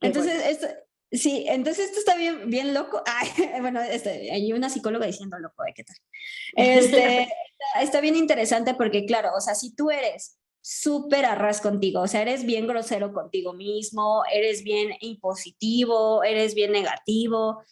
entonces, 0.00 0.46
esto, 0.46 0.68
sí, 1.10 1.44
entonces 1.48 1.86
esto 1.86 1.98
está 1.98 2.16
bien, 2.16 2.48
bien 2.48 2.72
loco. 2.72 3.02
bueno, 3.60 3.82
este, 3.82 4.30
hay 4.30 4.52
una 4.52 4.70
psicóloga 4.70 5.06
diciendo 5.06 5.38
loco, 5.38 5.64
¿qué 5.74 5.84
tal? 5.84 5.96
Este, 6.54 7.28
está, 7.80 8.00
bien 8.00 8.16
interesante 8.16 8.74
porque, 8.74 9.04
claro, 9.04 9.30
o 9.36 9.40
sea, 9.40 9.54
si 9.54 9.74
tú 9.74 9.90
eres 9.90 10.39
súper 10.60 11.24
arras 11.24 11.60
contigo, 11.60 12.02
o 12.02 12.08
sea, 12.08 12.22
eres 12.22 12.44
bien 12.44 12.66
grosero 12.66 13.12
contigo 13.12 13.52
mismo, 13.54 14.22
eres 14.32 14.62
bien 14.62 14.90
impositivo, 15.00 16.22
eres 16.22 16.54
bien 16.54 16.72
negativo, 16.72 17.62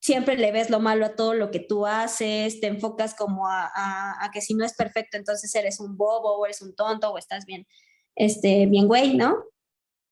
siempre 0.00 0.36
le 0.36 0.52
ves 0.52 0.68
lo 0.68 0.80
malo 0.80 1.06
a 1.06 1.16
todo 1.16 1.32
lo 1.32 1.50
que 1.50 1.60
tú 1.60 1.86
haces, 1.86 2.60
te 2.60 2.66
enfocas 2.66 3.14
como 3.14 3.48
a, 3.48 3.70
a, 3.74 4.30
que 4.30 4.42
si 4.42 4.54
no 4.54 4.64
es 4.64 4.74
perfecto, 4.74 5.16
entonces 5.16 5.54
eres 5.54 5.80
un 5.80 5.96
bobo 5.96 6.36
o 6.36 6.44
eres 6.44 6.60
un 6.60 6.74
tonto 6.74 7.10
o 7.10 7.16
estás 7.16 7.46
bien, 7.46 7.66
este, 8.14 8.66
bien 8.66 8.86
güey, 8.86 9.16
¿no? 9.16 9.44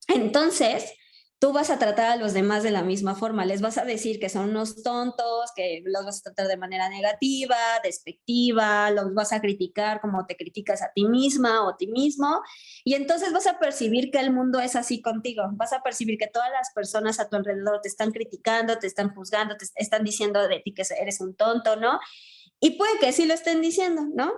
Entonces, 0.08 0.94
tú 1.42 1.52
vas 1.52 1.70
a 1.70 1.78
tratar 1.80 2.12
a 2.12 2.16
los 2.16 2.34
demás 2.34 2.62
de 2.62 2.70
la 2.70 2.84
misma 2.84 3.16
forma, 3.16 3.44
les 3.44 3.60
vas 3.60 3.76
a 3.76 3.84
decir 3.84 4.20
que 4.20 4.28
son 4.28 4.50
unos 4.50 4.84
tontos, 4.84 5.50
que 5.56 5.82
los 5.84 6.04
vas 6.04 6.20
a 6.20 6.22
tratar 6.30 6.46
de 6.46 6.56
manera 6.56 6.88
negativa, 6.88 7.56
despectiva, 7.82 8.92
los 8.92 9.12
vas 9.12 9.32
a 9.32 9.40
criticar 9.40 10.00
como 10.00 10.24
te 10.24 10.36
criticas 10.36 10.82
a 10.82 10.92
ti 10.94 11.04
misma 11.04 11.66
o 11.66 11.70
a 11.70 11.76
ti 11.76 11.88
mismo, 11.88 12.42
y 12.84 12.94
entonces 12.94 13.32
vas 13.32 13.48
a 13.48 13.58
percibir 13.58 14.12
que 14.12 14.20
el 14.20 14.32
mundo 14.32 14.60
es 14.60 14.76
así 14.76 15.02
contigo, 15.02 15.42
vas 15.54 15.72
a 15.72 15.82
percibir 15.82 16.16
que 16.16 16.28
todas 16.28 16.50
las 16.52 16.70
personas 16.76 17.18
a 17.18 17.28
tu 17.28 17.34
alrededor 17.34 17.80
te 17.80 17.88
están 17.88 18.12
criticando, 18.12 18.78
te 18.78 18.86
están 18.86 19.12
juzgando, 19.12 19.56
te 19.56 19.66
están 19.74 20.04
diciendo 20.04 20.46
de 20.46 20.60
ti 20.60 20.72
que 20.72 20.84
eres 20.96 21.20
un 21.20 21.34
tonto, 21.34 21.74
¿no? 21.74 21.98
Y 22.60 22.78
puede 22.78 23.00
que 23.00 23.10
sí 23.10 23.26
lo 23.26 23.34
estén 23.34 23.60
diciendo, 23.60 24.02
¿no? 24.14 24.32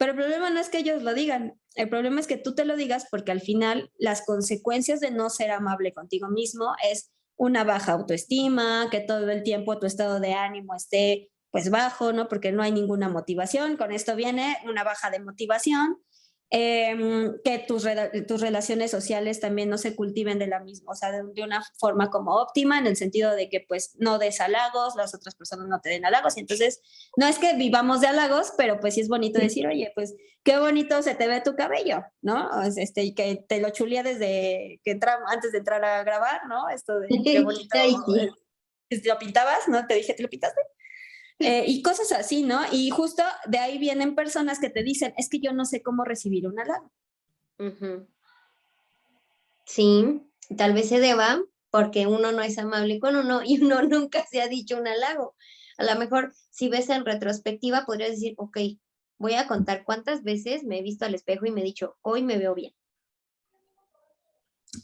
Pero 0.00 0.12
el 0.12 0.18
problema 0.18 0.48
no 0.48 0.60
es 0.60 0.70
que 0.70 0.78
ellos 0.78 1.02
lo 1.02 1.12
digan, 1.12 1.60
el 1.74 1.90
problema 1.90 2.20
es 2.20 2.26
que 2.26 2.38
tú 2.38 2.54
te 2.54 2.64
lo 2.64 2.74
digas 2.74 3.06
porque 3.10 3.32
al 3.32 3.42
final 3.42 3.92
las 3.98 4.24
consecuencias 4.24 4.98
de 4.98 5.10
no 5.10 5.28
ser 5.28 5.50
amable 5.50 5.92
contigo 5.92 6.30
mismo 6.30 6.72
es 6.90 7.10
una 7.36 7.64
baja 7.64 7.92
autoestima, 7.92 8.88
que 8.90 9.00
todo 9.00 9.28
el 9.28 9.42
tiempo 9.42 9.78
tu 9.78 9.84
estado 9.84 10.18
de 10.18 10.32
ánimo 10.32 10.74
esté 10.74 11.30
pues 11.50 11.68
bajo, 11.68 12.14
¿no? 12.14 12.28
Porque 12.28 12.50
no 12.50 12.62
hay 12.62 12.72
ninguna 12.72 13.10
motivación. 13.10 13.76
Con 13.76 13.92
esto 13.92 14.16
viene 14.16 14.56
una 14.64 14.84
baja 14.84 15.10
de 15.10 15.20
motivación 15.20 15.98
Em, 16.52 17.40
que 17.44 17.60
tus, 17.60 17.86
tus 18.26 18.40
relaciones 18.40 18.90
sociales 18.90 19.38
también 19.38 19.70
no 19.70 19.78
se 19.78 19.94
cultiven 19.94 20.40
de 20.40 20.48
la 20.48 20.58
misma, 20.58 20.90
o 20.90 20.94
sea, 20.96 21.12
de, 21.12 21.44
una 21.44 21.62
forma 21.78 22.10
como 22.10 22.34
óptima, 22.34 22.76
en 22.76 22.88
el 22.88 22.96
sentido 22.96 23.36
de 23.36 23.48
que 23.48 23.64
pues 23.68 23.94
no 24.00 24.18
des 24.18 24.40
halagos, 24.40 24.96
las 24.96 25.14
otras 25.14 25.36
personas 25.36 25.68
no 25.68 25.80
te 25.80 25.90
den 25.90 26.04
halagos, 26.04 26.36
y 26.36 26.40
entonces 26.40 26.82
no 27.16 27.28
es 27.28 27.38
que 27.38 27.54
vivamos 27.54 28.00
de 28.00 28.08
halagos, 28.08 28.52
pero 28.56 28.80
pues 28.80 28.94
sí 28.94 29.00
es 29.00 29.08
bonito 29.08 29.38
decir, 29.38 29.68
oye, 29.68 29.92
pues 29.94 30.16
qué 30.42 30.58
bonito 30.58 31.00
se 31.02 31.14
te 31.14 31.28
ve 31.28 31.40
tu 31.40 31.54
cabello, 31.54 32.02
¿no? 32.20 32.50
Este, 32.76 33.04
y 33.04 33.14
que 33.14 33.44
te 33.48 33.60
lo 33.60 33.70
chulía 33.70 34.02
desde 34.02 34.80
que 34.82 34.90
entramos, 34.90 35.30
antes 35.30 35.52
de 35.52 35.58
entrar 35.58 35.84
a 35.84 36.02
grabar, 36.02 36.48
¿no? 36.48 36.68
Esto 36.68 36.98
de 36.98 37.08
qué 37.24 37.42
bonito. 37.42 37.78
¿Lo 39.04 39.18
pintabas? 39.20 39.68
¿No? 39.68 39.86
Te 39.86 39.94
dije, 39.94 40.14
¿te 40.14 40.22
lo 40.24 40.28
pintaste? 40.28 40.60
Eh, 41.40 41.64
y 41.66 41.80
cosas 41.82 42.12
así, 42.12 42.42
¿no? 42.42 42.60
Y 42.70 42.90
justo 42.90 43.22
de 43.46 43.58
ahí 43.58 43.78
vienen 43.78 44.14
personas 44.14 44.60
que 44.60 44.68
te 44.68 44.82
dicen, 44.82 45.14
es 45.16 45.30
que 45.30 45.40
yo 45.40 45.52
no 45.52 45.64
sé 45.64 45.82
cómo 45.82 46.04
recibir 46.04 46.46
un 46.46 46.60
halago. 46.60 46.92
Sí, 49.64 50.22
tal 50.56 50.74
vez 50.74 50.88
se 50.88 51.00
deba 51.00 51.40
porque 51.70 52.06
uno 52.06 52.32
no 52.32 52.42
es 52.42 52.58
amable 52.58 52.98
con 52.98 53.16
uno 53.16 53.40
y 53.44 53.62
uno 53.62 53.82
nunca 53.82 54.26
se 54.30 54.42
ha 54.42 54.48
dicho 54.48 54.76
un 54.76 54.86
halago. 54.86 55.34
A 55.78 55.84
lo 55.84 55.98
mejor 55.98 56.34
si 56.50 56.68
ves 56.68 56.90
en 56.90 57.06
retrospectiva 57.06 57.86
podrías 57.86 58.10
decir, 58.10 58.34
ok, 58.36 58.58
voy 59.16 59.34
a 59.34 59.46
contar 59.46 59.84
cuántas 59.84 60.22
veces 60.22 60.64
me 60.64 60.78
he 60.78 60.82
visto 60.82 61.06
al 61.06 61.14
espejo 61.14 61.46
y 61.46 61.52
me 61.52 61.62
he 61.62 61.64
dicho, 61.64 61.96
hoy 62.02 62.22
me 62.22 62.36
veo 62.36 62.54
bien. 62.54 62.74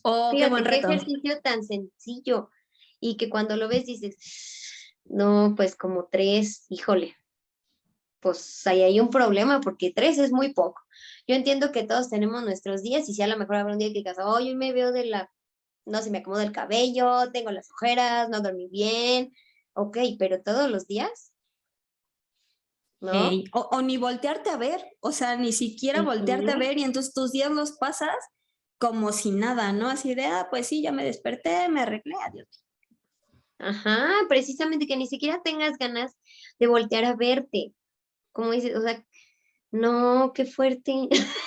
Oh, 0.03 0.33
qué 0.35 0.49
buen 0.49 0.65
reto. 0.65 0.89
Qué 0.89 0.95
ejercicio 0.95 1.41
tan 1.43 1.63
sencillo 1.63 2.49
y 2.99 3.17
que 3.17 3.29
cuando 3.29 3.57
lo 3.57 3.69
ves 3.69 3.85
dices, 3.85 4.17
no, 5.09 5.55
pues 5.57 5.77
como 5.77 6.09
tres, 6.11 6.67
híjole, 6.69 7.17
pues 8.21 8.67
ahí 8.67 8.83
hay 8.83 9.01
un 9.01 9.11
problema 9.11 9.61
porque 9.61 9.93
tres 9.95 10.19
es 10.19 10.33
muy 10.33 10.53
poco. 10.53 10.83
Yo 11.27 11.35
entiendo 11.35 11.73
que 11.73 11.85
todos 11.85 12.11
tenemos 12.11 12.43
nuestros 12.43 12.83
días 12.83 13.09
y 13.09 13.15
si 13.15 13.23
a 13.23 13.27
lo 13.27 13.37
mejor 13.37 13.57
habrá 13.57 13.73
un 13.73 13.79
día 13.79 13.89
que 13.89 13.95
digas, 13.95 14.19
hoy 14.19 14.55
me 14.55 14.73
veo 14.73 14.93
de 14.93 15.07
la, 15.07 15.31
no 15.85 16.03
sé, 16.03 16.11
me 16.11 16.19
acomodo 16.19 16.43
el 16.43 16.53
cabello, 16.53 17.31
tengo 17.33 17.51
las 17.51 17.71
ojeras, 17.71 18.29
no 18.29 18.41
dormí 18.41 18.69
bien, 18.69 19.33
ok, 19.75 19.99
pero 20.19 20.43
todos 20.43 20.71
los 20.71 20.87
días. 20.87 21.33
¿No? 22.99 23.31
O, 23.53 23.83
ni 23.83 23.99
voltearte 23.99 24.51
a 24.51 24.57
ver, 24.57 24.83
o 25.01 25.13
sea, 25.13 25.37
ni 25.37 25.53
siquiera 25.53 26.03
voltearte 26.03 26.51
a 26.51 26.57
ver 26.57 26.79
y 26.79 26.83
entonces 26.83 27.13
tus 27.13 27.31
días 27.31 27.51
los 27.51 27.73
pasas 27.73 28.17
como 28.79 29.13
si 29.13 29.31
nada, 29.31 29.73
¿no? 29.73 29.89
Así 29.89 30.15
de, 30.15 30.25
ah, 30.25 30.49
pues 30.51 30.67
sí, 30.67 30.83
ya 30.83 30.93
me 30.93 31.05
desperté, 31.05 31.69
me 31.69 31.83
arreglé, 31.83 32.15
adiós. 32.25 32.66
Ajá, 33.59 34.09
precisamente 34.29 34.87
que 34.87 34.97
ni 34.97 35.07
siquiera 35.07 35.43
tengas 35.43 35.79
ganas 35.79 36.17
de 36.59 36.67
voltear 36.67 37.05
a 37.05 37.15
verte. 37.15 37.73
Como 38.33 38.51
dices, 38.51 38.77
o 38.77 38.83
sea, 38.83 39.05
no, 39.71 40.33
qué 40.35 40.45
fuerte. 40.45 40.93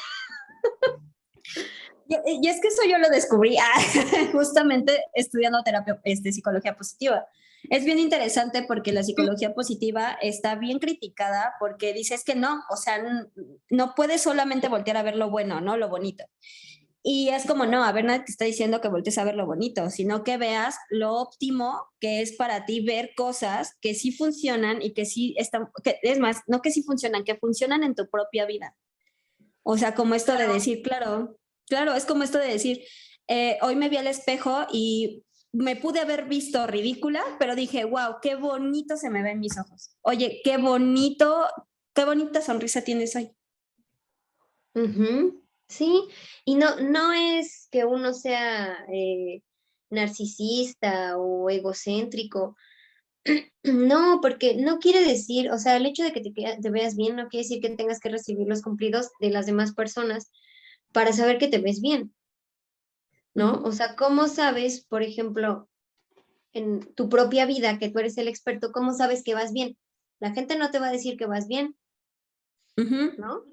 Y, 2.25 2.47
es 2.47 2.59
que 2.59 2.69
eso 2.69 2.81
yo 2.89 2.97
lo 2.97 3.07
descubrí 3.09 3.55
ah, 3.57 3.79
justamente 4.31 4.97
estudiando 5.13 5.61
terapia, 5.61 5.99
este, 6.03 6.31
psicología 6.31 6.75
positiva. 6.75 7.27
Es 7.69 7.85
bien 7.85 7.99
interesante 7.99 8.63
porque 8.63 8.91
la 8.91 9.03
psicología 9.03 9.53
positiva 9.53 10.17
está 10.21 10.55
bien 10.55 10.79
criticada 10.79 11.53
porque 11.59 11.93
dices 11.93 12.23
que 12.23 12.33
no, 12.33 12.63
o 12.71 12.77
sea, 12.77 13.03
no 13.69 13.93
puedes 13.95 14.23
solamente 14.23 14.69
voltear 14.69 14.97
a 14.97 15.03
ver 15.03 15.17
lo 15.17 15.29
bueno, 15.29 15.61
¿no? 15.61 15.77
Lo 15.77 15.89
bonito. 15.89 16.25
Y 17.11 17.29
es 17.29 17.47
como, 17.47 17.65
no, 17.65 17.83
a 17.83 17.91
ver, 17.91 18.05
nadie 18.05 18.25
te 18.25 18.31
está 18.31 18.45
diciendo 18.45 18.81
que 18.81 18.87
voltees 18.87 19.17
a 19.17 19.23
ver 19.23 19.33
lo 19.33 19.47
bonito, 19.47 19.89
sino 19.89 20.23
que 20.23 20.37
veas 20.37 20.75
lo 20.91 21.15
óptimo 21.15 21.87
que 21.99 22.21
es 22.21 22.33
para 22.33 22.67
ti 22.67 22.81
ver 22.81 23.13
cosas 23.17 23.75
que 23.81 23.95
sí 23.95 24.11
funcionan 24.11 24.83
y 24.83 24.93
que 24.93 25.05
sí 25.05 25.33
están, 25.39 25.69
que, 25.83 25.97
es 26.03 26.19
más, 26.19 26.43
no 26.45 26.61
que 26.61 26.69
sí 26.69 26.83
funcionan, 26.83 27.23
que 27.23 27.33
funcionan 27.33 27.81
en 27.81 27.95
tu 27.95 28.07
propia 28.11 28.45
vida. 28.45 28.77
O 29.63 29.75
sea, 29.75 29.95
como 29.95 30.13
esto 30.13 30.37
de 30.37 30.45
decir, 30.49 30.83
claro, 30.83 31.39
claro, 31.67 31.95
es 31.95 32.05
como 32.05 32.21
esto 32.21 32.37
de 32.37 32.45
decir, 32.45 32.83
eh, 33.27 33.57
hoy 33.63 33.75
me 33.75 33.89
vi 33.89 33.97
al 33.97 34.05
espejo 34.05 34.67
y 34.71 35.25
me 35.51 35.75
pude 35.75 36.01
haber 36.01 36.25
visto 36.25 36.67
ridícula, 36.67 37.23
pero 37.39 37.55
dije, 37.55 37.85
wow, 37.85 38.17
qué 38.21 38.35
bonito 38.35 38.97
se 38.97 39.09
me 39.09 39.23
ven 39.23 39.39
mis 39.39 39.57
ojos. 39.57 39.95
Oye, 40.01 40.41
qué 40.43 40.57
bonito, 40.57 41.47
qué 41.95 42.05
bonita 42.05 42.39
sonrisa 42.43 42.83
tienes 42.83 43.15
hoy. 43.15 43.31
Sí, 45.69 46.03
y 46.45 46.55
no, 46.55 46.77
no 46.77 47.13
es 47.13 47.67
que 47.71 47.85
uno 47.85 48.13
sea 48.13 48.85
eh, 48.91 49.43
narcisista 49.91 51.17
o 51.17 51.49
egocéntrico, 51.49 52.57
no, 53.63 54.19
porque 54.21 54.55
no 54.55 54.79
quiere 54.79 55.03
decir, 55.03 55.51
o 55.51 55.59
sea, 55.59 55.77
el 55.77 55.85
hecho 55.85 56.03
de 56.03 56.11
que 56.11 56.21
te, 56.21 56.31
te, 56.31 56.69
veas 56.71 56.95
bien 56.95 57.15
no 57.15 57.27
quiere 57.27 57.43
decir 57.43 57.61
que 57.61 57.69
tengas 57.69 57.99
que 57.99 58.09
recibir 58.09 58.47
los 58.47 58.63
cumplidos 58.63 59.09
de 59.19 59.29
las 59.29 59.45
demás 59.45 59.73
personas 59.75 60.31
para 60.91 61.13
saber 61.13 61.37
que 61.37 61.47
te 61.47 61.59
ves 61.59 61.81
bien, 61.81 62.15
¿no? 63.35 63.61
O 63.63 63.71
sea, 63.71 63.95
¿cómo 63.95 64.27
sabes, 64.27 64.83
por 64.85 65.03
ejemplo, 65.03 65.69
en 66.51 66.79
tu 66.95 67.09
propia 67.09 67.45
vida, 67.45 67.77
que 67.77 67.89
tú 67.89 67.99
eres 67.99 68.17
el 68.17 68.27
experto, 68.27 68.71
cómo 68.71 68.93
sabes 68.93 69.23
que 69.23 69.35
vas 69.35 69.53
bien? 69.53 69.77
La 70.19 70.31
gente 70.33 70.57
no 70.57 70.71
te 70.71 70.79
va 70.79 70.87
a 70.87 70.91
decir 70.91 71.15
que 71.15 71.27
vas 71.27 71.47
bien, 71.47 71.75
¿no? 72.75 73.43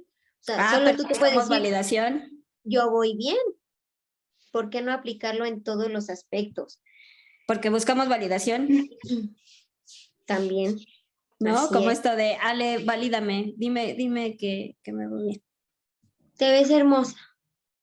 Sea, 0.45 0.71
ah, 0.71 0.75
solo 0.77 0.97
tú 0.97 1.05
te 1.05 1.15
puedes 1.19 1.35
decir, 1.35 1.51
validación. 1.51 2.45
Yo 2.65 2.91
voy 2.91 3.17
bien. 3.17 3.37
¿Por 4.53 4.71
qué 4.71 4.83
no 4.83 4.93
aplicarlo 4.93 5.45
en 5.45 5.63
todos 5.63 5.91
los 5.91 6.09
aspectos? 6.09 6.81
Porque 7.47 7.71
buscamos 7.71 8.09
validación. 8.09 8.69
También. 10.27 10.79
¿no? 11.39 11.69
Como 11.69 11.91
esto 11.91 12.17
de, 12.17 12.37
Ale, 12.37 12.79
valídame, 12.85 13.55
dime, 13.57 13.95
dime 13.95 14.37
que, 14.37 14.77
que 14.83 14.93
me 14.93 15.09
voy 15.09 15.23
bien. 15.25 15.43
Te 16.37 16.51
ves 16.51 16.71
hermosa. 16.71 17.17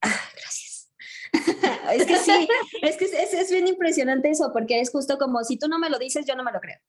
Ah, 0.02 0.20
gracias. 0.36 0.92
es 1.94 2.06
que 2.06 2.18
sí, 2.18 2.48
es 2.82 2.98
que 2.98 3.06
es, 3.06 3.34
es, 3.34 3.52
bien 3.52 3.68
impresionante 3.68 4.30
eso, 4.30 4.52
porque 4.54 4.80
es 4.80 4.92
justo 4.92 5.18
como 5.18 5.44
si 5.44 5.58
tú 5.58 5.68
no 5.68 5.80
me 5.80 5.90
lo 5.90 5.98
dices, 6.00 6.26
yo 6.28 6.36
no 6.36 6.44
me 6.44 6.52
lo 6.52 6.60
creo. 6.60 6.80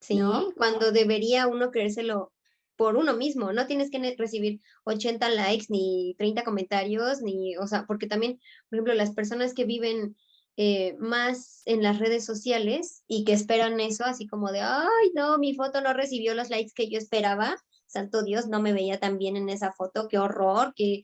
Sí, 0.00 0.20
cuando 0.56 0.92
debería 0.92 1.46
uno 1.46 1.70
creérselo 1.70 2.32
por 2.76 2.96
uno 2.96 3.16
mismo, 3.16 3.52
no 3.52 3.66
tienes 3.66 3.90
que 3.90 4.14
recibir 4.18 4.60
80 4.84 5.28
likes 5.30 5.66
ni 5.68 6.14
30 6.18 6.44
comentarios, 6.44 7.22
ni, 7.22 7.56
o 7.56 7.66
sea, 7.66 7.86
porque 7.86 8.06
también, 8.06 8.38
por 8.68 8.76
ejemplo, 8.76 8.94
las 8.94 9.12
personas 9.12 9.54
que 9.54 9.64
viven 9.64 10.16
eh, 10.56 10.96
más 10.98 11.62
en 11.66 11.82
las 11.82 11.98
redes 11.98 12.24
sociales 12.24 13.02
y 13.06 13.24
que 13.24 13.32
esperan 13.32 13.80
eso, 13.80 14.04
así 14.04 14.26
como 14.26 14.52
de, 14.52 14.60
ay, 14.60 15.10
no, 15.14 15.38
mi 15.38 15.54
foto 15.54 15.80
no 15.80 15.92
recibió 15.92 16.34
los 16.34 16.50
likes 16.50 16.72
que 16.74 16.88
yo 16.88 16.98
esperaba, 16.98 17.56
santo 17.86 18.22
Dios, 18.22 18.46
no 18.48 18.60
me 18.60 18.72
veía 18.72 18.98
tan 18.98 19.18
bien 19.18 19.36
en 19.36 19.48
esa 19.48 19.72
foto, 19.72 20.08
qué 20.08 20.18
horror, 20.18 20.72
que 20.74 21.02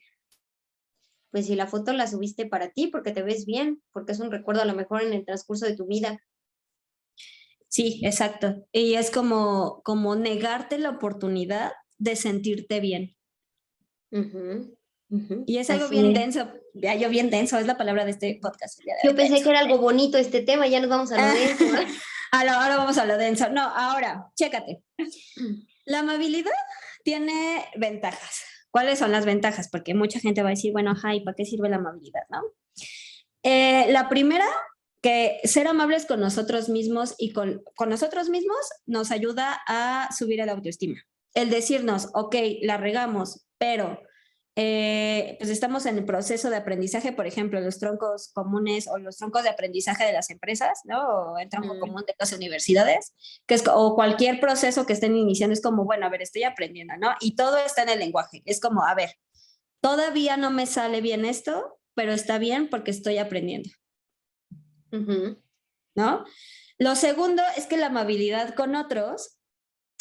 pues 1.33 1.47
si 1.47 1.55
la 1.55 1.67
foto 1.67 1.93
la 1.95 2.07
subiste 2.07 2.47
para 2.47 2.71
ti, 2.71 2.89
porque 2.89 3.11
te 3.11 3.23
ves 3.23 3.47
bien, 3.47 3.83
porque 3.93 4.13
es 4.13 4.21
un 4.21 4.31
recuerdo 4.31 4.63
a 4.63 4.67
lo 4.67 4.75
mejor 4.75 5.03
en 5.03 5.15
el 5.15 5.25
transcurso 5.25 5.65
de 5.65 5.75
tu 5.75 5.87
vida. 5.87 6.21
Sí, 7.73 8.03
exacto. 8.03 8.67
Y 8.71 8.97
es 8.97 9.11
como, 9.11 9.81
como 9.83 10.15
negarte 10.15 10.77
la 10.77 10.91
oportunidad 10.91 11.73
de 11.97 12.17
sentirte 12.17 12.81
bien. 12.81 13.17
Y 15.47 15.57
es 15.57 15.71
algo 15.71 15.89
bien 15.89 16.13
denso, 16.13 16.53
ya 16.75 16.95
yo 16.97 17.09
bien 17.09 17.31
denso, 17.31 17.59
es 17.59 17.67
la 17.67 17.79
palabra 17.79 18.05
de 18.05 18.11
este 18.11 18.39
podcast. 18.43 18.79
yo 19.03 19.17
pensé 19.17 19.43
que 19.43 19.49
era 19.49 19.61
algo 19.61 19.79
bonito 19.79 20.19
este 20.19 20.43
tema, 20.43 20.67
ya 20.67 20.81
nos 20.81 20.91
vamos 20.91 21.13
a 21.13 21.17
lo 21.17 21.35
denso. 21.35 21.65
ahora, 22.33 22.77
vamos 22.77 22.99
a 22.99 23.07
lo 23.07 23.17
denso. 23.17 23.49
No, 23.49 23.63
ahora, 23.63 24.27
chécate. 24.37 24.83
La 25.87 26.01
amabilidad 26.01 26.53
tiene 27.05 27.65
ventajas. 27.77 28.43
¿Cuáles 28.71 28.99
son 28.99 29.13
las 29.13 29.25
ventajas? 29.25 29.71
Porque 29.71 29.95
mucha 29.95 30.21
gente 30.21 30.43
va 30.43 30.49
a 30.49 30.57
decir, 30.57 30.73
bueno, 30.73 30.91
ajá, 30.91 31.13
para 31.25 31.35
qué 31.35 31.47
sirve 31.47 31.71
la 31.71 31.77
amabilidad? 31.77 32.23
¿no? 32.29 32.43
Eh, 33.43 33.87
la 33.91 34.11
primera, 34.11 34.47
que 35.03 35.41
ser 35.45 35.67
amables 35.67 36.07
con 36.07 36.21
nosotros 36.21 36.69
mismos 36.69 37.15
y 37.19 37.33
con, 37.33 37.63
con 37.75 37.89
nosotros 37.89 38.31
mismos 38.31 38.59
nos 38.87 39.11
ayuda 39.11 39.61
a 39.67 40.09
subir 40.17 40.41
el 40.41 40.49
autoestima. 40.49 41.01
El 41.35 41.51
decirnos, 41.51 42.09
ok, 42.15 42.37
la 42.63 42.77
regamos, 42.77 43.45
pero 43.59 43.99
eh, 44.55 45.37
pues 45.39 45.51
estamos 45.51 45.87
en 45.87 45.99
el 45.99 46.05
proceso 46.05 46.51
de 46.51 46.57
aprendizaje, 46.57 47.13
por 47.13 47.27
ejemplo, 47.27 47.61
los 47.61 47.79
troncos 47.79 48.31
comunes 48.35 48.87
o 48.87 48.99
los 48.99 49.17
troncos 49.17 49.43
de 49.43 49.49
aprendizaje 49.49 50.05
de 50.05 50.13
las 50.13 50.31
empresas, 50.31 50.81
¿no? 50.85 51.01
O 51.01 51.39
el 51.39 51.49
tronco 51.49 51.81
común 51.81 52.05
de 52.07 52.15
las 52.19 52.33
universidades, 52.33 53.15
que 53.47 53.55
es, 53.55 53.65
o 53.67 53.95
cualquier 53.97 54.41
proceso 54.41 54.85
que 54.87 54.93
estén 54.93 55.17
iniciando, 55.17 55.55
es 55.55 55.63
como, 55.63 55.85
bueno, 55.85 56.07
a 56.07 56.11
ver, 56.11 56.23
estoy 56.23 56.45
aprendiendo, 56.45 56.95
¿no? 56.99 57.15
Y 57.21 57.35
todo 57.35 57.57
está 57.59 57.83
en 57.83 57.89
el 57.89 57.99
lenguaje, 57.99 58.43
es 58.45 58.61
como, 58.61 58.85
a 58.85 58.95
ver, 58.95 59.11
todavía 59.81 60.37
no 60.37 60.51
me 60.51 60.67
sale 60.67 61.01
bien 61.01 61.25
esto, 61.25 61.81
pero 61.95 62.13
está 62.13 62.39
bien 62.39 62.69
porque 62.69 62.91
estoy 62.91 63.19
aprendiendo. 63.19 63.71
¿No? 65.95 66.25
Lo 66.79 66.97
segundo 66.97 67.43
es 67.57 67.67
que 67.67 67.77
la 67.77 67.87
amabilidad 67.87 68.55
con 68.55 68.75
otros 68.77 69.39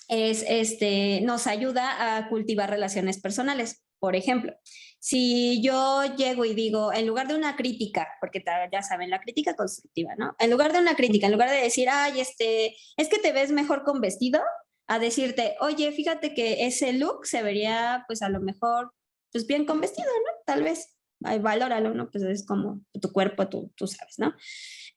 es, 0.07 0.43
este, 0.47 1.21
nos 1.21 1.47
ayuda 1.47 2.17
a 2.17 2.29
cultivar 2.29 2.69
relaciones 2.69 3.21
personales. 3.21 3.83
Por 3.99 4.15
ejemplo, 4.15 4.53
si 4.99 5.61
yo 5.61 6.03
llego 6.15 6.43
y 6.43 6.53
digo, 6.53 6.91
en 6.93 7.07
lugar 7.07 7.27
de 7.27 7.35
una 7.35 7.55
crítica, 7.55 8.07
porque 8.19 8.43
ya 8.71 8.81
saben, 8.81 9.09
la 9.09 9.21
crítica 9.21 9.55
constructiva, 9.55 10.15
¿no? 10.17 10.35
En 10.39 10.49
lugar 10.49 10.73
de 10.73 10.79
una 10.79 10.95
crítica, 10.95 11.27
en 11.27 11.33
lugar 11.33 11.49
de 11.49 11.57
decir, 11.57 11.87
ay, 11.89 12.19
este, 12.19 12.75
es 12.97 13.09
que 13.09 13.19
te 13.19 13.31
ves 13.31 13.51
mejor 13.51 13.83
con 13.83 14.01
vestido, 14.01 14.41
a 14.87 14.99
decirte, 14.99 15.55
oye, 15.61 15.91
fíjate 15.93 16.33
que 16.33 16.65
ese 16.65 16.93
look 16.93 17.25
se 17.25 17.41
vería, 17.43 18.03
pues 18.07 18.21
a 18.21 18.29
lo 18.29 18.41
mejor, 18.41 18.93
pues 19.31 19.47
bien 19.47 19.65
con 19.65 19.79
vestido, 19.79 20.07
¿no? 20.07 20.43
Tal 20.45 20.63
vez, 20.63 20.97
ay, 21.23 21.39
valóralo, 21.39 21.93
¿no? 21.93 22.09
Pues 22.11 22.23
es 22.25 22.45
como 22.45 22.81
tu 23.01 23.11
cuerpo, 23.13 23.47
tú, 23.47 23.71
tú 23.75 23.87
sabes, 23.87 24.15
¿no? 24.17 24.35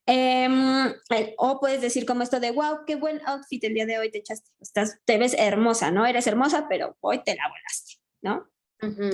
Em, 0.06 0.88
eh, 1.10 1.34
o 1.38 1.58
puedes 1.60 1.80
decir 1.80 2.04
como 2.04 2.22
esto 2.22 2.38
de, 2.38 2.50
wow, 2.50 2.84
qué 2.86 2.96
buen 2.96 3.22
outfit 3.26 3.64
el 3.64 3.74
día 3.74 3.86
de 3.86 3.98
hoy 3.98 4.10
te 4.10 4.18
echaste, 4.18 4.50
estás, 4.60 4.98
te 5.06 5.16
ves 5.16 5.34
hermosa, 5.38 5.90
¿no? 5.90 6.04
Eres 6.04 6.26
hermosa, 6.26 6.66
pero 6.68 6.96
hoy 7.00 7.22
te 7.24 7.34
la 7.34 7.48
volaste, 7.48 7.94
¿no? 8.20 8.50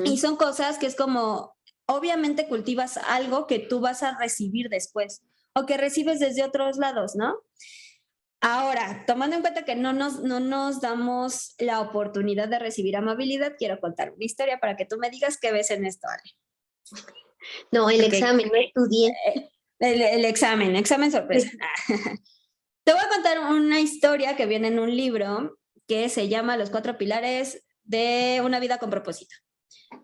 Y 0.04 0.18
son 0.18 0.34
cosas 0.36 0.78
que 0.78 0.86
es 0.86 0.96
como, 0.96 1.54
obviamente 1.86 2.48
cultivas 2.48 2.96
algo 2.96 3.46
que 3.46 3.60
tú 3.60 3.78
vas 3.78 4.02
a 4.02 4.18
recibir 4.18 4.68
después 4.68 5.22
o 5.54 5.64
que 5.64 5.76
recibes 5.76 6.18
desde 6.18 6.42
otros 6.42 6.76
lados, 6.76 7.14
¿no? 7.14 7.36
Ahora, 8.40 9.04
tomando 9.06 9.36
en 9.36 9.42
cuenta 9.42 9.64
que 9.64 9.76
no 9.76 9.92
nos, 9.92 10.22
no 10.22 10.40
nos 10.40 10.80
damos 10.80 11.54
la 11.58 11.80
oportunidad 11.80 12.48
de 12.48 12.58
recibir 12.58 12.96
amabilidad, 12.96 13.54
quiero 13.56 13.78
contar 13.78 14.10
una 14.10 14.24
historia 14.24 14.58
para 14.58 14.76
que 14.76 14.86
tú 14.86 14.96
me 14.96 15.10
digas 15.10 15.38
qué 15.38 15.52
ves 15.52 15.70
en 15.70 15.86
esto, 15.86 16.08
Ale. 16.08 17.04
No, 17.70 17.90
el 17.90 18.02
examen, 18.02 18.48
no 18.48 18.54
estudié. 18.60 19.12
El, 19.80 20.02
el 20.02 20.24
examen, 20.24 20.76
examen 20.76 21.10
sorpresa. 21.10 21.50
Te 22.84 22.92
voy 22.92 23.02
a 23.02 23.08
contar 23.08 23.40
una 23.40 23.80
historia 23.80 24.36
que 24.36 24.46
viene 24.46 24.68
en 24.68 24.78
un 24.78 24.94
libro 24.94 25.58
que 25.88 26.08
se 26.08 26.28
llama 26.28 26.56
Los 26.56 26.70
cuatro 26.70 26.96
pilares 26.98 27.64
de 27.82 28.40
una 28.44 28.60
vida 28.60 28.78
con 28.78 28.90
propósito. 28.90 29.34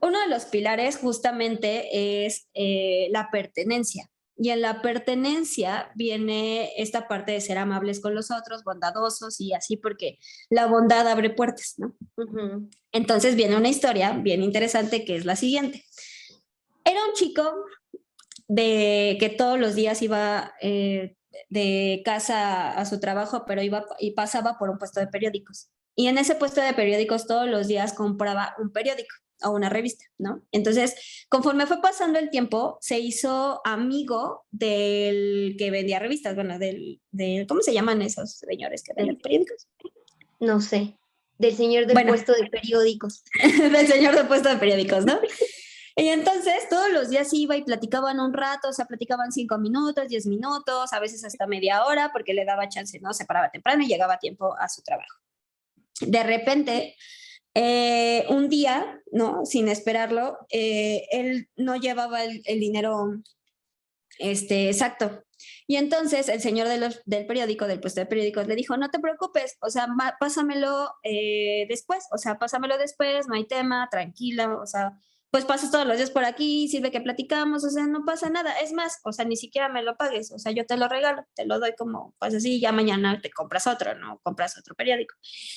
Uno 0.01 0.21
de 0.21 0.29
los 0.29 0.47
pilares 0.47 0.97
justamente 0.97 2.25
es 2.27 2.49
eh, 2.55 3.09
la 3.11 3.31
pertenencia. 3.31 4.11
Y 4.39 4.51
en 4.51 4.61
la 4.61 4.83
pertenencia 4.83 5.91
viene 5.95 6.73
esta 6.77 7.09
parte 7.09 7.33
de 7.33 7.41
ser 7.41 7.57
amables 7.57 8.01
con 8.01 8.15
los 8.15 8.31
otros, 8.31 8.65
bondadosos 8.65 9.41
y 9.41 9.55
así, 9.55 9.79
porque 9.79 10.19
la 10.51 10.67
bondad 10.67 11.09
abre 11.09 11.31
puertas, 11.31 11.75
¿no? 11.79 11.97
Entonces 12.93 13.35
viene 13.35 13.57
una 13.57 13.71
historia 13.71 14.13
bien 14.13 14.43
interesante 14.43 15.07
que 15.07 15.17
es 15.17 15.25
la 15.25 15.37
siguiente. 15.37 15.85
Era 16.85 17.03
un 17.07 17.15
chico 17.15 17.51
de 18.49 19.17
que 19.19 19.29
todos 19.29 19.59
los 19.59 19.75
días 19.75 20.03
iba 20.03 20.55
eh, 20.61 21.17
de 21.49 22.03
casa 22.05 22.73
a 22.73 22.85
su 22.87 23.01
trabajo, 23.01 23.45
pero 23.47 23.63
iba 23.63 23.85
y 23.99 24.13
pasaba 24.13 24.59
por 24.59 24.71
un 24.71 24.79
puesto 24.79 25.01
de 25.01 25.09
periódicos. 25.09 25.69
Y 25.95 26.09
en 26.09 26.19
ese 26.19 26.35
puesto 26.35 26.61
de 26.61 26.75
periódicos 26.75 27.27
todos 27.27 27.49
los 27.49 27.69
días 27.69 27.93
compraba 27.95 28.55
un 28.59 28.71
periódico 28.71 29.15
o 29.43 29.51
una 29.51 29.69
revista, 29.69 30.05
¿no? 30.19 30.43
Entonces, 30.53 31.27
conforme 31.29 31.67
fue 31.67 31.81
pasando 31.81 32.19
el 32.19 32.31
tiempo, 32.31 32.79
se 32.81 32.99
hizo 32.99 33.61
amigo 33.65 34.47
del 34.51 35.57
que 35.59 35.71
vendía 35.71 35.99
revistas, 35.99 36.35
bueno, 36.35 36.59
del, 36.59 37.01
¿cómo 37.49 37.61
se 37.61 37.75
llaman 37.75 38.03
esos 38.03 38.39
señores 38.39 38.83
que 38.83 38.95
venden 38.95 39.19
periódicos? 39.19 39.69
No 40.41 40.61
sé, 40.61 40.99
del 41.39 41.55
señor 41.55 41.87
del 41.87 42.07
puesto 42.07 42.33
de 42.33 42.49
periódicos. 42.49 43.25
del 43.73 43.87
señor 43.87 44.15
del 44.15 44.27
puesto 44.27 44.49
de 44.49 44.57
periódicos, 44.57 45.05
¿no? 45.05 45.19
Y 45.99 46.09
entonces 46.09 46.69
todos 46.69 46.93
los 46.93 47.09
días 47.09 47.33
iba 47.33 47.57
y 47.57 47.65
platicaban 47.65 48.21
un 48.21 48.35
rato, 48.35 48.69
o 48.69 48.73
sea, 48.75 48.85
platicaban 48.85 49.33
cinco 49.33 49.57
minutos, 49.57 50.09
diez 50.09 50.27
minutos, 50.27 50.93
a 50.93 51.01
veces 51.01 51.25
hasta 51.25 51.47
media 51.47 51.87
hora, 51.87 52.11
porque 52.13 52.35
le 52.35 52.45
daba 52.45 52.69
chance, 52.69 53.01
¿no? 53.01 53.15
Se 53.15 53.25
paraba 53.25 53.51
temprano 53.51 53.83
y 53.83 53.87
llegaba 53.87 54.15
a 54.15 54.19
tiempo 54.19 54.55
a 54.59 54.69
su 54.69 54.83
trabajo. 54.83 55.19
De 56.01 56.23
repente, 56.23 56.97
eh, 57.55 58.27
un 58.29 58.51
día, 58.51 59.01
¿no? 59.11 59.47
Sin 59.47 59.69
esperarlo, 59.69 60.37
eh, 60.51 61.07
él 61.11 61.49
no 61.57 61.77
llevaba 61.77 62.23
el, 62.23 62.61
dinero 62.61 63.15
este, 64.19 64.69
exacto. 64.69 65.25
Y 65.67 65.77
entonces 65.77 66.29
el 66.29 66.43
señor 66.43 66.69
del 66.69 67.27
periódico, 67.27 67.67
del 67.67 67.81
puesto 67.81 68.01
de 68.01 68.07
periódicos, 68.07 68.47
le 68.47 68.55
dijo, 68.55 68.77
no 68.77 68.91
te 68.91 68.99
preocupes, 68.99 69.57
o 69.63 69.71
sea, 69.71 69.89
pásamelo 70.21 70.91
eh, 71.03 71.65
después, 71.71 72.05
o 72.13 72.19
sea, 72.19 72.39
pásamelo 72.39 72.77
después, 72.77 73.27
no 73.29 73.35
hay 73.35 73.47
tema, 73.47 73.89
tranquila, 73.91 74.55
o 74.59 74.67
sea, 74.67 74.93
pues 75.31 75.45
pasas 75.45 75.71
todos 75.71 75.87
los 75.87 75.97
días 75.97 76.11
por 76.11 76.25
aquí, 76.25 76.69
sirve 76.69 76.91
que 76.91 77.01
platicamos, 77.01 77.65
o 77.65 77.71
sea, 77.71 77.87
no 77.87 78.05
pasa 78.05 78.31
nada. 78.31 78.53
Es 78.61 78.73
más, 78.73 79.01
o 79.05 79.13
sea, 79.13 79.25
ni 79.25 79.37
siquiera 79.37 79.69
me 79.69 79.83
lo 79.83 79.97
pagues, 79.97 80.33
o 80.33 80.39
sea, 80.39 80.53
yo 80.53 80.65
te 80.65 80.77
lo 80.77 80.89
regalo, 80.89 81.25
te 81.35 81.45
lo 81.47 81.59
doy 81.59 81.73
como, 81.77 82.15
pues 82.19 82.35
así, 82.35 82.61
ya 82.61 82.73
mañana 82.73 83.21
te 83.21 83.31
compras 83.31 83.67
otro, 83.67 83.95
¿no? 83.95 84.21
Compras 84.23 84.57
otro 84.59 84.75
periódico. 84.75 85.15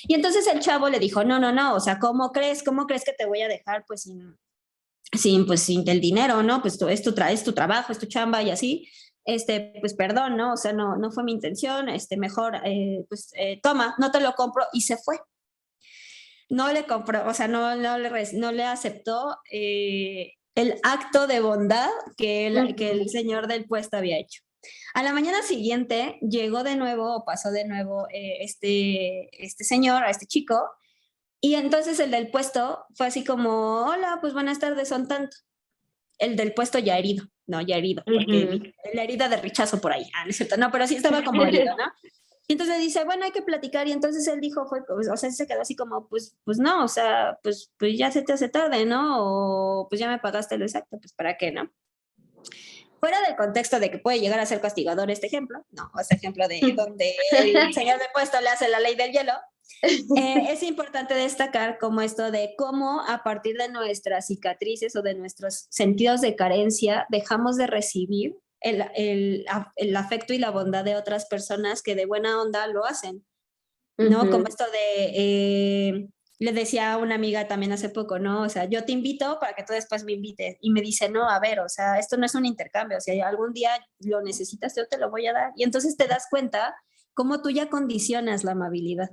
Y 0.07 0.15
entonces 0.15 0.47
el 0.47 0.59
chavo 0.59 0.89
le 0.89 0.99
dijo, 0.99 1.23
no, 1.23 1.39
no, 1.39 1.51
no, 1.51 1.75
o 1.75 1.79
sea, 1.79 1.99
¿cómo 1.99 2.31
crees? 2.31 2.63
¿Cómo 2.63 2.87
crees 2.87 3.03
que 3.03 3.13
te 3.13 3.25
voy 3.25 3.41
a 3.41 3.47
dejar 3.47 3.85
pues 3.87 4.01
sin, 4.03 4.37
sin, 5.13 5.45
pues 5.45 5.61
sin 5.61 5.87
el 5.87 6.01
dinero, 6.01 6.43
¿no? 6.43 6.61
Pues 6.61 6.77
tú, 6.77 6.87
es, 6.87 7.01
tu 7.01 7.13
es 7.21 7.43
tu 7.43 7.53
trabajo, 7.53 7.91
es 7.91 7.99
tu 7.99 8.07
chamba 8.07 8.41
y 8.43 8.51
así. 8.51 8.89
Este, 9.25 9.73
pues 9.79 9.93
perdón, 9.93 10.37
¿no? 10.37 10.53
O 10.53 10.57
sea, 10.57 10.73
no, 10.73 10.95
no 10.95 11.11
fue 11.11 11.23
mi 11.23 11.33
intención, 11.33 11.87
este, 11.89 12.17
mejor, 12.17 12.55
eh, 12.65 13.05
pues 13.07 13.31
eh, 13.35 13.59
toma, 13.61 13.95
no 13.99 14.11
te 14.11 14.19
lo 14.21 14.33
compro 14.33 14.65
y 14.73 14.81
se 14.81 14.97
fue 14.97 15.19
no 16.49 16.73
le 16.73 16.85
compró, 16.85 17.27
o 17.27 17.33
sea, 17.33 17.47
no, 17.47 17.75
no, 17.75 17.97
le, 17.97 18.09
no 18.33 18.51
le 18.51 18.63
aceptó 18.63 19.37
eh, 19.51 20.33
el 20.55 20.75
acto 20.83 21.27
de 21.27 21.39
bondad 21.39 21.89
que 22.17 22.47
el, 22.47 22.75
que 22.75 22.91
el 22.91 23.09
señor 23.09 23.47
del 23.47 23.65
puesto 23.65 23.97
había 23.97 24.17
hecho. 24.17 24.41
A 24.93 25.03
la 25.03 25.13
mañana 25.13 25.41
siguiente 25.43 26.17
llegó 26.21 26.63
de 26.63 26.75
nuevo 26.75 27.15
o 27.15 27.23
pasó 27.23 27.51
de 27.51 27.65
nuevo 27.65 28.07
eh, 28.11 28.37
este, 28.41 29.29
este 29.45 29.63
señor, 29.63 30.03
a 30.03 30.09
este 30.09 30.25
chico, 30.25 30.59
y 31.39 31.55
entonces 31.55 31.99
el 31.99 32.11
del 32.11 32.29
puesto 32.29 32.85
fue 32.95 33.07
así 33.07 33.23
como, 33.23 33.83
hola, 33.83 34.17
pues 34.19 34.33
buenas 34.33 34.59
tardes, 34.59 34.89
son 34.89 35.07
tanto. 35.07 35.37
El 36.17 36.35
del 36.35 36.53
puesto 36.53 36.79
ya 36.79 36.97
herido, 36.97 37.25
no, 37.47 37.61
ya 37.61 37.77
herido, 37.77 38.03
porque 38.03 38.73
la 38.93 39.03
herida 39.03 39.29
de 39.29 39.37
rechazo 39.37 39.79
por 39.79 39.93
ahí, 39.93 40.03
ah, 40.15 40.25
no 40.25 40.31
es 40.31 40.35
cierto, 40.35 40.57
no, 40.57 40.69
pero 40.69 40.85
sí 40.85 40.95
estaba 40.95 41.23
como 41.23 41.43
herido, 41.43 41.77
¿no? 41.77 41.85
Y 42.49 42.53
entonces 42.53 42.77
le 42.77 42.83
dice, 42.83 43.03
bueno, 43.05 43.25
hay 43.25 43.31
que 43.31 43.43
platicar. 43.43 43.87
Y 43.87 43.91
entonces 43.91 44.27
él 44.27 44.41
dijo, 44.41 44.65
fue, 44.65 44.81
o 44.89 45.17
sea, 45.17 45.29
se 45.29 45.45
quedó 45.45 45.61
así 45.61 45.75
como, 45.75 46.07
pues, 46.07 46.35
pues 46.43 46.57
no, 46.57 46.83
o 46.83 46.87
sea, 46.87 47.37
pues, 47.43 47.71
pues 47.77 47.95
ya 47.95 48.11
se 48.11 48.23
te 48.23 48.33
hace 48.33 48.49
tarde, 48.49 48.87
¿no? 48.87 49.17
O 49.19 49.87
pues 49.87 50.01
ya 50.01 50.09
me 50.09 50.17
pagaste 50.17 50.57
lo 50.57 50.65
exacto, 50.65 50.97
pues 50.99 51.13
para 51.13 51.37
qué, 51.37 51.51
¿no? 51.51 51.69
Fuera 52.99 53.21
del 53.21 53.35
contexto 53.35 53.79
de 53.79 53.91
que 53.91 53.99
puede 53.99 54.19
llegar 54.19 54.39
a 54.39 54.47
ser 54.47 54.61
castigador 54.61 55.11
este 55.11 55.27
ejemplo, 55.27 55.63
no, 55.69 55.91
este 56.01 56.15
ejemplo 56.15 56.47
de 56.47 56.59
donde 56.75 57.13
el 57.37 57.71
señor 57.71 57.99
de 57.99 58.05
puesto 58.13 58.41
le 58.41 58.49
hace 58.49 58.67
la 58.67 58.79
ley 58.79 58.95
del 58.95 59.11
hielo, 59.11 59.33
eh, 59.83 60.47
es 60.49 60.63
importante 60.63 61.13
destacar 61.13 61.77
como 61.77 62.01
esto 62.01 62.31
de 62.31 62.55
cómo 62.57 63.03
a 63.07 63.23
partir 63.23 63.57
de 63.57 63.69
nuestras 63.69 64.25
cicatrices 64.25 64.95
o 64.95 65.03
de 65.03 65.13
nuestros 65.13 65.67
sentidos 65.69 66.21
de 66.21 66.35
carencia 66.35 67.05
dejamos 67.09 67.57
de 67.57 67.67
recibir 67.67 68.39
el, 68.61 68.85
el, 68.95 69.45
el, 69.75 69.95
afecto 69.95 70.33
y 70.33 70.37
la 70.37 70.51
bondad 70.51 70.83
de 70.83 70.95
otras 70.95 71.25
personas 71.25 71.81
que 71.81 71.95
de 71.95 72.05
buena 72.05 72.41
onda 72.41 72.67
lo 72.67 72.85
hacen, 72.85 73.25
¿no? 73.97 74.29
Como 74.29 74.47
esto 74.47 74.65
de, 74.71 75.11
eh, 75.13 76.09
le 76.39 76.53
decía 76.53 76.93
a 76.93 76.97
una 76.97 77.15
amiga 77.15 77.47
también 77.47 77.73
hace 77.73 77.89
poco, 77.89 78.17
¿no? 78.17 78.43
O 78.43 78.49
sea, 78.49 78.65
yo 78.65 78.85
te 78.85 78.93
invito 78.93 79.37
para 79.39 79.53
que 79.53 79.63
tú 79.63 79.73
después 79.73 80.05
me 80.05 80.13
invites. 80.13 80.57
Y 80.61 80.71
me 80.71 80.81
dice, 80.81 81.09
no, 81.09 81.29
a 81.29 81.39
ver, 81.39 81.59
o 81.59 81.67
sea, 81.67 81.99
esto 81.99 82.15
no 82.15 82.25
es 82.25 82.33
un 82.33 82.45
intercambio, 82.45 82.97
o 82.97 83.01
sea, 83.01 83.27
algún 83.27 83.53
día 83.53 83.71
lo 83.99 84.21
necesitas, 84.21 84.73
yo 84.75 84.87
te 84.87 84.97
lo 84.97 85.09
voy 85.11 85.27
a 85.27 85.33
dar. 85.33 85.51
Y 85.57 85.63
entonces 85.63 85.97
te 85.97 86.07
das 86.07 86.27
cuenta 86.29 86.75
cómo 87.13 87.41
tú 87.41 87.49
ya 87.49 87.69
condicionas 87.69 88.45
la 88.45 88.53
amabilidad. 88.53 89.09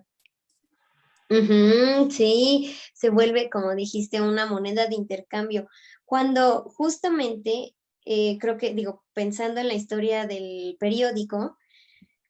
sí, 2.10 2.76
se 2.94 3.10
vuelve, 3.10 3.50
como 3.50 3.74
dijiste, 3.74 4.20
una 4.20 4.46
moneda 4.46 4.86
de 4.86 4.94
intercambio. 4.94 5.68
Cuando 6.04 6.62
justamente 6.76 7.75
eh, 8.06 8.38
creo 8.40 8.56
que, 8.56 8.72
digo, 8.72 9.04
pensando 9.12 9.60
en 9.60 9.66
la 9.66 9.74
historia 9.74 10.26
del 10.26 10.76
periódico, 10.78 11.58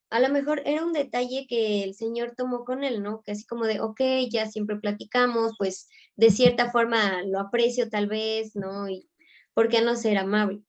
a 0.09 0.21
lo 0.21 0.31
mejor 0.31 0.63
era 0.65 0.85
un 0.85 0.95
detalle 0.95 1.47
que 1.47 1.85
el 1.85 1.95
señor 1.95 2.35
tomó 2.35 2.65
con 2.65 2.83
él, 2.83 3.03
¿no? 3.03 3.23
Que 3.23 3.33
así 3.33 3.45
como 3.45 3.67
de, 3.67 3.81
ok, 3.81 4.01
ya 4.31 4.49
siempre 4.49 4.77
platicamos, 4.77 5.53
pues 5.59 5.89
de 6.17 6.31
cierta 6.31 6.71
forma 6.71 7.23
lo 7.25 7.39
aprecio 7.39 7.91
tal 7.91 8.07
vez, 8.07 8.57
¿no? 8.57 8.89
Y 8.89 9.11
¿por 9.53 9.69
qué 9.69 9.83
no 9.83 9.97
ser 9.97 10.17
amable? 10.17 10.63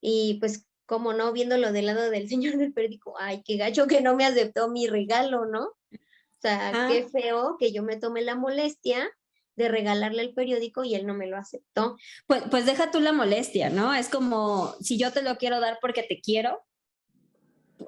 Y 0.00 0.38
pues, 0.40 0.66
como 0.86 1.12
no, 1.12 1.32
viéndolo 1.32 1.72
del 1.72 1.86
lado 1.86 2.08
del 2.08 2.28
señor 2.28 2.56
del 2.56 2.72
periódico, 2.72 3.14
ay, 3.18 3.42
qué 3.44 3.58
gacho 3.58 3.86
que 3.86 4.00
no 4.00 4.16
me 4.16 4.24
aceptó 4.24 4.70
mi 4.70 4.86
regalo, 4.86 5.44
¿no? 5.44 5.64
O 5.64 6.40
sea, 6.40 6.88
qué 6.88 7.08
feo 7.08 7.56
que 7.58 7.72
yo 7.72 7.82
me 7.82 7.96
tome 7.96 8.22
la 8.22 8.36
molestia 8.36 9.10
de 9.56 9.68
regalarle 9.68 10.22
el 10.22 10.34
periódico 10.34 10.84
y 10.84 10.94
él 10.94 11.06
no 11.06 11.14
me 11.14 11.26
lo 11.26 11.36
aceptó. 11.36 11.96
Pues, 12.26 12.44
pues 12.50 12.66
deja 12.66 12.90
tú 12.90 13.00
la 13.00 13.12
molestia, 13.12 13.70
¿no? 13.70 13.94
Es 13.94 14.08
como 14.08 14.74
si 14.80 14.98
yo 14.98 15.12
te 15.12 15.22
lo 15.22 15.36
quiero 15.36 15.60
dar 15.60 15.78
porque 15.80 16.02
te 16.02 16.20
quiero, 16.20 16.62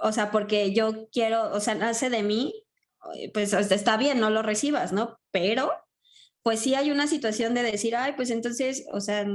o 0.00 0.12
sea, 0.12 0.30
porque 0.30 0.72
yo 0.72 1.08
quiero, 1.10 1.52
o 1.52 1.60
sea, 1.60 1.74
nace 1.74 2.10
de 2.10 2.22
mí, 2.22 2.64
pues 3.32 3.52
está 3.52 3.96
bien, 3.96 4.20
no 4.20 4.30
lo 4.30 4.42
recibas, 4.42 4.92
¿no? 4.92 5.18
Pero, 5.30 5.70
pues 6.42 6.60
sí 6.60 6.74
hay 6.74 6.90
una 6.90 7.06
situación 7.06 7.54
de 7.54 7.62
decir, 7.62 7.96
ay, 7.96 8.14
pues 8.16 8.30
entonces, 8.30 8.86
o 8.92 9.00
sea, 9.00 9.26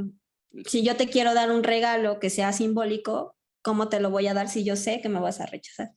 si 0.66 0.84
yo 0.84 0.96
te 0.96 1.08
quiero 1.08 1.34
dar 1.34 1.52
un 1.52 1.64
regalo 1.64 2.20
que 2.20 2.30
sea 2.30 2.54
simbólico, 2.54 3.36
¿cómo 3.62 3.90
te 3.90 4.00
lo 4.00 4.10
voy 4.10 4.28
a 4.28 4.34
dar 4.34 4.50
si 4.50 4.64
yo 4.64 4.76
sé 4.76 5.02
que 5.02 5.10
me 5.10 5.20
vas 5.20 5.40
a 5.40 5.46
rechazar? 5.46 5.92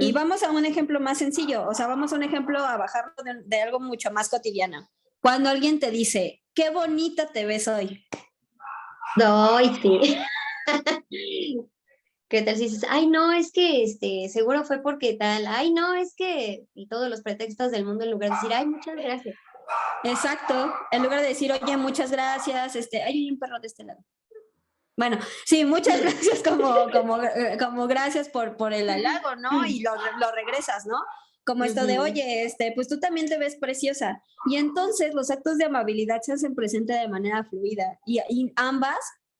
Y 0.00 0.12
vamos 0.12 0.44
a 0.44 0.52
un 0.52 0.64
ejemplo 0.66 1.00
más 1.00 1.18
sencillo, 1.18 1.66
o 1.68 1.74
sea, 1.74 1.88
vamos 1.88 2.12
a 2.12 2.16
un 2.16 2.22
ejemplo 2.22 2.60
a 2.60 2.76
bajarlo 2.76 3.12
de, 3.24 3.42
de 3.44 3.60
algo 3.60 3.80
mucho 3.80 4.10
más 4.12 4.28
cotidiano. 4.28 4.88
Cuando 5.20 5.50
alguien 5.50 5.80
te 5.80 5.90
dice, 5.90 6.42
qué 6.54 6.70
bonita 6.70 7.28
te 7.28 7.44
ves 7.44 7.68
hoy. 7.68 8.04
Ay, 9.16 9.78
sí. 9.82 10.18
¿Qué 12.28 12.42
tal 12.42 12.56
si 12.56 12.64
dices, 12.64 12.84
ay, 12.90 13.06
no, 13.06 13.32
es 13.32 13.50
que 13.52 13.82
este, 13.82 14.28
seguro 14.28 14.62
fue 14.62 14.82
porque 14.82 15.14
tal, 15.14 15.46
ay, 15.46 15.72
no, 15.72 15.94
es 15.94 16.14
que, 16.14 16.66
y 16.74 16.86
todos 16.86 17.08
los 17.08 17.22
pretextos 17.22 17.70
del 17.70 17.86
mundo 17.86 18.04
en 18.04 18.10
lugar 18.10 18.28
de 18.28 18.36
decir, 18.36 18.52
ay, 18.52 18.66
muchas 18.66 18.96
gracias. 18.96 19.34
Exacto, 20.04 20.74
en 20.90 21.02
lugar 21.02 21.22
de 21.22 21.28
decir, 21.28 21.50
oye, 21.50 21.76
muchas 21.78 22.10
gracias, 22.10 22.76
este, 22.76 23.02
hay 23.02 23.30
un 23.30 23.38
perro 23.38 23.58
de 23.60 23.66
este 23.66 23.84
lado. 23.84 24.04
Bueno, 24.94 25.18
sí, 25.46 25.64
muchas 25.64 26.00
gracias 26.02 26.42
como, 26.42 26.90
como, 26.90 27.22
eh, 27.22 27.56
como 27.58 27.86
gracias 27.86 28.28
por, 28.28 28.58
por 28.58 28.74
el 28.74 28.90
halago, 28.90 29.36
¿no? 29.36 29.64
Y 29.64 29.80
lo, 29.80 29.92
lo 29.94 30.30
regresas, 30.32 30.84
¿no? 30.84 30.98
Como 31.48 31.64
esto 31.64 31.86
de, 31.86 31.98
oye, 31.98 32.44
este, 32.44 32.72
pues 32.74 32.88
tú 32.88 33.00
también 33.00 33.26
te 33.26 33.38
ves 33.38 33.56
preciosa. 33.56 34.22
Y 34.50 34.56
entonces 34.56 35.14
los 35.14 35.30
actos 35.30 35.56
de 35.56 35.64
amabilidad 35.64 36.20
se 36.20 36.34
hacen 36.34 36.54
presente 36.54 36.92
de 36.92 37.08
manera 37.08 37.42
fluida 37.42 37.98
y, 38.04 38.20
ambas 38.56 38.98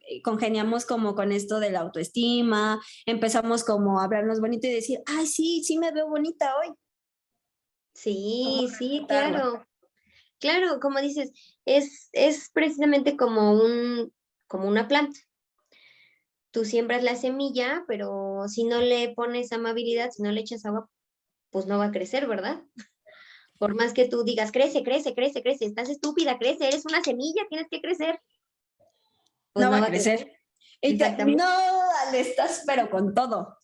eh, 0.08 0.22
congeniamos 0.22 0.86
como 0.86 1.14
con 1.14 1.32
esto 1.32 1.60
de 1.60 1.70
la 1.70 1.80
autoestima, 1.80 2.80
empezamos 3.04 3.62
como 3.62 4.00
a 4.00 4.04
hablarnos 4.04 4.40
bonito 4.40 4.66
y 4.66 4.72
decir, 4.72 5.02
ay, 5.04 5.26
sí, 5.26 5.62
sí 5.62 5.76
me 5.76 5.92
veo 5.92 6.08
bonita 6.08 6.54
hoy. 6.56 6.72
Sí, 7.92 8.70
sí, 8.78 9.04
claro. 9.06 9.66
Claro, 10.38 10.80
como 10.80 11.02
dices, 11.02 11.30
es, 11.66 12.08
es 12.12 12.48
precisamente 12.54 13.18
como 13.18 13.52
un, 13.52 14.14
como 14.46 14.66
una 14.66 14.88
planta. 14.88 15.20
Tú 16.52 16.64
siembras 16.64 17.02
la 17.02 17.16
semilla, 17.16 17.84
pero 17.86 18.44
si 18.48 18.64
no 18.64 18.80
le 18.80 19.12
pones 19.14 19.52
amabilidad, 19.52 20.10
si 20.10 20.22
no 20.22 20.32
le 20.32 20.40
echas 20.40 20.64
agua, 20.64 20.88
pues 21.50 21.66
no 21.66 21.78
va 21.78 21.86
a 21.86 21.92
crecer, 21.92 22.26
¿verdad? 22.26 22.62
Por 23.58 23.74
más 23.74 23.92
que 23.92 24.08
tú 24.08 24.24
digas, 24.24 24.52
crece, 24.52 24.82
crece, 24.84 25.14
crece, 25.14 25.42
crece, 25.42 25.64
estás 25.64 25.88
estúpida, 25.88 26.38
crece, 26.38 26.68
eres 26.68 26.84
una 26.86 27.02
semilla, 27.02 27.42
tienes 27.48 27.66
que 27.70 27.80
crecer. 27.80 28.20
Pues 29.52 29.66
no, 29.66 29.72
va 29.72 29.78
a 29.78 29.86
crecer. 29.86 30.32
Exactamente. 30.80 31.42
No, 31.42 32.14
estás 32.14 32.62
pero 32.66 32.88
con 32.88 33.14
todo. 33.14 33.58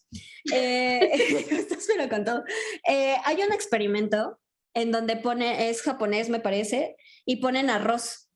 Eh, 0.53 1.11
estás 1.51 1.87
pero 1.87 2.09
con 2.09 2.25
todo. 2.25 2.45
Eh, 2.89 3.17
hay 3.25 3.43
un 3.43 3.53
experimento 3.53 4.41
en 4.75 4.91
donde 4.91 5.17
pone, 5.17 5.71
es 5.71 5.83
japonés 5.83 6.29
me 6.29 6.41
parece, 6.41 6.97
y 7.25 7.37
ponen 7.37 7.71
arroz. 7.71 8.29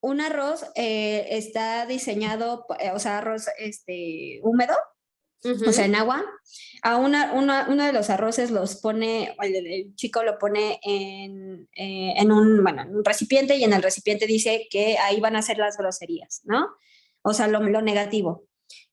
Un 0.00 0.20
arroz 0.20 0.64
eh, 0.74 1.26
está 1.30 1.86
diseñado, 1.86 2.66
o 2.92 2.98
sea, 2.98 3.18
arroz 3.18 3.46
este, 3.58 4.40
húmedo, 4.42 4.74
o 5.66 5.72
sea, 5.72 5.84
en 5.84 5.94
agua. 5.94 6.24
A 6.82 6.96
una, 6.96 7.32
uno 7.32 7.84
de 7.84 7.92
los 7.92 8.10
arroces 8.10 8.50
los 8.50 8.76
pone, 8.76 9.34
el, 9.42 9.94
chico 9.96 10.22
lo 10.22 10.38
pone 10.38 10.78
en, 10.82 11.68
eh, 11.74 12.14
en, 12.16 12.30
un, 12.30 12.62
bueno, 12.62 12.84
un 12.88 13.04
recipiente 13.04 13.56
y 13.56 13.64
en 13.64 13.72
el 13.72 13.82
recipiente 13.82 14.26
dice 14.26 14.68
que 14.70 14.96
ahí 14.98 15.18
van 15.20 15.36
a 15.36 15.42
ser 15.42 15.58
las 15.58 15.76
groserías, 15.76 16.42
¿no? 16.44 16.68
O 17.22 17.32
sea, 17.32 17.48
lo, 17.48 17.60
lo 17.60 17.82
negativo. 17.82 18.44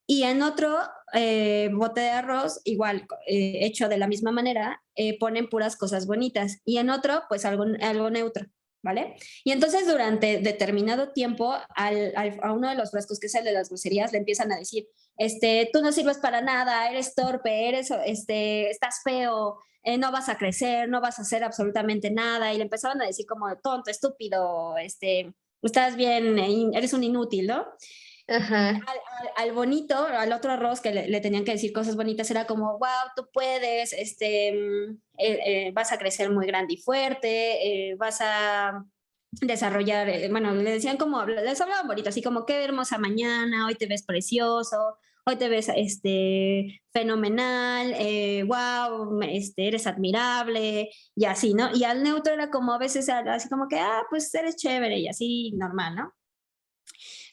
Y 0.06 0.24
en 0.24 0.42
otro 0.42 0.76
eh, 1.12 1.70
bote 1.72 2.00
de 2.00 2.10
arroz, 2.10 2.60
igual, 2.64 3.06
eh, 3.26 3.60
hecho 3.62 3.88
de 3.88 3.98
la 3.98 4.08
misma 4.08 4.32
manera, 4.32 4.82
ponen 5.20 5.48
puras 5.48 5.76
cosas 5.76 6.06
bonitas. 6.06 6.60
Y 6.64 6.78
en 6.78 6.90
otro, 6.90 7.22
pues 7.28 7.44
algo, 7.44 7.64
algo 7.80 8.10
neutro. 8.10 8.46
¿vale? 8.84 9.16
Y 9.42 9.50
entonces 9.50 9.86
durante 9.86 10.38
determinado 10.38 11.10
tiempo 11.12 11.54
al, 11.74 12.12
a 12.42 12.52
uno 12.52 12.68
de 12.68 12.76
los 12.76 12.90
frascos, 12.90 13.18
que 13.18 13.26
es 13.26 13.34
el 13.34 13.44
de 13.44 13.52
las 13.52 13.70
groserías, 13.70 14.12
le 14.12 14.18
empiezan 14.18 14.52
a 14.52 14.58
decir, 14.58 14.86
este, 15.16 15.70
tú 15.72 15.80
no 15.80 15.92
sirves 15.92 16.18
para 16.18 16.40
nada, 16.40 16.90
eres 16.90 17.14
torpe, 17.14 17.68
eres, 17.68 17.90
este, 18.04 18.70
estás 18.70 19.00
feo, 19.04 19.58
eh, 19.82 19.98
no 19.98 20.10
vas 20.10 20.28
a 20.28 20.36
crecer, 20.36 20.88
no 20.88 21.00
vas 21.00 21.18
a 21.18 21.22
hacer 21.22 21.44
absolutamente 21.44 22.10
nada, 22.10 22.52
y 22.52 22.56
le 22.56 22.64
empezaban 22.64 23.00
a 23.02 23.06
decir 23.06 23.26
como 23.26 23.54
tonto, 23.58 23.90
estúpido, 23.90 24.76
este, 24.78 25.32
estás 25.62 25.96
bien, 25.96 26.38
eh, 26.38 26.70
eres 26.72 26.92
un 26.92 27.04
inútil, 27.04 27.46
¿no? 27.46 27.66
Al, 29.36 29.52
bonito, 29.52 29.94
al 29.94 30.32
otro 30.32 30.52
arroz 30.52 30.80
que 30.80 30.92
le, 30.92 31.20
tenían 31.20 31.44
que 31.44 31.52
decir 31.52 31.74
cosas 31.74 31.94
bonitas, 31.94 32.30
era 32.30 32.46
como, 32.46 32.78
wow, 32.78 33.10
tú 33.14 33.28
puedes, 33.30 33.92
este, 33.92 34.52
mm, 34.52 34.98
eh, 35.18 35.72
vas 35.74 35.92
a 35.92 35.98
crecer 35.98 36.30
muy 36.30 36.46
grande 36.46 36.74
y 36.74 36.76
fuerte, 36.78 37.94
vas 37.98 38.18
a 38.22 38.82
desarrollar, 39.40 40.08
bueno, 40.30 40.54
le 40.54 40.72
decían 40.72 40.96
como, 40.96 41.24
les 41.24 41.60
hablaban 41.60 41.86
bonito, 41.86 42.08
así 42.08 42.22
como, 42.22 42.46
qué 42.46 42.64
hermosa 42.64 42.98
mañana, 42.98 43.66
hoy 43.66 43.74
te 43.74 43.86
ves 43.86 44.04
precioso, 44.04 44.98
hoy 45.26 45.36
te 45.36 45.48
ves 45.48 45.70
este, 45.74 46.82
fenomenal, 46.92 47.94
wow, 48.46 49.22
eh, 49.22 49.36
este, 49.36 49.68
eres 49.68 49.86
admirable, 49.86 50.90
y 51.14 51.24
así, 51.24 51.54
¿no? 51.54 51.74
Y 51.74 51.84
al 51.84 52.02
neutro 52.02 52.34
era 52.34 52.50
como 52.50 52.72
a 52.72 52.78
veces 52.78 53.08
así 53.08 53.48
como 53.48 53.68
que, 53.68 53.78
ah, 53.78 54.02
pues 54.10 54.34
eres 54.34 54.56
chévere 54.56 54.98
y 54.98 55.08
así 55.08 55.52
normal, 55.56 55.96
¿no? 55.96 56.14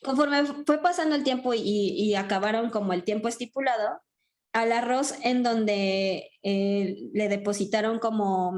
Conforme 0.04 0.46
fue 0.66 0.82
pasando 0.82 1.16
el 1.16 1.24
tiempo 1.24 1.54
y, 1.54 2.16
acabaron 2.16 2.70
como 2.70 2.94
el 2.94 3.04
tiempo 3.04 3.28
estipulado, 3.28 4.02
al 4.54 4.72
arroz 4.72 5.14
en 5.24 5.44
donde 5.44 6.30
eh, 6.44 6.96
le 7.14 7.30
depositaron 7.30 8.00
como 8.00 8.58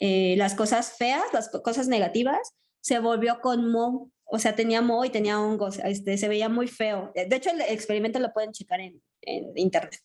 eh, 0.00 0.34
las 0.36 0.54
cosas 0.54 0.96
feas, 0.98 1.22
las 1.32 1.48
cosas 1.48 1.86
negativas, 1.88 2.54
se 2.84 2.98
volvió 2.98 3.40
con 3.40 3.72
mo 3.72 4.12
o 4.26 4.38
sea, 4.38 4.56
tenía 4.56 4.82
moho 4.82 5.04
y 5.04 5.10
tenía 5.10 5.40
hongos, 5.40 5.78
este, 5.78 6.16
se 6.16 6.28
veía 6.28 6.48
muy 6.48 6.66
feo. 6.66 7.12
De 7.14 7.36
hecho, 7.36 7.50
el 7.50 7.60
experimento 7.60 8.18
lo 8.18 8.32
pueden 8.32 8.52
checar 8.52 8.80
en, 8.80 9.00
internet. 9.54 10.00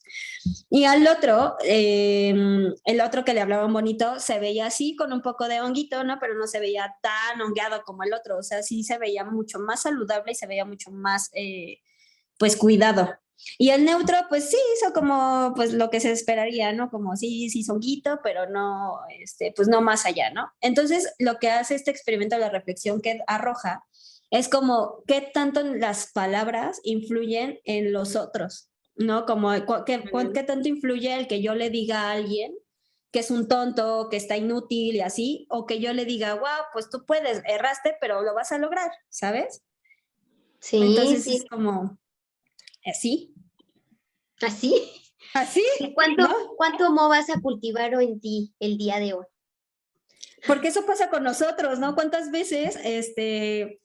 Y 0.69 0.85
al 0.85 1.05
otro, 1.07 1.55
em, 1.63 2.73
el 2.85 3.01
otro 3.01 3.25
que 3.25 3.33
le 3.33 3.41
hablaban 3.41 3.73
bonito, 3.73 4.19
se 4.19 4.39
veía 4.39 4.67
así, 4.67 4.95
con 4.95 5.11
un 5.11 5.21
poco 5.21 5.47
de 5.47 5.59
honguito, 5.59 6.03
¿no? 6.05 6.19
Pero 6.21 6.35
no 6.35 6.47
se 6.47 6.59
veía 6.59 6.95
tan 7.01 7.41
hongueado 7.41 7.81
como 7.83 8.03
el 8.03 8.13
otro, 8.13 8.37
o 8.37 8.43
sea, 8.43 8.63
sí 8.63 8.83
se 8.83 8.97
veía 8.97 9.25
mucho 9.25 9.59
más 9.59 9.81
saludable 9.81 10.31
y 10.31 10.35
se 10.35 10.47
veía 10.47 10.63
mucho 10.63 10.91
más, 10.91 11.29
eh, 11.33 11.79
pues, 12.37 12.55
cuidado. 12.55 13.09
Y 13.57 13.69
el 13.69 13.85
neutro, 13.85 14.17
pues 14.29 14.49
sí, 14.49 14.57
hizo 14.75 14.93
como 14.93 15.53
pues 15.55 15.73
lo 15.73 15.89
que 15.89 15.99
se 15.99 16.11
esperaría, 16.11 16.73
¿no? 16.73 16.89
Como 16.89 17.15
sí, 17.15 17.49
sí, 17.49 17.63
songuito, 17.63 18.19
pero 18.23 18.49
no, 18.49 18.99
este, 19.19 19.53
pues 19.55 19.67
no 19.67 19.81
más 19.81 20.05
allá, 20.05 20.31
¿no? 20.31 20.51
Entonces, 20.61 21.13
lo 21.19 21.37
que 21.37 21.49
hace 21.49 21.75
este 21.75 21.91
experimento 21.91 22.35
de 22.35 22.41
la 22.41 22.49
reflexión 22.49 23.01
que 23.01 23.19
arroja 23.27 23.83
es 24.31 24.49
como 24.49 25.03
qué 25.07 25.21
tanto 25.21 25.63
las 25.63 26.11
palabras 26.11 26.79
influyen 26.83 27.59
en 27.63 27.93
los 27.93 28.15
otros, 28.15 28.69
¿no? 28.95 29.25
Como 29.25 29.51
qué, 29.85 30.03
qué 30.33 30.43
tanto 30.43 30.67
influye 30.67 31.15
el 31.15 31.27
que 31.27 31.41
yo 31.41 31.55
le 31.55 31.69
diga 31.69 32.03
a 32.03 32.11
alguien 32.11 32.53
que 33.11 33.19
es 33.19 33.31
un 33.31 33.47
tonto, 33.47 34.07
que 34.09 34.17
está 34.17 34.37
inútil 34.37 34.95
y 34.95 35.01
así, 35.01 35.47
o 35.49 35.65
que 35.65 35.79
yo 35.79 35.93
le 35.93 36.05
diga, 36.05 36.35
wow, 36.35 36.67
pues 36.73 36.89
tú 36.89 37.05
puedes, 37.05 37.41
erraste, 37.45 37.95
pero 37.99 38.21
lo 38.21 38.35
vas 38.35 38.51
a 38.51 38.59
lograr, 38.59 38.91
¿sabes? 39.09 39.63
Sí. 40.59 40.77
Entonces 40.77 41.25
es 41.27 41.45
como, 41.49 41.97
¿así? 42.85 43.33
¿Así? 44.41 44.73
¿Así? 45.33 45.63
¿Cuánto, 45.93 46.27
¿Cuánto 46.57 46.85
amor 46.85 47.09
vas 47.09 47.29
a 47.29 47.41
cultivar 47.41 47.93
en 47.93 48.19
ti 48.19 48.53
el 48.59 48.77
día 48.77 48.99
de 48.99 49.13
hoy? 49.13 49.25
Porque 50.47 50.69
eso 50.69 50.85
pasa 50.85 51.09
con 51.09 51.23
nosotros, 51.23 51.79
¿no? 51.79 51.95
¿Cuántas 51.95 52.31
veces 52.31 52.79
este, 52.83 53.81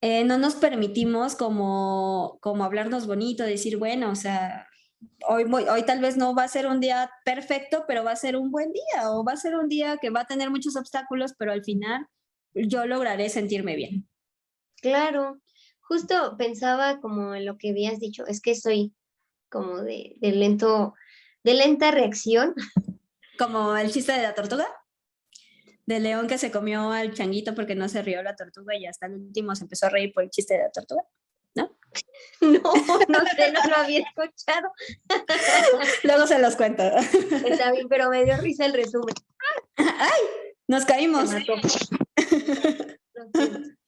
eh, 0.00 0.24
no 0.24 0.38
nos 0.38 0.56
permitimos 0.56 1.36
como, 1.36 2.38
como 2.40 2.64
hablarnos 2.64 3.06
bonito, 3.06 3.44
decir, 3.44 3.78
bueno, 3.78 4.10
o 4.10 4.14
sea, 4.14 4.68
hoy, 5.28 5.44
hoy 5.44 5.82
tal 5.84 6.00
vez 6.00 6.16
no 6.16 6.34
va 6.34 6.44
a 6.44 6.48
ser 6.48 6.66
un 6.66 6.80
día 6.80 7.10
perfecto, 7.24 7.84
pero 7.86 8.04
va 8.04 8.12
a 8.12 8.16
ser 8.16 8.36
un 8.36 8.50
buen 8.50 8.72
día 8.72 9.10
o 9.10 9.24
va 9.24 9.32
a 9.32 9.36
ser 9.36 9.56
un 9.56 9.68
día 9.68 9.96
que 9.98 10.10
va 10.10 10.20
a 10.20 10.26
tener 10.26 10.50
muchos 10.50 10.76
obstáculos, 10.76 11.34
pero 11.38 11.52
al 11.52 11.64
final 11.64 12.06
yo 12.52 12.86
lograré 12.86 13.28
sentirme 13.28 13.76
bien. 13.76 14.08
Claro, 14.82 15.40
justo 15.86 16.36
pensaba 16.36 17.00
como 17.00 17.34
en 17.34 17.46
lo 17.46 17.58
que 17.58 17.70
habías 17.70 18.00
dicho, 18.00 18.26
es 18.26 18.40
que 18.40 18.54
soy 18.54 18.92
como 19.48 19.82
de, 19.82 20.16
de 20.20 20.32
lento, 20.32 20.94
de 21.42 21.54
lenta 21.54 21.90
reacción. 21.90 22.54
Como 23.38 23.76
el 23.76 23.90
chiste 23.90 24.12
de 24.12 24.22
la 24.22 24.34
tortuga 24.34 24.66
de 25.86 26.00
león 26.00 26.26
que 26.26 26.38
se 26.38 26.50
comió 26.50 26.92
al 26.92 27.14
changuito 27.14 27.54
porque 27.54 27.74
no 27.74 27.88
se 27.88 28.02
rió 28.02 28.22
la 28.22 28.36
tortuga 28.36 28.76
y 28.76 28.86
hasta 28.86 29.06
el 29.06 29.14
último 29.14 29.54
se 29.54 29.64
empezó 29.64 29.86
a 29.86 29.90
reír 29.90 30.12
por 30.12 30.24
el 30.24 30.30
chiste 30.30 30.54
de 30.54 30.60
la 30.60 30.70
tortuga. 30.70 31.02
¿no? 31.54 31.76
No, 32.40 32.60
no 32.60 33.20
sé, 33.36 33.52
no 33.52 33.60
lo 33.70 33.76
había 33.76 34.00
escuchado. 34.00 34.72
Luego 36.02 36.26
se 36.26 36.40
los 36.40 36.56
cuento. 36.56 36.82
Está 36.82 37.70
bien, 37.70 37.88
pero 37.88 38.10
me 38.10 38.24
dio 38.24 38.36
risa 38.38 38.66
el 38.66 38.72
resumen. 38.72 39.14
¡Ay! 39.76 40.20
Nos 40.66 40.84
caímos. 40.84 41.30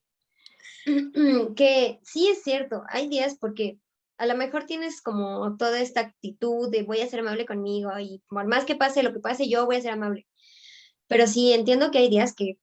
Que 1.56 2.00
sí 2.02 2.28
es 2.28 2.42
cierto, 2.42 2.84
hay 2.88 3.08
días 3.08 3.36
porque 3.38 3.78
a 4.18 4.26
lo 4.26 4.36
mejor 4.36 4.64
tienes 4.64 5.02
como 5.02 5.56
toda 5.56 5.80
esta 5.80 6.00
actitud 6.00 6.70
de 6.70 6.84
voy 6.84 7.00
a 7.00 7.06
ser 7.06 7.20
amable 7.20 7.44
conmigo 7.44 7.90
y 7.98 8.22
por 8.28 8.46
más 8.46 8.64
que 8.64 8.76
pase 8.76 9.02
lo 9.02 9.12
que 9.12 9.20
pase, 9.20 9.48
yo 9.48 9.66
voy 9.66 9.76
a 9.76 9.82
ser 9.82 9.92
amable. 9.92 10.26
Pero 11.06 11.26
sí 11.26 11.52
entiendo 11.52 11.90
que 11.90 11.98
hay 11.98 12.08
días 12.08 12.34
que 12.34 12.58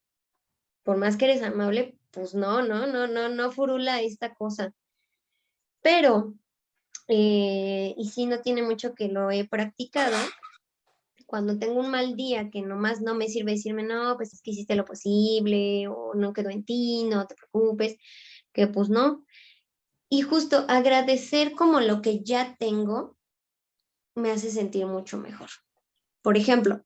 por 0.84 0.97
más 0.97 1.17
que 1.17 1.26
eres 1.26 1.41
amable, 1.43 1.97
pues 2.11 2.34
no, 2.34 2.61
no, 2.61 2.88
no, 2.88 3.07
no, 3.07 3.30
no 3.30 3.51
furula 3.51 4.01
esta 4.01 4.34
cosa. 4.34 4.74
Pero, 5.82 6.34
eh, 7.07 7.93
y 7.97 8.09
sí, 8.09 8.26
no 8.26 8.41
tiene 8.41 8.63
mucho 8.63 8.93
que 8.95 9.07
lo 9.07 9.32
he 9.32 9.47
practicado, 9.47 10.17
cuando 11.34 11.57
tengo 11.57 11.79
un 11.79 11.89
mal 11.89 12.15
día 12.15 12.51
que 12.51 12.61
nomás 12.61 13.01
no 13.01 13.15
me 13.15 13.27
sirve 13.27 13.53
decirme, 13.53 13.81
no, 13.81 14.15
pues 14.17 14.36
es 14.36 14.43
que 14.43 14.51
hiciste 14.51 14.75
lo 14.75 14.86
posible, 14.86 15.88
o 15.88 16.13
no 16.13 16.31
quedó 16.31 16.51
en 16.51 16.63
ti, 16.63 17.05
no 17.05 17.25
te 17.25 17.34
preocupes, 17.34 17.97
que 18.53 18.67
pues 18.67 18.89
no. 18.89 19.25
Y 20.09 20.21
justo 20.21 20.65
agradecer 20.69 21.53
como 21.53 21.79
lo 21.79 22.03
que 22.03 22.23
ya 22.23 22.55
tengo 22.59 23.17
me 24.15 24.29
hace 24.29 24.51
sentir 24.51 24.86
mucho 24.86 25.17
mejor. 25.17 25.49
Por 26.21 26.38
ejemplo, 26.38 26.86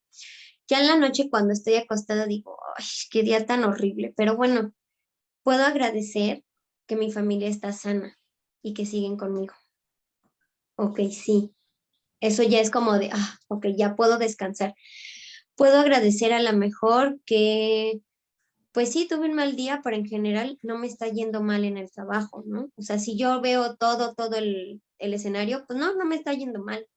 ya 0.70 0.80
en 0.80 0.88
la 0.88 0.96
noche 0.98 1.30
cuando 1.30 1.52
estoy 1.52 1.76
acostada 1.76 2.26
digo, 2.26 2.58
ay, 2.78 2.86
qué 3.12 3.24
día 3.24 3.46
tan 3.46 3.66
horrible, 3.66 4.14
pero 4.16 4.38
bueno, 4.38 4.72
puedo 5.44 5.66
agradecer 5.66 6.46
que 6.88 6.96
mi 6.96 7.12
familia 7.12 7.50
está 7.50 7.74
sana, 7.74 8.18
y 8.62 8.74
que 8.74 8.86
siguen 8.86 9.18
conmigo. 9.18 9.56
Ok, 10.78 11.02
sí. 11.12 11.57
Eso 12.20 12.44
ya 12.44 12.60
es 12.60 12.72
como 12.72 12.98
de, 12.98 13.10
ah, 13.14 13.40
ok, 13.48 13.68
ya 13.78 13.96
puedo 13.96 14.18
descansar. 14.18 14.76
Puedo 15.56 15.80
agradecer 15.80 16.34
a 16.34 16.42
la 16.42 16.52
mejor 16.52 17.20
que, 17.26 18.02
pues 18.72 18.92
sí, 18.92 19.08
tuve 19.08 19.28
un 19.28 19.34
mal 19.34 19.56
día, 19.56 19.82
pero 19.84 19.96
en 19.96 20.06
general 20.06 20.60
no 20.62 20.78
me 20.78 20.88
está 20.88 21.08
yendo 21.08 21.42
mal 21.42 21.66
en 21.66 21.78
el 21.78 21.92
trabajo, 21.92 22.44
¿no? 22.46 22.70
O 22.76 22.82
sea, 22.82 23.00
si 23.00 23.18
yo 23.18 23.42
veo 23.42 23.76
todo, 23.76 24.14
todo 24.14 24.36
el, 24.38 24.82
el 25.00 25.14
escenario, 25.14 25.66
pues 25.68 25.80
no, 25.80 25.96
no 25.96 26.06
me 26.06 26.16
está 26.16 26.34
yendo 26.34 26.64
mal. 26.64 26.88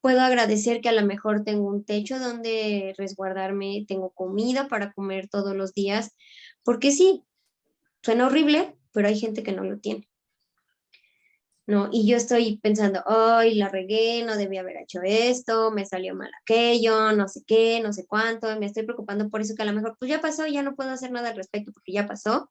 Puedo 0.00 0.20
agradecer 0.20 0.80
que 0.80 0.88
a 0.88 0.92
lo 0.92 1.04
mejor 1.04 1.42
tengo 1.44 1.68
un 1.68 1.84
techo 1.84 2.20
donde 2.20 2.94
resguardarme, 2.96 3.84
tengo 3.88 4.10
comida 4.10 4.68
para 4.68 4.92
comer 4.92 5.28
todos 5.28 5.56
los 5.56 5.74
días, 5.74 6.14
porque 6.62 6.92
sí, 6.92 7.24
suena 8.02 8.26
horrible, 8.26 8.76
pero 8.92 9.08
hay 9.08 9.18
gente 9.18 9.42
que 9.42 9.52
no 9.52 9.64
lo 9.64 9.78
tiene. 9.78 10.08
¿No? 11.68 11.90
Y 11.92 12.06
yo 12.06 12.16
estoy 12.16 12.56
pensando, 12.62 13.02
ay, 13.04 13.54
la 13.54 13.68
regué, 13.68 14.24
no 14.24 14.38
debía 14.38 14.62
haber 14.62 14.78
hecho 14.78 15.00
esto, 15.04 15.70
me 15.70 15.84
salió 15.84 16.14
mal 16.14 16.30
aquello, 16.40 17.12
no 17.12 17.28
sé 17.28 17.42
qué, 17.46 17.80
no 17.82 17.92
sé 17.92 18.06
cuánto, 18.06 18.58
me 18.58 18.64
estoy 18.64 18.84
preocupando 18.84 19.28
por 19.28 19.42
eso 19.42 19.54
que 19.54 19.62
a 19.62 19.66
lo 19.66 19.74
mejor 19.74 19.94
pues 19.98 20.10
ya 20.10 20.22
pasó, 20.22 20.46
ya 20.46 20.62
no 20.62 20.74
puedo 20.74 20.88
hacer 20.88 21.12
nada 21.12 21.28
al 21.28 21.36
respecto 21.36 21.70
porque 21.70 21.92
ya 21.92 22.06
pasó, 22.06 22.50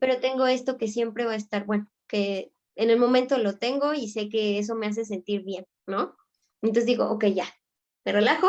pero 0.00 0.18
tengo 0.18 0.48
esto 0.48 0.78
que 0.78 0.88
siempre 0.88 1.26
va 1.26 1.34
a 1.34 1.36
estar, 1.36 1.64
bueno, 1.64 1.88
que 2.08 2.50
en 2.74 2.90
el 2.90 2.98
momento 2.98 3.38
lo 3.38 3.56
tengo 3.56 3.94
y 3.94 4.08
sé 4.08 4.28
que 4.28 4.58
eso 4.58 4.74
me 4.74 4.88
hace 4.88 5.04
sentir 5.04 5.44
bien, 5.44 5.64
¿no? 5.86 6.16
Entonces 6.60 6.86
digo, 6.86 7.08
ok, 7.08 7.26
ya, 7.26 7.46
me 8.04 8.10
relajo, 8.10 8.48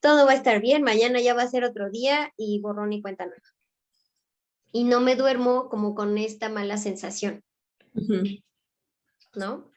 todo 0.00 0.26
va 0.26 0.32
a 0.32 0.36
estar 0.36 0.60
bien, 0.60 0.82
mañana 0.82 1.22
ya 1.22 1.32
va 1.32 1.40
a 1.40 1.48
ser 1.48 1.64
otro 1.64 1.88
día 1.88 2.34
y 2.36 2.60
borrón 2.60 2.92
y 2.92 3.00
cuenta 3.00 3.24
nueva. 3.24 3.40
Y 4.72 4.84
no 4.84 5.00
me 5.00 5.16
duermo 5.16 5.70
como 5.70 5.94
con 5.94 6.18
esta 6.18 6.50
mala 6.50 6.76
sensación. 6.76 7.42
¿No? 9.34 9.70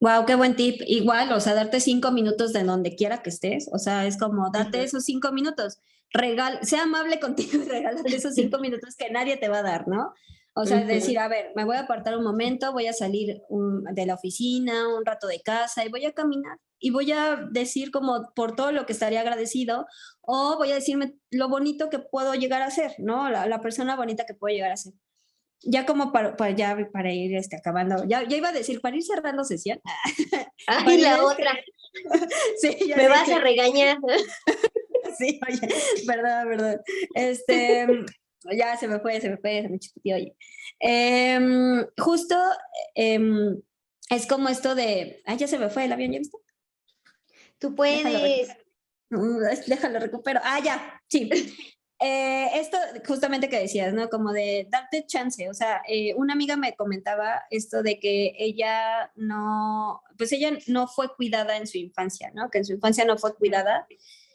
Wow, 0.00 0.26
qué 0.26 0.34
buen 0.34 0.56
tip. 0.56 0.82
Igual, 0.86 1.32
o 1.32 1.40
sea, 1.40 1.54
darte 1.54 1.80
cinco 1.80 2.10
minutos 2.10 2.52
de 2.52 2.62
donde 2.62 2.94
quiera 2.94 3.22
que 3.22 3.30
estés. 3.30 3.68
O 3.72 3.78
sea, 3.78 4.06
es 4.06 4.18
como 4.18 4.50
date 4.50 4.82
esos 4.82 5.04
cinco 5.04 5.32
minutos. 5.32 5.78
Regal, 6.12 6.58
sea 6.62 6.82
amable 6.82 7.18
contigo 7.20 7.62
y 7.62 7.68
regálate 7.68 8.14
esos 8.14 8.34
cinco 8.36 8.58
minutos 8.58 8.96
que 8.96 9.10
nadie 9.10 9.36
te 9.36 9.48
va 9.48 9.58
a 9.58 9.62
dar, 9.62 9.88
¿no? 9.88 10.12
O 10.56 10.66
sea, 10.66 10.84
decir, 10.84 11.18
a 11.18 11.26
ver, 11.26 11.50
me 11.56 11.64
voy 11.64 11.76
a 11.76 11.80
apartar 11.80 12.16
un 12.16 12.22
momento, 12.22 12.72
voy 12.72 12.86
a 12.86 12.92
salir 12.92 13.40
de 13.48 14.06
la 14.06 14.14
oficina, 14.14 14.94
un 14.94 15.04
rato 15.04 15.26
de 15.26 15.40
casa 15.40 15.84
y 15.84 15.88
voy 15.88 16.04
a 16.04 16.12
caminar 16.12 16.58
y 16.78 16.90
voy 16.90 17.10
a 17.10 17.48
decir 17.50 17.90
como 17.90 18.30
por 18.36 18.54
todo 18.54 18.70
lo 18.70 18.86
que 18.86 18.92
estaría 18.92 19.20
agradecido 19.20 19.86
o 20.20 20.56
voy 20.56 20.70
a 20.70 20.74
decirme 20.74 21.16
lo 21.30 21.48
bonito 21.48 21.90
que 21.90 21.98
puedo 21.98 22.34
llegar 22.34 22.62
a 22.62 22.70
ser, 22.70 22.94
¿no? 22.98 23.30
La, 23.30 23.46
la 23.46 23.60
persona 23.60 23.96
bonita 23.96 24.26
que 24.26 24.34
puedo 24.34 24.54
llegar 24.54 24.70
a 24.70 24.76
ser 24.76 24.92
ya 25.62 25.86
como 25.86 26.12
para, 26.12 26.36
para, 26.36 26.50
ya, 26.50 26.76
para 26.92 27.12
ir 27.12 27.34
este, 27.36 27.56
acabando, 27.56 28.04
ya, 28.04 28.26
ya 28.28 28.36
iba 28.36 28.48
a 28.48 28.52
decir, 28.52 28.80
para 28.80 28.96
ir 28.96 29.02
cerrando 29.02 29.44
sesión. 29.44 29.80
Ah, 30.66 30.82
y 30.90 30.96
la 30.96 31.22
otra. 31.22 31.52
sí, 32.56 32.74
Me 32.96 33.06
vas 33.06 33.28
a 33.28 33.38
regañar. 33.38 33.98
sí, 35.18 35.38
oye, 35.46 35.68
perdón, 36.06 36.48
perdón. 36.48 36.80
Este, 37.14 37.86
ya 38.56 38.74
se 38.78 38.88
me 38.88 38.98
fue, 38.98 39.20
se 39.20 39.28
me 39.28 39.36
fue, 39.36 39.60
se 39.60 39.68
me 39.68 39.78
chiquitió, 39.78 40.16
oye. 40.16 40.34
Em, 40.80 41.84
justo 41.98 42.34
em, 42.94 43.60
es 44.08 44.26
como 44.26 44.48
esto 44.48 44.74
de, 44.74 45.22
ay, 45.26 45.36
ya 45.36 45.46
se 45.46 45.58
me 45.58 45.68
fue 45.68 45.84
el 45.84 45.92
avión, 45.92 46.12
¿ya 46.12 46.18
viste? 46.18 46.38
Tú 47.58 47.74
puedes. 47.74 48.48
déjalo 49.66 49.98
recupero. 49.98 50.40
Ah, 50.42 50.60
ya, 50.64 51.02
sí. 51.08 51.28
Eh, 52.00 52.50
esto 52.54 52.76
justamente 53.06 53.48
que 53.48 53.60
decías, 53.60 53.94
¿no? 53.94 54.08
Como 54.08 54.32
de 54.32 54.66
darte 54.68 55.06
chance, 55.06 55.48
o 55.48 55.54
sea, 55.54 55.80
eh, 55.88 56.14
una 56.16 56.32
amiga 56.32 56.56
me 56.56 56.74
comentaba 56.74 57.42
esto 57.50 57.82
de 57.82 58.00
que 58.00 58.34
ella 58.38 59.12
no, 59.14 60.02
pues 60.18 60.32
ella 60.32 60.50
no 60.66 60.88
fue 60.88 61.14
cuidada 61.14 61.56
en 61.56 61.66
su 61.66 61.78
infancia, 61.78 62.32
¿no? 62.34 62.50
Que 62.50 62.58
en 62.58 62.64
su 62.64 62.72
infancia 62.72 63.04
no 63.04 63.16
fue 63.16 63.34
cuidada 63.36 63.86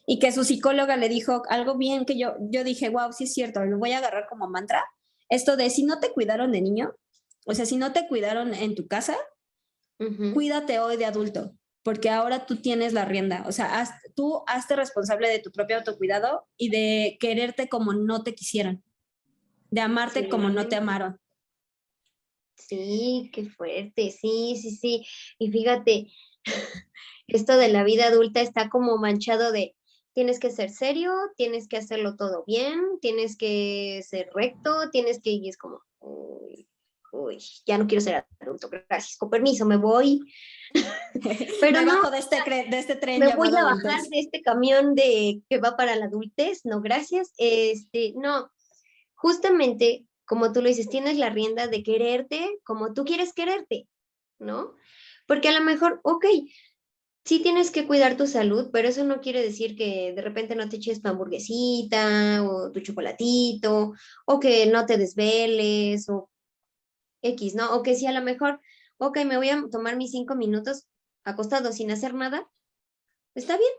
y 0.07 0.19
que 0.19 0.31
su 0.31 0.43
psicóloga 0.43 0.95
le 0.97 1.09
dijo 1.09 1.43
algo 1.49 1.77
bien 1.77 2.05
que 2.05 2.17
yo, 2.17 2.35
yo 2.39 2.63
dije, 2.63 2.89
wow, 2.89 3.11
sí 3.11 3.25
es 3.25 3.33
cierto, 3.33 3.63
lo 3.65 3.77
voy 3.77 3.91
a 3.91 3.99
agarrar 3.99 4.27
como 4.27 4.49
mantra, 4.49 4.83
esto 5.27 5.55
de 5.55 5.69
si 5.69 5.83
no 5.83 5.99
te 5.99 6.11
cuidaron 6.11 6.51
de 6.51 6.61
niño, 6.61 6.95
o 7.45 7.53
sea, 7.53 7.65
si 7.65 7.77
no 7.77 7.93
te 7.93 8.07
cuidaron 8.07 8.53
en 8.53 8.73
tu 8.73 8.87
casa, 8.87 9.15
cuídate 10.33 10.79
hoy 10.79 10.95
de 10.97 11.05
adulto, 11.05 11.53
porque 11.83 12.09
ahora 12.09 12.45
tú 12.45 12.57
tienes 12.57 12.93
la 12.93 13.05
rienda, 13.05 13.43
o 13.47 13.51
sea, 13.51 13.83
tú 14.15 14.43
hazte 14.47 14.75
responsable 14.75 15.29
de 15.29 15.39
tu 15.39 15.51
propio 15.51 15.77
autocuidado 15.77 16.47
y 16.57 16.69
de 16.69 17.17
quererte 17.19 17.69
como 17.69 17.93
no 17.93 18.23
te 18.23 18.35
quisieron, 18.35 18.83
de 19.71 19.81
amarte 19.81 20.29
como 20.29 20.49
no 20.49 20.67
te 20.67 20.75
amaron. 20.75 21.19
Sí, 22.55 23.31
qué 23.33 23.45
fuerte, 23.45 24.11
sí, 24.11 24.57
sí, 24.61 24.71
sí. 24.71 25.05
Y 25.39 25.51
fíjate, 25.51 26.07
esto 27.27 27.57
de 27.57 27.69
la 27.69 27.83
vida 27.83 28.07
adulta 28.07 28.41
está 28.41 28.69
como 28.69 28.97
manchado 28.97 29.51
de 29.51 29.75
tienes 30.13 30.39
que 30.39 30.51
ser 30.51 30.69
serio, 30.69 31.13
tienes 31.37 31.67
que 31.67 31.77
hacerlo 31.77 32.15
todo 32.15 32.43
bien, 32.45 32.99
tienes 33.01 33.37
que 33.37 34.03
ser 34.05 34.29
recto, 34.35 34.89
tienes 34.91 35.21
que, 35.21 35.31
y 35.31 35.49
es 35.49 35.57
como, 35.57 35.81
uy, 35.99 36.68
ya 37.65 37.77
no 37.77 37.87
quiero 37.87 38.01
ser 38.01 38.25
adulto, 38.39 38.69
gracias, 38.69 39.17
con 39.17 39.29
permiso, 39.29 39.65
me 39.65 39.77
voy. 39.77 40.21
Pero 41.61 41.81
no, 41.81 42.11
de 42.11 42.17
este, 42.19 42.37
de 42.45 42.79
este 42.79 42.95
tren. 42.95 43.19
Me 43.19 43.35
voy 43.35 43.49
a 43.49 43.63
bajar 43.63 44.01
de 44.03 44.19
este 44.19 44.41
camión 44.41 44.95
de 44.95 45.41
que 45.49 45.57
va 45.57 45.75
para 45.75 45.95
la 45.95 46.05
adultez, 46.05 46.61
no, 46.65 46.81
gracias. 46.81 47.33
Este, 47.37 48.13
no, 48.15 48.51
justamente, 49.15 50.05
como 50.25 50.51
tú 50.51 50.61
lo 50.61 50.67
dices, 50.67 50.89
tienes 50.89 51.17
la 51.17 51.29
rienda 51.29 51.67
de 51.67 51.83
quererte 51.83 52.59
como 52.63 52.93
tú 52.93 53.05
quieres 53.05 53.33
quererte, 53.33 53.87
¿no? 54.37 54.75
Porque 55.27 55.49
a 55.49 55.53
lo 55.53 55.63
mejor, 55.63 55.99
ok, 56.03 56.25
sí 57.25 57.39
tienes 57.39 57.71
que 57.71 57.85
cuidar 57.85 58.17
tu 58.17 58.25
salud, 58.25 58.69
pero 58.71 58.87
eso 58.87 59.03
no 59.03 59.21
quiere 59.21 59.41
decir 59.43 59.75
que 59.75 60.13
de 60.15 60.21
repente 60.21 60.55
no 60.55 60.67
te 60.67 60.77
eches 60.77 61.01
tu 61.01 61.09
hamburguesita 61.09 62.43
o 62.43 62.71
tu 62.71 62.79
chocolatito, 62.79 63.93
o 64.25 64.39
que 64.39 64.65
no 64.67 64.85
te 64.85 64.97
desveles, 64.97 66.09
o 66.09 66.29
X, 67.21 67.55
¿no? 67.55 67.75
O 67.75 67.83
que 67.83 67.95
si 67.95 68.07
a 68.07 68.11
lo 68.11 68.21
mejor, 68.21 68.59
ok, 68.97 69.19
me 69.25 69.37
voy 69.37 69.49
a 69.49 69.63
tomar 69.71 69.97
mis 69.97 70.11
cinco 70.11 70.35
minutos 70.35 70.87
acostado 71.23 71.71
sin 71.71 71.91
hacer 71.91 72.13
nada, 72.13 72.49
está 73.35 73.57
bien, 73.57 73.71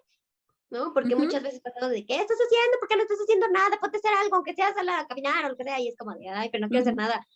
¿no? 0.70 0.92
Porque 0.92 1.16
muchas 1.16 1.42
veces 1.42 1.60
pasamos 1.60 1.90
de, 1.90 2.04
¿qué 2.06 2.16
estás 2.16 2.38
haciendo? 2.38 2.78
¿Por 2.78 2.88
qué 2.88 2.96
no 2.96 3.02
estás 3.02 3.18
haciendo 3.18 3.48
nada? 3.48 3.78
Ponte 3.80 3.98
hacer 3.98 4.12
algo, 4.22 4.36
aunque 4.36 4.54
sea 4.54 4.68
a 4.68 5.06
caminar 5.06 5.44
o 5.44 5.48
lo 5.50 5.56
que 5.56 5.64
sea, 5.64 5.80
y 5.80 5.88
es 5.88 5.96
como 5.96 6.14
de, 6.14 6.28
ay, 6.28 6.48
pero 6.50 6.62
no 6.62 6.68
quiero 6.68 6.82
hacer 6.82 6.96
nada. 6.96 7.26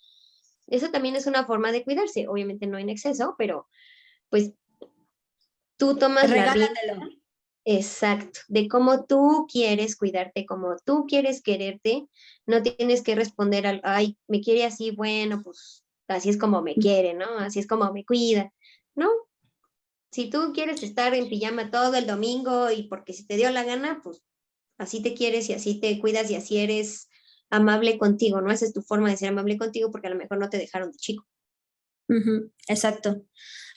Eso 0.66 0.90
también 0.90 1.16
es 1.16 1.26
una 1.26 1.44
forma 1.44 1.72
de 1.72 1.84
cuidarse, 1.84 2.26
obviamente 2.28 2.66
no 2.66 2.78
en 2.78 2.88
exceso, 2.88 3.34
pero 3.36 3.68
pues 4.30 4.52
tú 5.76 5.96
tomas 5.96 6.30
la 6.30 6.54
Exacto, 7.66 8.40
de 8.48 8.68
cómo 8.68 9.06
tú 9.06 9.46
quieres 9.50 9.96
cuidarte, 9.96 10.44
cómo 10.44 10.76
tú 10.84 11.06
quieres 11.08 11.42
quererte, 11.42 12.06
no 12.44 12.62
tienes 12.62 13.02
que 13.02 13.14
responder 13.14 13.66
al, 13.66 13.80
ay, 13.84 14.18
me 14.28 14.42
quiere 14.42 14.66
así, 14.66 14.90
bueno, 14.90 15.40
pues 15.42 15.83
así 16.08 16.30
es 16.30 16.38
como 16.38 16.62
me 16.62 16.74
quiere, 16.74 17.14
¿no? 17.14 17.26
Así 17.38 17.58
es 17.58 17.66
como 17.66 17.92
me 17.92 18.04
cuida, 18.04 18.52
¿no? 18.94 19.08
Si 20.10 20.30
tú 20.30 20.52
quieres 20.54 20.82
estar 20.82 21.14
en 21.14 21.28
pijama 21.28 21.70
todo 21.70 21.94
el 21.96 22.06
domingo 22.06 22.70
y 22.70 22.84
porque 22.84 23.12
si 23.12 23.26
te 23.26 23.36
dio 23.36 23.50
la 23.50 23.64
gana, 23.64 24.00
pues 24.02 24.22
así 24.78 25.02
te 25.02 25.14
quieres 25.14 25.48
y 25.48 25.54
así 25.54 25.80
te 25.80 25.98
cuidas 25.98 26.30
y 26.30 26.36
así 26.36 26.58
eres 26.58 27.08
amable 27.50 27.98
contigo, 27.98 28.40
¿no? 28.40 28.52
Esa 28.52 28.66
es 28.66 28.72
tu 28.72 28.82
forma 28.82 29.10
de 29.10 29.16
ser 29.16 29.30
amable 29.30 29.58
contigo 29.58 29.90
porque 29.90 30.06
a 30.06 30.10
lo 30.10 30.16
mejor 30.16 30.38
no 30.38 30.48
te 30.48 30.58
dejaron 30.58 30.92
de 30.92 30.98
chico. 30.98 31.26
exacto. 32.68 33.24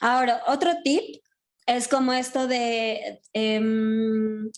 Ahora, 0.00 0.42
otro 0.46 0.70
tip 0.84 1.22
es 1.66 1.88
como 1.88 2.12
esto 2.12 2.46
de 2.46 3.20
em, 3.32 4.50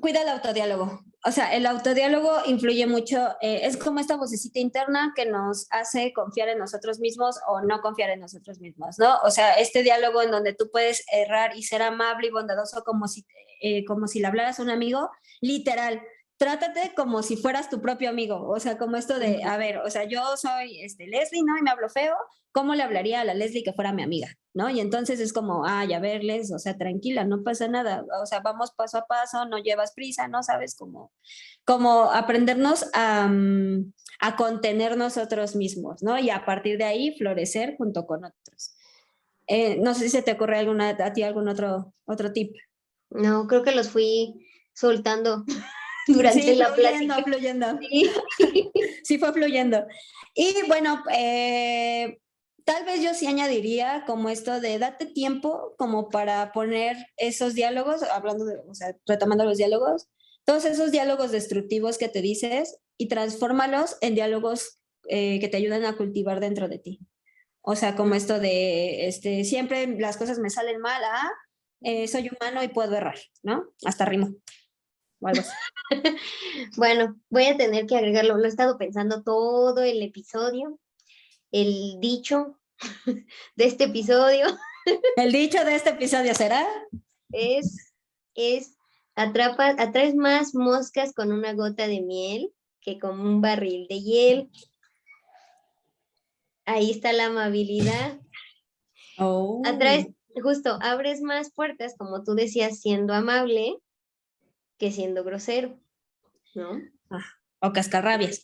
cuida 0.00 0.22
el 0.22 0.28
autodiálogo 0.28 1.04
o 1.24 1.30
sea, 1.30 1.54
el 1.54 1.66
autodiálogo 1.66 2.32
influye 2.46 2.86
mucho, 2.86 3.36
eh, 3.40 3.60
es 3.62 3.76
como 3.76 4.00
esta 4.00 4.16
vocecita 4.16 4.58
interna 4.58 5.12
que 5.14 5.24
nos 5.24 5.68
hace 5.70 6.12
confiar 6.12 6.48
en 6.48 6.58
nosotros 6.58 6.98
mismos 6.98 7.38
o 7.46 7.60
no 7.60 7.80
confiar 7.80 8.10
en 8.10 8.20
nosotros 8.20 8.58
mismos, 8.58 8.98
¿no? 8.98 9.18
O 9.22 9.30
sea, 9.30 9.54
este 9.54 9.84
diálogo 9.84 10.20
en 10.22 10.32
donde 10.32 10.52
tú 10.52 10.68
puedes 10.72 11.04
errar 11.12 11.56
y 11.56 11.62
ser 11.62 11.82
amable 11.82 12.26
y 12.26 12.30
bondadoso 12.30 12.82
como 12.82 13.06
si, 13.06 13.24
eh, 13.60 13.84
como 13.84 14.08
si 14.08 14.18
le 14.18 14.26
hablaras 14.26 14.58
a 14.58 14.62
un 14.62 14.70
amigo, 14.70 15.10
literal, 15.40 16.02
trátate 16.42 16.92
como 16.96 17.22
si 17.22 17.36
fueras 17.36 17.70
tu 17.70 17.80
propio 17.80 18.10
amigo, 18.10 18.48
o 18.48 18.58
sea, 18.58 18.76
como 18.76 18.96
esto 18.96 19.20
de, 19.20 19.44
a 19.44 19.56
ver, 19.58 19.78
o 19.78 19.88
sea, 19.88 20.02
yo 20.02 20.36
soy 20.36 20.80
este, 20.80 21.06
Leslie, 21.06 21.44
¿no? 21.44 21.56
Y 21.56 21.62
me 21.62 21.70
hablo 21.70 21.88
feo, 21.88 22.16
¿cómo 22.50 22.74
le 22.74 22.82
hablaría 22.82 23.20
a 23.20 23.24
la 23.24 23.32
Leslie 23.32 23.62
que 23.62 23.72
fuera 23.72 23.92
mi 23.92 24.02
amiga? 24.02 24.26
¿No? 24.52 24.68
Y 24.68 24.80
entonces 24.80 25.20
es 25.20 25.32
como, 25.32 25.64
ay, 25.64 25.92
a 25.92 26.00
verles, 26.00 26.52
o 26.52 26.58
sea, 26.58 26.76
tranquila, 26.76 27.22
no 27.22 27.44
pasa 27.44 27.68
nada, 27.68 28.04
o 28.20 28.26
sea, 28.26 28.40
vamos 28.40 28.72
paso 28.72 28.98
a 28.98 29.06
paso, 29.06 29.44
no 29.44 29.58
llevas 29.58 29.92
prisa, 29.94 30.26
¿no? 30.26 30.42
Sabes 30.42 30.74
cómo, 30.74 31.12
cómo 31.64 32.10
aprendernos 32.10 32.90
a, 32.92 33.28
mm, 33.28 33.92
a 34.18 34.34
contener 34.34 34.96
nosotros 34.96 35.54
mismos, 35.54 36.02
¿no? 36.02 36.18
Y 36.18 36.30
a 36.30 36.44
partir 36.44 36.76
de 36.76 36.84
ahí 36.84 37.16
florecer 37.16 37.76
junto 37.76 38.04
con 38.04 38.24
otros. 38.24 38.74
Eh, 39.46 39.78
no 39.80 39.94
sé 39.94 40.00
si 40.00 40.08
se 40.08 40.22
te 40.22 40.32
ocurre 40.32 40.58
alguna, 40.58 40.88
a 40.88 41.12
ti 41.12 41.22
algún 41.22 41.46
otro, 41.46 41.94
otro 42.04 42.32
tip. 42.32 42.56
No, 43.10 43.46
creo 43.46 43.62
que 43.62 43.70
los 43.70 43.90
fui 43.90 44.44
soltando 44.72 45.44
durante 46.06 46.54
la 46.54 46.72
fluyendo, 46.72 47.14
Fluyendo. 47.24 47.78
Sí. 47.80 48.10
sí, 49.04 49.18
fue 49.18 49.32
fluyendo. 49.32 49.86
Y 50.34 50.54
bueno, 50.66 51.02
eh, 51.14 52.18
tal 52.64 52.84
vez 52.84 53.02
yo 53.02 53.14
sí 53.14 53.26
añadiría 53.26 54.04
como 54.06 54.28
esto 54.28 54.60
de 54.60 54.78
date 54.78 55.06
tiempo 55.06 55.74
como 55.78 56.08
para 56.08 56.52
poner 56.52 56.96
esos 57.16 57.54
diálogos, 57.54 58.02
hablando 58.02 58.44
de, 58.44 58.58
o 58.66 58.74
sea, 58.74 58.96
retomando 59.06 59.44
los 59.44 59.58
diálogos, 59.58 60.08
todos 60.44 60.64
esos 60.64 60.90
diálogos 60.90 61.30
destructivos 61.30 61.98
que 61.98 62.08
te 62.08 62.22
dices 62.22 62.78
y 62.98 63.08
transfórmalos 63.08 63.96
en 64.00 64.14
diálogos 64.14 64.80
eh, 65.08 65.40
que 65.40 65.48
te 65.48 65.56
ayudan 65.56 65.84
a 65.84 65.96
cultivar 65.96 66.40
dentro 66.40 66.68
de 66.68 66.78
ti. 66.78 67.00
O 67.60 67.76
sea, 67.76 67.94
como 67.94 68.14
esto 68.14 68.40
de, 68.40 69.06
este, 69.06 69.44
siempre 69.44 69.86
las 69.98 70.16
cosas 70.16 70.38
me 70.38 70.50
salen 70.50 70.80
mal, 70.80 71.00
ah, 71.04 71.30
eh, 71.82 72.08
soy 72.08 72.28
humano 72.28 72.62
y 72.62 72.68
puedo 72.68 72.96
errar, 72.96 73.18
¿no? 73.42 73.72
Hasta 73.84 74.04
rimo. 74.04 74.34
bueno, 76.76 77.16
voy 77.30 77.44
a 77.44 77.56
tener 77.56 77.86
que 77.86 77.96
agregarlo. 77.96 78.36
Lo 78.36 78.44
he 78.44 78.48
estado 78.48 78.76
pensando 78.78 79.22
todo 79.22 79.82
el 79.82 80.02
episodio, 80.02 80.78
el 81.50 82.00
dicho 82.00 82.58
de 83.56 83.64
este 83.64 83.84
episodio. 83.84 84.46
El 85.16 85.30
dicho 85.30 85.64
de 85.64 85.76
este 85.76 85.90
episodio 85.90 86.34
será. 86.34 86.66
Es, 87.30 87.94
es, 88.34 88.76
atrapa, 89.14 89.76
atraes 89.78 90.16
más 90.16 90.56
moscas 90.56 91.12
con 91.14 91.30
una 91.30 91.52
gota 91.52 91.86
de 91.86 92.00
miel 92.00 92.52
que 92.80 92.98
con 92.98 93.20
un 93.20 93.40
barril 93.40 93.86
de 93.88 94.00
hiel. 94.00 94.50
Ahí 96.64 96.90
está 96.90 97.12
la 97.12 97.26
amabilidad. 97.26 98.18
Oh. 99.18 99.62
Atraes, 99.64 100.08
justo, 100.42 100.78
abres 100.82 101.20
más 101.20 101.52
puertas, 101.52 101.94
como 101.96 102.24
tú 102.24 102.34
decías, 102.34 102.80
siendo 102.80 103.14
amable, 103.14 103.76
que 104.82 104.90
siendo 104.90 105.22
grosero, 105.22 105.78
¿no? 106.56 106.82
Ah, 107.08 107.24
o 107.60 107.72
cascarrabias. 107.72 108.42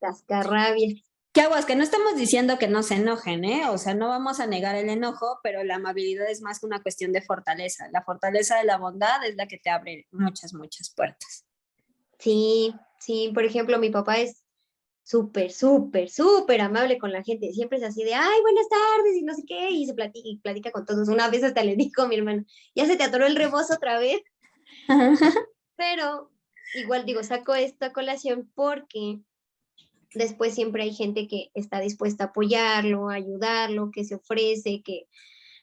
Cascarrabias. 0.00 1.02
¿Qué 1.32 1.40
aguas? 1.40 1.66
Que 1.66 1.74
no 1.74 1.82
estamos 1.82 2.14
diciendo 2.14 2.60
que 2.60 2.68
no 2.68 2.84
se 2.84 2.94
enojen, 2.94 3.44
¿eh? 3.44 3.68
O 3.68 3.76
sea, 3.76 3.92
no 3.94 4.06
vamos 4.06 4.38
a 4.38 4.46
negar 4.46 4.76
el 4.76 4.88
enojo, 4.88 5.40
pero 5.42 5.64
la 5.64 5.76
amabilidad 5.76 6.30
es 6.30 6.42
más 6.42 6.60
que 6.60 6.66
una 6.66 6.80
cuestión 6.80 7.10
de 7.10 7.22
fortaleza. 7.22 7.88
La 7.90 8.04
fortaleza 8.04 8.56
de 8.58 8.66
la 8.66 8.78
bondad 8.78 9.26
es 9.26 9.34
la 9.34 9.48
que 9.48 9.58
te 9.58 9.68
abre 9.68 10.06
muchas, 10.12 10.54
muchas 10.54 10.90
puertas. 10.94 11.44
Sí, 12.20 12.72
sí, 13.00 13.32
por 13.34 13.44
ejemplo, 13.44 13.80
mi 13.80 13.90
papá 13.90 14.18
es 14.18 14.44
súper, 15.02 15.50
súper, 15.50 16.08
súper 16.08 16.60
amable 16.60 16.98
con 16.98 17.10
la 17.10 17.24
gente. 17.24 17.52
Siempre 17.52 17.78
es 17.78 17.84
así 17.84 18.04
de, 18.04 18.14
ay, 18.14 18.40
buenas 18.42 18.68
tardes 18.68 19.16
y 19.16 19.22
no 19.24 19.34
sé 19.34 19.42
qué, 19.44 19.70
y 19.70 19.86
se 19.86 19.94
platica, 19.94 20.28
y 20.28 20.38
platica 20.38 20.70
con 20.70 20.86
todos. 20.86 21.08
Una 21.08 21.28
vez 21.28 21.42
hasta 21.42 21.64
le 21.64 21.74
dijo 21.74 22.02
a 22.02 22.06
mi 22.06 22.14
hermano, 22.14 22.44
ya 22.76 22.86
se 22.86 22.94
te 22.94 23.02
atoró 23.02 23.26
el 23.26 23.34
rebozo 23.34 23.74
otra 23.74 23.98
vez. 23.98 24.22
Pero 25.76 26.30
igual 26.74 27.04
digo, 27.04 27.22
saco 27.22 27.54
esta 27.54 27.92
colación 27.92 28.50
porque 28.54 29.20
después 30.14 30.54
siempre 30.54 30.84
hay 30.84 30.94
gente 30.94 31.26
que 31.28 31.50
está 31.54 31.80
dispuesta 31.80 32.24
a 32.24 32.26
apoyarlo, 32.28 33.08
a 33.08 33.14
ayudarlo, 33.14 33.90
que 33.90 34.04
se 34.04 34.16
ofrece, 34.16 34.82
que 34.84 35.08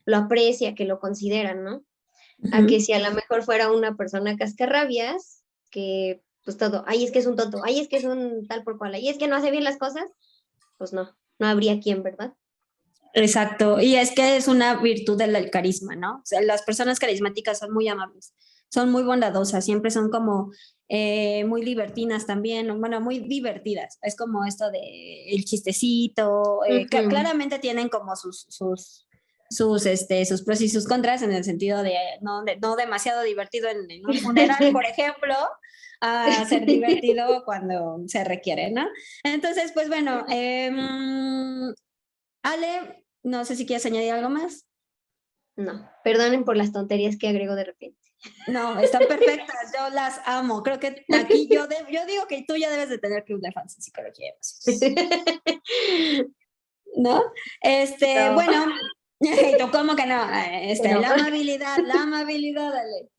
lo 0.05 0.17
aprecia, 0.17 0.75
que 0.75 0.85
lo 0.85 0.99
considera, 0.99 1.53
¿no? 1.53 1.83
A 2.53 2.65
que 2.65 2.79
si 2.79 2.93
a 2.93 2.99
lo 2.99 3.13
mejor 3.13 3.43
fuera 3.43 3.71
una 3.71 3.97
persona 3.97 4.37
cascarrabias, 4.37 5.43
que 5.69 6.21
pues 6.45 6.57
todo, 6.57 6.83
ay, 6.87 7.03
es 7.03 7.11
que 7.11 7.19
es 7.19 7.25
un 7.25 7.35
tonto, 7.35 7.61
ay, 7.63 7.79
es 7.79 7.89
que 7.89 7.97
es 7.97 8.05
un 8.05 8.47
tal 8.47 8.63
por 8.63 8.77
cual, 8.77 8.93
ay, 8.93 9.09
es 9.09 9.17
que 9.17 9.27
no 9.27 9.35
hace 9.35 9.51
bien 9.51 9.65
las 9.65 9.77
cosas, 9.77 10.05
pues 10.77 10.93
no, 10.93 11.15
no 11.37 11.47
habría 11.47 11.79
quien, 11.79 12.01
¿verdad? 12.01 12.33
Exacto, 13.13 13.81
y 13.81 13.95
es 13.95 14.11
que 14.11 14.37
es 14.37 14.47
una 14.47 14.75
virtud 14.81 15.17
del 15.17 15.49
carisma, 15.51 15.95
¿no? 15.95 16.17
O 16.17 16.25
sea, 16.25 16.41
las 16.41 16.61
personas 16.61 16.97
carismáticas 16.97 17.59
son 17.59 17.73
muy 17.73 17.87
amables 17.87 18.33
son 18.69 18.91
muy 18.91 19.03
bondadosas, 19.03 19.65
siempre 19.65 19.91
son 19.91 20.09
como 20.09 20.51
eh, 20.87 21.43
muy 21.45 21.63
libertinas 21.63 22.25
también, 22.25 22.79
bueno, 22.79 23.01
muy 23.01 23.19
divertidas. 23.19 23.99
Es 24.01 24.15
como 24.15 24.45
esto 24.45 24.71
de 24.71 25.31
el 25.31 25.45
chistecito, 25.45 26.61
eh, 26.67 26.87
que 26.89 27.07
claramente 27.07 27.59
tienen 27.59 27.89
como 27.89 28.15
sus, 28.15 28.45
sus, 28.49 29.07
sus, 29.49 29.85
este, 29.85 30.25
sus 30.25 30.43
pros 30.43 30.61
y 30.61 30.69
sus 30.69 30.87
contras 30.87 31.21
en 31.21 31.31
el 31.31 31.43
sentido 31.43 31.83
de 31.83 31.95
no, 32.21 32.43
no 32.61 32.75
demasiado 32.75 33.23
divertido 33.23 33.67
en, 33.69 34.05
un 34.05 34.15
funeral, 34.15 34.71
por 34.71 34.85
ejemplo, 34.85 35.35
a 36.01 36.45
ser 36.45 36.65
divertido 36.65 37.43
cuando 37.45 38.01
se 38.07 38.23
requiere, 38.23 38.71
¿no? 38.71 38.87
Entonces, 39.23 39.71
pues 39.73 39.89
bueno, 39.89 40.25
em, 40.29 41.73
Ale, 42.41 43.05
no 43.23 43.45
sé 43.45 43.55
si 43.55 43.65
quieres 43.65 43.85
añadir 43.85 44.13
algo 44.13 44.29
más. 44.29 44.65
No, 45.55 45.89
perdonen 46.03 46.45
por 46.45 46.55
las 46.55 46.71
tonterías 46.71 47.17
que 47.17 47.27
agrego 47.27 47.53
de 47.55 47.65
repente. 47.65 48.08
No, 48.47 48.79
están 48.79 49.07
perfectas, 49.07 49.71
yo 49.77 49.89
las 49.91 50.19
amo. 50.25 50.61
Creo 50.63 50.79
que 50.79 51.05
aquí 51.13 51.47
yo, 51.49 51.67
yo 51.89 52.05
digo 52.05 52.27
que 52.27 52.43
tú 52.47 52.55
ya 52.55 52.69
debes 52.69 52.89
de 52.89 52.97
tener 52.97 53.23
club 53.23 53.41
de 53.41 53.51
fans 53.51 53.75
en 53.75 53.81
psicología. 53.81 54.33
¿No? 56.97 57.23
Este, 57.61 58.29
bueno, 58.31 58.65
¿cómo 59.71 59.95
que 59.95 60.05
no? 60.05 60.27
Este, 60.51 60.95
La 60.95 61.13
amabilidad, 61.13 61.77
la 61.79 62.03
amabilidad, 62.03 62.73
dale. 62.73 63.09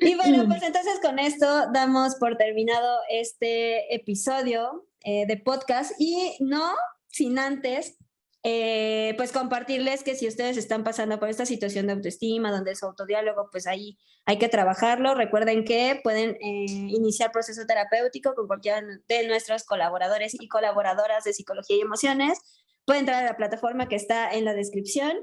Y 0.00 0.14
bueno, 0.14 0.46
pues 0.48 0.62
entonces 0.62 0.98
con 1.00 1.18
esto 1.18 1.70
damos 1.72 2.16
por 2.16 2.36
terminado 2.36 3.00
este 3.08 3.94
episodio 3.94 4.86
eh, 5.04 5.26
de 5.26 5.36
podcast 5.36 5.92
y 5.98 6.36
no 6.40 6.74
sin 7.08 7.38
antes 7.38 7.96
eh, 8.48 9.14
pues 9.16 9.32
compartirles 9.32 10.04
que 10.04 10.14
si 10.14 10.28
ustedes 10.28 10.56
están 10.56 10.84
pasando 10.84 11.18
por 11.18 11.28
esta 11.28 11.44
situación 11.44 11.88
de 11.88 11.94
autoestima, 11.94 12.52
donde 12.52 12.70
es 12.70 12.82
autodiálogo, 12.84 13.48
pues 13.50 13.66
ahí 13.66 13.98
hay 14.24 14.38
que 14.38 14.48
trabajarlo. 14.48 15.16
Recuerden 15.16 15.64
que 15.64 15.98
pueden 16.04 16.36
eh, 16.36 16.66
iniciar 16.68 17.32
proceso 17.32 17.66
terapéutico 17.66 18.36
con 18.36 18.46
cualquiera 18.46 18.82
de 19.08 19.26
nuestros 19.26 19.64
colaboradores 19.64 20.40
y 20.40 20.46
colaboradoras 20.46 21.24
de 21.24 21.32
psicología 21.32 21.76
y 21.76 21.80
emociones. 21.80 22.38
Pueden 22.84 23.00
entrar 23.00 23.24
a 23.24 23.26
la 23.26 23.36
plataforma 23.36 23.88
que 23.88 23.96
está 23.96 24.32
en 24.32 24.44
la 24.44 24.54
descripción. 24.54 25.16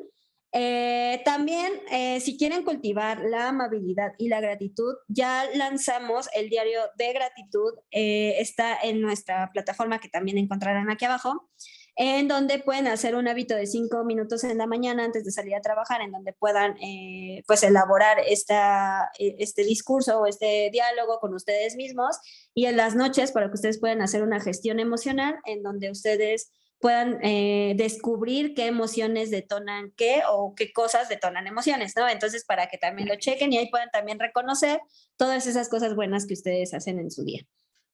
Eh, 0.51 1.21
también, 1.23 1.71
si 2.19 2.37
quieren 2.37 2.65
cultivar 2.65 3.21
la 3.21 3.47
amabilidad 3.47 4.11
y 4.17 4.27
la 4.27 4.41
gratitud, 4.41 4.95
ya 5.07 5.45
lanzamos 5.55 6.27
el 6.33 6.49
diario 6.49 6.81
de 6.97 7.13
gratitud. 7.13 7.71
está 7.89 8.77
en 8.83 8.99
nuestra 8.99 9.49
plataforma 9.53 9.99
que 9.99 10.09
también 10.09 10.37
encontrarán 10.37 10.91
aquí 10.91 11.05
abajo 11.05 11.49
en 11.95 12.27
donde 12.27 12.59
pueden 12.59 12.87
hacer 12.87 13.15
un 13.15 13.27
hábito 13.27 13.55
de 13.55 13.67
cinco 13.67 14.03
minutos 14.03 14.43
en 14.43 14.57
la 14.57 14.65
mañana 14.65 15.03
antes 15.03 15.23
de 15.23 15.31
salir 15.31 15.55
a 15.55 15.61
trabajar, 15.61 16.01
en 16.01 16.11
donde 16.11 16.33
puedan 16.33 16.75
eh, 16.81 17.43
pues 17.45 17.61
elaborar 17.63 18.17
esta, 18.27 19.11
e, 19.19 19.35
este 19.39 19.63
discurso 19.63 20.19
o 20.19 20.25
este 20.25 20.69
diálogo 20.71 21.19
con 21.19 21.33
ustedes 21.33 21.75
mismos 21.75 22.17
y 22.53 22.65
en 22.65 22.77
las 22.77 22.95
noches 22.95 23.31
para 23.31 23.47
que 23.47 23.55
ustedes 23.55 23.79
puedan 23.79 24.01
hacer 24.01 24.23
una 24.23 24.39
gestión 24.39 24.79
emocional 24.79 25.35
en 25.45 25.61
donde 25.61 25.91
ustedes 25.91 26.51
puedan 26.83 27.19
eh, 27.23 27.75
descubrir 27.77 28.55
qué 28.55 28.65
emociones 28.65 29.31
detonan 29.31 29.93
qué 29.95 30.21
o 30.29 30.53
qué 30.53 30.73
cosas 30.73 31.07
detonan 31.07 31.47
emociones, 31.47 31.93
¿no? 31.95 32.09
Entonces, 32.09 32.43
para 32.43 32.67
que 32.67 32.77
también 32.77 33.07
lo 33.07 33.15
chequen 33.15 33.53
y 33.53 33.57
ahí 33.57 33.69
puedan 33.69 33.89
también 33.89 34.19
reconocer 34.19 34.81
todas 35.15 35.47
esas 35.47 35.69
cosas 35.69 35.95
buenas 35.95 36.25
que 36.25 36.33
ustedes 36.33 36.73
hacen 36.73 36.99
en 36.99 37.09
su 37.09 37.23
día. 37.23 37.45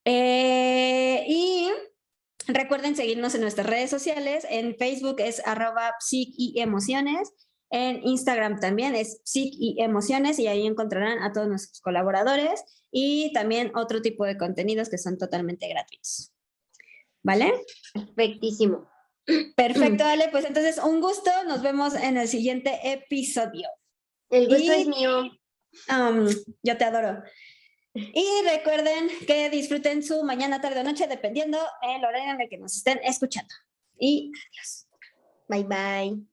Eh, 0.05 1.23
y 1.27 1.69
Recuerden 2.49 2.95
seguirnos 2.95 3.35
en 3.35 3.41
nuestras 3.41 3.67
redes 3.67 3.91
sociales. 3.91 4.45
En 4.49 4.75
Facebook 4.75 5.17
es 5.19 5.45
arroba 5.45 5.93
psic 5.99 6.33
y 6.35 6.59
emociones. 6.59 7.31
En 7.69 8.01
Instagram 8.03 8.59
también 8.59 8.95
es 8.95 9.21
psic 9.23 9.53
y 9.53 9.81
emociones 9.81 10.39
y 10.39 10.47
ahí 10.47 10.65
encontrarán 10.65 11.21
a 11.21 11.31
todos 11.31 11.47
nuestros 11.47 11.79
colaboradores 11.81 12.63
y 12.91 13.31
también 13.33 13.71
otro 13.75 14.01
tipo 14.01 14.25
de 14.25 14.37
contenidos 14.37 14.89
que 14.89 14.97
son 14.97 15.19
totalmente 15.19 15.67
gratuitos. 15.67 16.33
¿Vale? 17.21 17.53
Perfectísimo. 17.93 18.89
Perfecto, 19.55 20.03
Ale. 20.05 20.29
Pues 20.31 20.45
entonces, 20.45 20.79
un 20.79 21.01
gusto. 21.01 21.29
Nos 21.47 21.61
vemos 21.61 21.93
en 21.93 22.17
el 22.17 22.27
siguiente 22.27 22.79
episodio. 22.83 23.69
El 24.31 24.47
gusto 24.47 24.71
es 24.71 24.87
mío. 24.87 25.21
Um, 25.87 26.27
yo 26.63 26.77
te 26.77 26.83
adoro. 26.83 27.21
Y 27.93 28.25
recuerden 28.45 29.09
que 29.25 29.49
disfruten 29.49 30.03
su 30.03 30.23
mañana, 30.23 30.61
tarde 30.61 30.81
o 30.81 30.83
noche, 30.83 31.07
dependiendo 31.07 31.57
el 31.81 32.03
horario 32.05 32.33
en 32.33 32.41
el 32.41 32.49
que 32.49 32.57
nos 32.57 32.75
estén 32.75 32.99
escuchando. 33.03 33.53
Y 33.97 34.31
adiós. 34.51 34.87
Bye 35.47 35.63
bye. 35.63 36.29